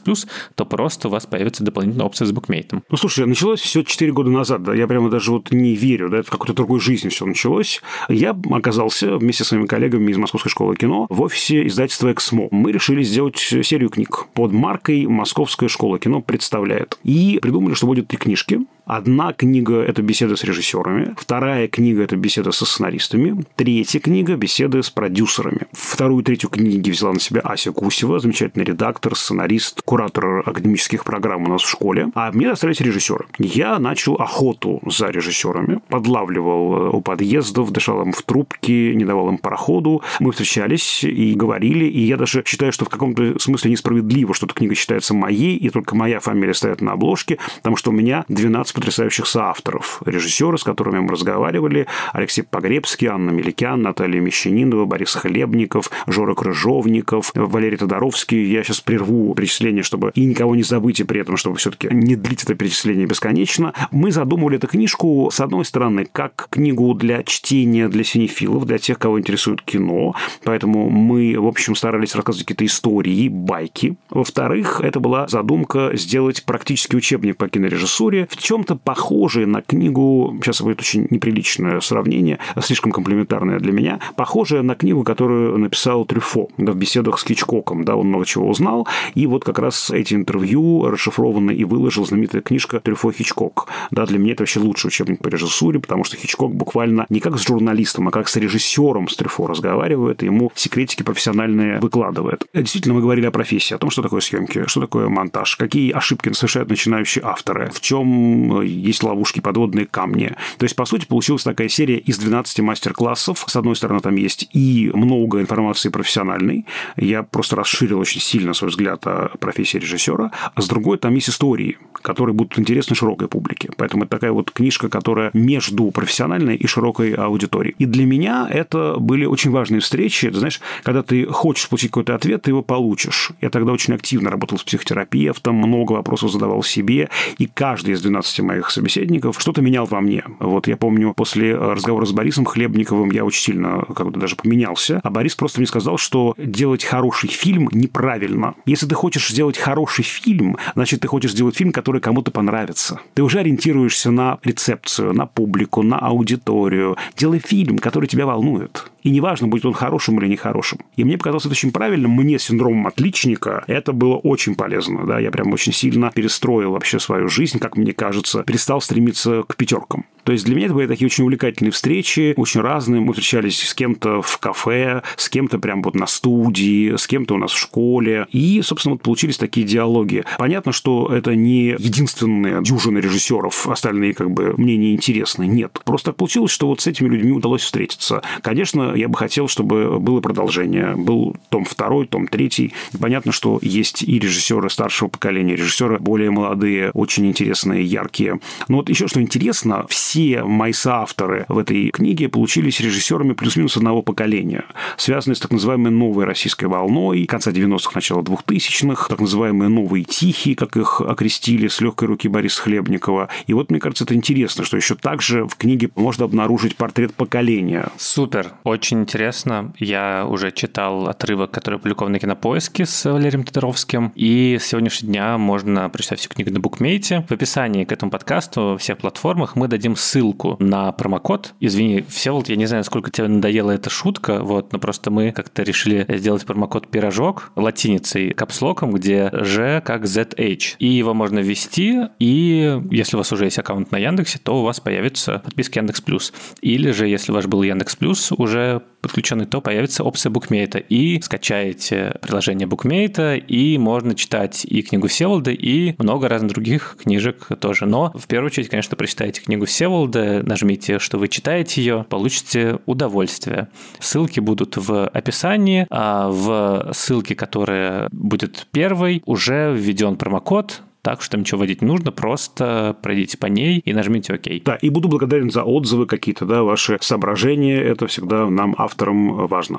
то 0.54 0.66
просто 0.66 1.08
у 1.08 1.10
вас 1.10 1.26
появится 1.26 1.64
дополнительная 1.64 2.06
опция 2.06 2.26
с 2.26 2.32
Bookmate. 2.32 2.82
Ну, 2.88 2.96
слушай, 2.96 3.26
началось 3.26 3.60
все 3.60 3.82
4 3.82 4.12
года 4.12 4.30
да, 4.44 4.74
я 4.74 4.86
прямо 4.86 5.10
даже 5.10 5.32
вот 5.32 5.50
не 5.52 5.74
верю, 5.74 6.08
да, 6.10 6.18
это 6.18 6.28
в 6.28 6.30
какой-то 6.30 6.54
другой 6.54 6.80
жизни 6.80 7.08
все 7.08 7.26
началось. 7.26 7.82
Я 8.08 8.36
оказался 8.50 9.16
вместе 9.16 9.44
со 9.44 9.50
своими 9.50 9.66
коллегами 9.66 10.10
из 10.10 10.16
Московской 10.16 10.50
школы 10.50 10.76
кино 10.76 11.06
в 11.08 11.20
офисе 11.22 11.66
издательства 11.66 12.12
«Эксмо». 12.12 12.48
Мы 12.50 12.72
решили 12.72 13.02
сделать 13.02 13.38
серию 13.38 13.90
книг 13.90 14.26
под 14.34 14.52
маркой 14.52 15.06
«Московская 15.06 15.68
школа 15.68 15.98
кино 15.98 16.20
представляет». 16.20 16.98
И 17.04 17.38
придумали, 17.40 17.74
что 17.74 17.86
будет 17.86 18.08
три 18.08 18.18
книжки. 18.18 18.60
Одна 18.88 19.34
книга– 19.34 19.82
это 19.86 20.00
беседа 20.00 20.34
с 20.34 20.44
режиссерами, 20.44 21.14
вторая 21.18 21.68
книга– 21.68 22.02
это 22.04 22.16
беседа 22.16 22.52
со 22.52 22.64
сценаристами, 22.64 23.44
третья 23.54 24.00
книга– 24.00 24.34
беседы 24.36 24.82
с 24.82 24.88
продюсерами. 24.88 25.66
Вторую 25.72 26.22
и 26.22 26.24
третью 26.24 26.48
книги 26.48 26.90
взяла 26.90 27.12
на 27.12 27.20
себя 27.20 27.42
Ася 27.42 27.70
Кусева, 27.70 28.18
замечательный 28.18 28.64
редактор, 28.64 29.14
сценарист, 29.14 29.82
куратор 29.82 30.38
академических 30.48 31.04
программ 31.04 31.42
у 31.42 31.48
нас 31.48 31.60
в 31.60 31.68
школе. 31.68 32.08
А 32.14 32.32
мне 32.32 32.48
достались 32.48 32.80
режиссеры. 32.80 33.26
Я 33.38 33.78
начал 33.78 34.14
охоту 34.14 34.80
за 34.86 35.08
режиссерами, 35.08 35.82
подлавливал 35.90 36.72
э, 36.72 36.88
у 36.88 37.02
подъездов, 37.02 37.70
дышал 37.70 38.00
им 38.00 38.12
в 38.12 38.22
трубки, 38.22 38.94
не 38.94 39.04
давал 39.04 39.28
им 39.28 39.36
проходу. 39.36 40.00
Мы 40.18 40.32
встречались 40.32 41.04
и 41.04 41.34
говорили, 41.34 41.84
и 41.84 42.00
я 42.00 42.16
даже 42.16 42.42
считаю, 42.46 42.72
что 42.72 42.86
в 42.86 42.88
каком-то 42.88 43.38
смысле 43.38 43.70
несправедливо, 43.70 44.32
что 44.32 44.46
эта 44.46 44.54
книга 44.54 44.74
считается 44.74 45.12
моей, 45.12 45.56
и 45.56 45.68
только 45.68 45.94
моя 45.94 46.20
фамилия 46.20 46.54
стоит 46.54 46.80
на 46.80 46.92
обложке, 46.92 47.36
потому 47.58 47.76
что 47.76 47.90
у 47.90 47.92
меня 47.92 48.24
12 48.28 48.77
потрясающих 48.78 49.26
соавторов, 49.26 50.00
режиссеры, 50.06 50.56
с 50.56 50.62
которыми 50.62 51.00
мы 51.00 51.10
разговаривали, 51.10 51.88
Алексей 52.12 52.42
Погребский, 52.42 53.08
Анна 53.08 53.30
Меликян, 53.30 53.82
Наталья 53.82 54.20
Мещанинова, 54.20 54.84
Борис 54.84 55.14
Хлебников, 55.16 55.90
Жора 56.06 56.36
Крыжовников, 56.36 57.32
Валерий 57.34 57.76
Тодоровский. 57.76 58.44
Я 58.44 58.62
сейчас 58.62 58.80
прерву 58.80 59.34
перечисление, 59.34 59.82
чтобы 59.82 60.12
и 60.14 60.24
никого 60.24 60.54
не 60.54 60.62
забыть, 60.62 61.00
и 61.00 61.04
при 61.04 61.20
этом, 61.20 61.36
чтобы 61.36 61.56
все-таки 61.56 61.88
не 61.90 62.14
длить 62.14 62.44
это 62.44 62.54
перечисление 62.54 63.06
бесконечно. 63.06 63.74
Мы 63.90 64.12
задумывали 64.12 64.58
эту 64.58 64.68
книжку, 64.68 65.28
с 65.32 65.40
одной 65.40 65.64
стороны, 65.64 66.06
как 66.10 66.46
книгу 66.48 66.94
для 66.94 67.24
чтения 67.24 67.88
для 67.88 68.04
синефилов, 68.04 68.64
для 68.64 68.78
тех, 68.78 68.96
кого 69.00 69.18
интересует 69.18 69.60
кино, 69.62 70.14
поэтому 70.44 70.88
мы, 70.88 71.34
в 71.36 71.46
общем, 71.46 71.74
старались 71.74 72.14
рассказывать 72.14 72.46
какие-то 72.46 72.64
истории, 72.64 73.28
байки. 73.28 73.96
Во-вторых, 74.08 74.80
это 74.80 75.00
была 75.00 75.26
задумка 75.26 75.90
сделать 75.94 76.44
практический 76.44 76.96
учебник 76.96 77.36
по 77.36 77.48
кинорежиссуре. 77.48 78.28
В 78.30 78.36
чем 78.36 78.67
чем-то 78.68 78.76
похожее 78.76 79.46
на 79.46 79.62
книгу, 79.62 80.36
сейчас 80.42 80.60
будет 80.60 80.80
очень 80.80 81.06
неприличное 81.10 81.80
сравнение, 81.80 82.38
слишком 82.60 82.92
комплиментарное 82.92 83.58
для 83.58 83.72
меня, 83.72 84.00
похожее 84.16 84.62
на 84.62 84.74
книгу, 84.74 85.04
которую 85.04 85.58
написал 85.58 86.04
Трюфо 86.04 86.48
да, 86.58 86.72
в 86.72 86.76
беседах 86.76 87.18
с 87.18 87.24
Хичкоком. 87.24 87.84
Да, 87.84 87.96
он 87.96 88.08
много 88.08 88.26
чего 88.26 88.48
узнал, 88.48 88.86
и 89.14 89.26
вот 89.26 89.44
как 89.44 89.58
раз 89.58 89.90
эти 89.90 90.14
интервью 90.14 90.88
расшифрованы 90.88 91.52
и 91.52 91.64
выложил 91.64 92.04
знаменитая 92.04 92.42
книжка 92.42 92.80
Трюфо 92.80 93.12
Хичкок. 93.12 93.68
Да, 93.90 94.06
для 94.06 94.18
меня 94.18 94.32
это 94.32 94.42
вообще 94.42 94.60
лучший 94.60 94.88
учебник 94.88 95.20
по 95.20 95.28
режиссуре, 95.28 95.80
потому 95.80 96.04
что 96.04 96.16
Хичкок 96.16 96.54
буквально 96.54 97.06
не 97.08 97.20
как 97.20 97.38
с 97.38 97.46
журналистом, 97.46 98.08
а 98.08 98.10
как 98.10 98.28
с 98.28 98.36
режиссером 98.36 99.08
с 99.08 99.16
Трюфо 99.16 99.46
разговаривает, 99.46 100.22
и 100.22 100.26
ему 100.26 100.52
секретики 100.54 101.02
профессиональные 101.02 101.80
выкладывает. 101.80 102.46
Действительно, 102.52 102.94
мы 102.94 103.00
говорили 103.00 103.26
о 103.26 103.30
профессии, 103.30 103.74
о 103.74 103.78
том, 103.78 103.90
что 103.90 104.02
такое 104.02 104.20
съемки, 104.20 104.66
что 104.66 104.80
такое 104.80 105.08
монтаж, 105.08 105.56
какие 105.56 105.92
ошибки 105.92 106.32
совершают 106.32 106.68
начинающие 106.68 107.24
авторы, 107.24 107.70
в 107.72 107.80
чем 107.80 108.47
есть 108.62 109.02
ловушки, 109.02 109.40
подводные 109.40 109.86
камни. 109.86 110.34
То 110.58 110.64
есть, 110.64 110.76
по 110.76 110.84
сути, 110.84 111.06
получилась 111.06 111.42
такая 111.42 111.68
серия 111.68 111.98
из 111.98 112.18
12 112.18 112.60
мастер-классов. 112.60 113.44
С 113.46 113.56
одной 113.56 113.76
стороны, 113.76 114.00
там 114.00 114.16
есть 114.16 114.48
и 114.52 114.90
много 114.94 115.40
информации 115.40 115.88
профессиональной. 115.88 116.66
Я 116.96 117.22
просто 117.22 117.56
расширил 117.56 117.98
очень 117.98 118.20
сильно 118.20 118.54
свой 118.54 118.70
взгляд 118.70 119.06
о 119.06 119.30
профессии 119.38 119.78
режиссера. 119.78 120.30
А 120.54 120.60
с 120.60 120.68
другой, 120.68 120.98
там 120.98 121.14
есть 121.14 121.30
истории, 121.30 121.78
которые 122.02 122.34
будут 122.34 122.58
интересны 122.58 122.94
широкой 122.96 123.28
публике. 123.28 123.70
Поэтому 123.76 124.04
это 124.04 124.10
такая 124.10 124.32
вот 124.32 124.50
книжка, 124.50 124.88
которая 124.88 125.30
между 125.34 125.90
профессиональной 125.90 126.56
и 126.56 126.66
широкой 126.66 127.12
аудиторией. 127.14 127.74
И 127.78 127.86
для 127.86 128.04
меня 128.04 128.48
это 128.50 128.96
были 128.98 129.24
очень 129.24 129.50
важные 129.50 129.80
встречи. 129.80 130.30
Ты 130.30 130.38
знаешь, 130.38 130.60
когда 130.82 131.02
ты 131.02 131.26
хочешь 131.26 131.68
получить 131.68 131.90
какой-то 131.90 132.14
ответ, 132.14 132.42
ты 132.42 132.50
его 132.50 132.62
получишь. 132.62 133.32
Я 133.40 133.50
тогда 133.50 133.72
очень 133.72 133.94
активно 133.94 134.30
работал 134.30 134.58
с 134.58 134.64
психотерапевтом, 134.64 135.56
много 135.56 135.92
вопросов 135.92 136.32
задавал 136.32 136.62
себе, 136.62 137.08
и 137.38 137.46
каждый 137.46 137.94
из 137.94 138.02
12 138.02 138.37
моих 138.42 138.70
собеседников 138.70 139.40
что-то 139.40 139.62
менял 139.62 139.86
во 139.86 140.00
мне. 140.00 140.24
Вот 140.40 140.66
я 140.66 140.76
помню, 140.76 141.14
после 141.14 141.54
разговора 141.56 142.04
с 142.04 142.12
Борисом 142.12 142.44
Хлебниковым 142.44 143.10
я 143.10 143.24
очень 143.24 143.42
сильно 143.42 143.84
как 143.94 144.10
бы 144.10 144.20
даже 144.20 144.36
поменялся, 144.36 145.00
а 145.02 145.10
Борис 145.10 145.34
просто 145.34 145.60
мне 145.60 145.66
сказал, 145.66 145.98
что 145.98 146.34
делать 146.38 146.84
хороший 146.84 147.28
фильм 147.28 147.68
неправильно. 147.72 148.54
Если 148.66 148.86
ты 148.86 148.94
хочешь 148.94 149.28
сделать 149.28 149.58
хороший 149.58 150.04
фильм, 150.04 150.56
значит, 150.74 151.00
ты 151.00 151.08
хочешь 151.08 151.32
сделать 151.32 151.56
фильм, 151.56 151.72
который 151.72 152.00
кому-то 152.00 152.30
понравится. 152.30 153.00
Ты 153.14 153.22
уже 153.22 153.40
ориентируешься 153.40 154.10
на 154.10 154.38
рецепцию, 154.42 155.12
на 155.12 155.26
публику, 155.26 155.82
на 155.82 155.98
аудиторию. 155.98 156.96
Делай 157.16 157.38
фильм, 157.38 157.78
который 157.78 158.06
тебя 158.06 158.26
волнует. 158.26 158.90
И 159.08 159.10
неважно, 159.10 159.48
будет 159.48 159.64
он 159.64 159.72
хорошим 159.72 160.20
или 160.20 160.28
нехорошим. 160.28 160.80
И 160.96 161.02
мне 161.02 161.16
показалось 161.16 161.46
это 161.46 161.52
очень 161.52 161.72
правильно. 161.72 162.08
Мне 162.08 162.38
синдромом 162.38 162.86
отличника 162.86 163.64
это 163.66 163.94
было 163.94 164.16
очень 164.16 164.54
полезно. 164.54 165.06
Да? 165.06 165.18
Я 165.18 165.30
прям 165.30 165.50
очень 165.50 165.72
сильно 165.72 166.12
перестроил 166.14 166.72
вообще 166.72 167.00
свою 167.00 167.26
жизнь, 167.28 167.58
как 167.58 167.78
мне 167.78 167.94
кажется, 167.94 168.42
перестал 168.42 168.82
стремиться 168.82 169.44
к 169.44 169.56
пятеркам. 169.56 170.04
То 170.28 170.32
есть 170.32 170.44
для 170.44 170.54
меня 170.54 170.66
это 170.66 170.74
были 170.74 170.86
такие 170.86 171.06
очень 171.06 171.24
увлекательные 171.24 171.72
встречи, 171.72 172.34
очень 172.36 172.60
разные. 172.60 173.00
Мы 173.00 173.14
встречались 173.14 173.66
с 173.66 173.72
кем-то 173.72 174.20
в 174.20 174.36
кафе, 174.36 175.02
с 175.16 175.30
кем-то 175.30 175.58
прям 175.58 175.80
вот 175.80 175.94
на 175.94 176.06
студии, 176.06 176.94
с 176.96 177.06
кем-то 177.06 177.32
у 177.32 177.38
нас 177.38 177.50
в 177.50 177.58
школе. 177.58 178.26
И, 178.30 178.60
собственно, 178.60 178.96
вот 178.96 179.02
получились 179.02 179.38
такие 179.38 179.66
диалоги. 179.66 180.24
Понятно, 180.36 180.72
что 180.72 181.08
это 181.10 181.34
не 181.34 181.68
единственные 181.78 182.62
дюжины 182.62 182.98
режиссеров, 182.98 183.68
остальные 183.68 184.12
как 184.12 184.30
бы 184.30 184.52
мне 184.58 184.76
не 184.76 184.92
интересны. 184.92 185.46
Нет. 185.46 185.80
Просто 185.86 186.10
так 186.10 186.16
получилось, 186.16 186.50
что 186.50 186.66
вот 186.66 186.82
с 186.82 186.86
этими 186.86 187.08
людьми 187.08 187.32
удалось 187.32 187.62
встретиться. 187.62 188.20
Конечно, 188.42 188.92
я 188.94 189.08
бы 189.08 189.16
хотел, 189.16 189.48
чтобы 189.48 189.98
было 189.98 190.20
продолжение. 190.20 190.94
Был 190.94 191.36
том 191.48 191.64
второй, 191.64 192.06
том 192.06 192.26
третий. 192.26 192.74
понятно, 193.00 193.32
что 193.32 193.58
есть 193.62 194.02
и 194.02 194.18
режиссеры 194.18 194.68
старшего 194.68 195.08
поколения, 195.08 195.56
режиссеры 195.56 195.98
более 195.98 196.30
молодые, 196.30 196.90
очень 196.90 197.26
интересные, 197.26 197.82
яркие. 197.82 198.40
Но 198.68 198.76
вот 198.76 198.90
еще 198.90 199.08
что 199.08 199.22
интересно, 199.22 199.86
все 199.88 200.17
мои 200.44 200.72
соавторы 200.72 201.44
в 201.48 201.58
этой 201.58 201.90
книге 201.90 202.28
получились 202.28 202.80
режиссерами 202.80 203.32
плюс-минус 203.32 203.76
одного 203.76 204.02
поколения, 204.02 204.64
связанные 204.96 205.36
с 205.36 205.40
так 205.40 205.50
называемой 205.50 205.90
новой 205.90 206.24
российской 206.24 206.66
волной 206.66 207.24
конца 207.26 207.50
90-х, 207.50 207.92
начала 207.94 208.22
2000-х, 208.22 209.08
так 209.08 209.20
называемые 209.20 209.68
новые 209.68 210.04
тихие, 210.04 210.56
как 210.56 210.76
их 210.76 211.00
окрестили 211.00 211.68
с 211.68 211.80
легкой 211.80 212.08
руки 212.08 212.28
Бориса 212.28 212.62
Хлебникова. 212.62 213.28
И 213.46 213.52
вот, 213.52 213.70
мне 213.70 213.80
кажется, 213.80 214.04
это 214.04 214.14
интересно, 214.14 214.64
что 214.64 214.76
еще 214.76 214.94
также 214.94 215.44
в 215.44 215.56
книге 215.56 215.90
можно 215.94 216.24
обнаружить 216.24 216.76
портрет 216.76 217.14
поколения. 217.14 217.88
Супер, 217.96 218.52
очень 218.64 219.00
интересно. 219.00 219.72
Я 219.78 220.26
уже 220.28 220.50
читал 220.52 221.08
отрывок, 221.08 221.50
который 221.50 221.76
опубликован 221.76 222.12
на 222.12 222.18
Кинопоиске 222.18 222.86
с 222.86 223.10
Валерием 223.10 223.44
Тодоровским, 223.44 224.12
и 224.14 224.58
с 224.60 224.66
сегодняшнего 224.66 225.12
дня 225.12 225.38
можно 225.38 225.88
прочитать 225.88 226.20
всю 226.20 226.28
книгу 226.28 226.50
на 226.52 226.60
букмейте. 226.60 227.24
В 227.28 227.32
описании 227.32 227.84
к 227.84 227.92
этому 227.92 228.10
подкасту 228.10 228.60
во 228.62 228.78
всех 228.78 228.98
платформах 228.98 229.56
мы 229.56 229.68
дадим 229.68 229.96
ссылку 229.98 230.56
на 230.58 230.92
промокод. 230.92 231.54
Извини, 231.60 232.04
Всеволод, 232.08 232.48
я 232.48 232.56
не 232.56 232.66
знаю, 232.66 232.80
насколько 232.80 233.10
тебе 233.10 233.28
надоела 233.28 233.72
эта 233.72 233.90
шутка, 233.90 234.40
вот, 234.42 234.72
но 234.72 234.78
просто 234.78 235.10
мы 235.10 235.32
как-то 235.32 235.62
решили 235.62 236.06
сделать 236.08 236.44
промокод 236.46 236.88
«Пирожок» 236.88 237.50
латиницей, 237.56 238.30
капслоком, 238.30 238.92
где 238.92 239.30
«Ж» 239.32 239.82
как 239.84 240.04
«ZH». 240.04 240.76
И 240.78 240.86
его 240.86 241.14
можно 241.14 241.40
ввести, 241.40 242.02
и 242.18 242.80
если 242.90 243.16
у 243.16 243.18
вас 243.18 243.32
уже 243.32 243.44
есть 243.44 243.58
аккаунт 243.58 243.92
на 243.92 243.98
Яндексе, 243.98 244.38
то 244.42 244.60
у 244.60 244.64
вас 244.64 244.80
появится 244.80 245.40
подписка 245.44 245.80
Яндекс 245.80 246.00
Плюс. 246.00 246.32
Или 246.60 246.90
же, 246.90 247.08
если 247.08 247.32
ваш 247.32 247.46
был 247.46 247.62
Яндекс 247.62 247.96
Плюс 247.96 248.32
уже 248.32 248.82
подключенный, 249.00 249.46
то 249.46 249.60
появится 249.60 250.04
опция 250.04 250.30
букмейта. 250.30 250.78
И 250.78 251.20
скачаете 251.20 252.16
приложение 252.20 252.66
букмейта, 252.66 253.36
и 253.36 253.78
можно 253.78 254.14
читать 254.14 254.64
и 254.64 254.82
книгу 254.82 255.08
Всеволода, 255.08 255.50
и 255.50 255.94
много 255.98 256.28
разных 256.28 256.52
других 256.52 256.96
книжек 257.02 257.48
тоже. 257.60 257.86
Но 257.86 258.12
в 258.14 258.26
первую 258.26 258.48
очередь, 258.48 258.68
конечно, 258.68 258.96
прочитайте 258.96 259.40
книгу 259.40 259.66
Всеволода, 259.66 260.42
нажмите, 260.42 260.98
что 260.98 261.18
вы 261.18 261.28
читаете 261.28 261.80
ее, 261.82 262.06
получите 262.08 262.78
удовольствие. 262.86 263.68
Ссылки 264.00 264.40
будут 264.40 264.76
в 264.76 265.06
описании, 265.08 265.86
а 265.90 266.28
в 266.28 266.92
ссылке, 266.92 267.34
которая 267.34 268.08
будет 268.12 268.66
первой, 268.72 269.22
уже 269.26 269.74
введен 269.74 270.16
промокод, 270.16 270.82
так 271.08 271.22
что 271.22 271.38
ничего 271.38 271.60
вводить 271.60 271.80
не 271.80 271.88
нужно, 271.88 272.12
просто 272.12 272.94
пройдите 273.00 273.38
по 273.38 273.46
ней 273.46 273.78
и 273.78 273.94
нажмите 273.94 274.34
ОК. 274.34 274.62
Да, 274.62 274.74
и 274.76 274.90
буду 274.90 275.08
благодарен 275.08 275.50
за 275.50 275.62
отзывы 275.62 276.04
какие-то, 276.04 276.44
да, 276.44 276.62
ваши 276.62 276.98
соображения, 277.00 277.80
это 277.80 278.06
всегда 278.08 278.50
нам, 278.50 278.74
авторам, 278.76 279.46
важно. 279.46 279.78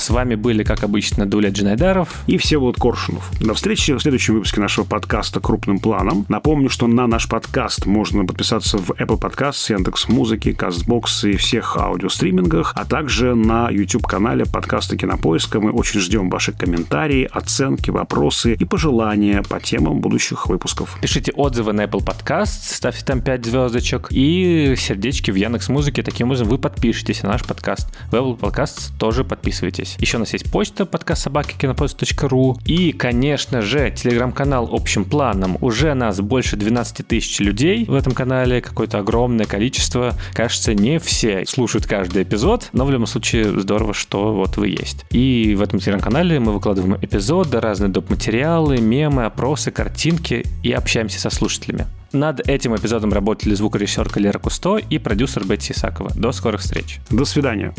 С 0.00 0.08
вами 0.08 0.34
были, 0.34 0.62
как 0.62 0.82
обычно, 0.82 1.26
Дуля 1.26 1.50
Джинайдаров 1.50 2.22
и 2.26 2.38
Всеволод 2.38 2.76
Коршунов. 2.80 3.30
До 3.38 3.52
встречи 3.52 3.92
в 3.92 4.00
следующем 4.00 4.32
выпуске 4.32 4.58
нашего 4.58 4.86
подкаста 4.86 5.40
«Крупным 5.40 5.78
планом». 5.78 6.24
Напомню, 6.30 6.70
что 6.70 6.86
на 6.86 7.06
наш 7.06 7.28
подкаст 7.28 7.84
можно 7.84 8.24
подписаться 8.24 8.78
в 8.78 8.92
Apple 8.92 9.20
Podcasts, 9.20 9.70
Яндекс 9.70 10.08
Музыки, 10.08 10.56
CastBox 10.58 11.30
и 11.30 11.36
всех 11.36 11.76
аудиостримингах, 11.76 12.72
а 12.76 12.86
также 12.86 13.34
на 13.34 13.68
YouTube-канале 13.68 14.46
подкаста 14.46 14.96
Кинопоиска. 14.96 15.60
Мы 15.60 15.70
очень 15.70 16.00
ждем 16.00 16.30
ваши 16.30 16.52
комментарии, 16.52 17.28
оценки, 17.30 17.90
вопросы 17.90 18.54
и 18.54 18.64
пожелания 18.64 19.42
по 19.42 19.60
темам 19.60 20.00
будущих 20.00 20.46
выпусков. 20.46 20.96
Пишите 21.02 21.30
отзывы 21.32 21.74
на 21.74 21.82
Apple 21.82 22.02
Podcast, 22.02 22.72
ставьте 22.74 23.04
там 23.04 23.20
5 23.20 23.44
звездочек 23.44 24.06
и 24.12 24.76
сердечки 24.78 25.30
в 25.30 25.34
Яндекс 25.34 25.68
Музыке. 25.68 26.02
Таким 26.02 26.28
образом 26.28 26.48
вы 26.48 26.56
подпишетесь 26.56 27.22
на 27.22 27.28
наш 27.28 27.44
подкаст. 27.44 27.94
В 28.10 28.14
Apple 28.14 28.38
Podcast 28.38 28.92
тоже 28.98 29.24
подписывайтесь 29.24 29.89
здесь. 29.90 30.00
Еще 30.00 30.16
у 30.16 30.20
нас 30.20 30.32
есть 30.32 30.50
почта 30.50 30.86
подкаст 30.86 31.22
собаки 31.22 31.54
кинопоиск.ру 31.58 32.58
и, 32.64 32.92
конечно 32.92 33.62
же, 33.62 33.90
телеграм-канал 33.90 34.68
общим 34.72 35.04
планом. 35.04 35.56
Уже 35.60 35.94
нас 35.94 36.20
больше 36.20 36.56
12 36.56 37.06
тысяч 37.06 37.40
людей 37.40 37.84
в 37.84 37.94
этом 37.94 38.12
канале, 38.12 38.60
какое-то 38.60 38.98
огромное 38.98 39.46
количество. 39.46 40.14
Кажется, 40.32 40.74
не 40.74 40.98
все 40.98 41.44
слушают 41.46 41.86
каждый 41.86 42.22
эпизод, 42.22 42.68
но 42.72 42.84
в 42.84 42.90
любом 42.90 43.06
случае 43.06 43.60
здорово, 43.60 43.94
что 43.94 44.34
вот 44.34 44.56
вы 44.56 44.68
есть. 44.68 45.04
И 45.10 45.54
в 45.56 45.62
этом 45.62 45.78
телеграм-канале 45.80 46.40
мы 46.40 46.52
выкладываем 46.52 46.96
эпизоды, 47.00 47.60
разные 47.60 47.88
доп. 47.88 48.10
материалы, 48.10 48.78
мемы, 48.78 49.24
опросы, 49.24 49.70
картинки 49.70 50.44
и 50.62 50.72
общаемся 50.72 51.20
со 51.20 51.30
слушателями. 51.30 51.86
Над 52.12 52.48
этим 52.48 52.74
эпизодом 52.74 53.12
работали 53.12 53.54
звукорежиссер 53.54 54.10
Лера 54.16 54.38
Кусто 54.38 54.78
и 54.78 54.98
продюсер 54.98 55.44
Бетти 55.44 55.72
Исакова. 55.72 56.10
До 56.16 56.32
скорых 56.32 56.60
встреч. 56.60 56.98
До 57.08 57.24
свидания. 57.24 57.72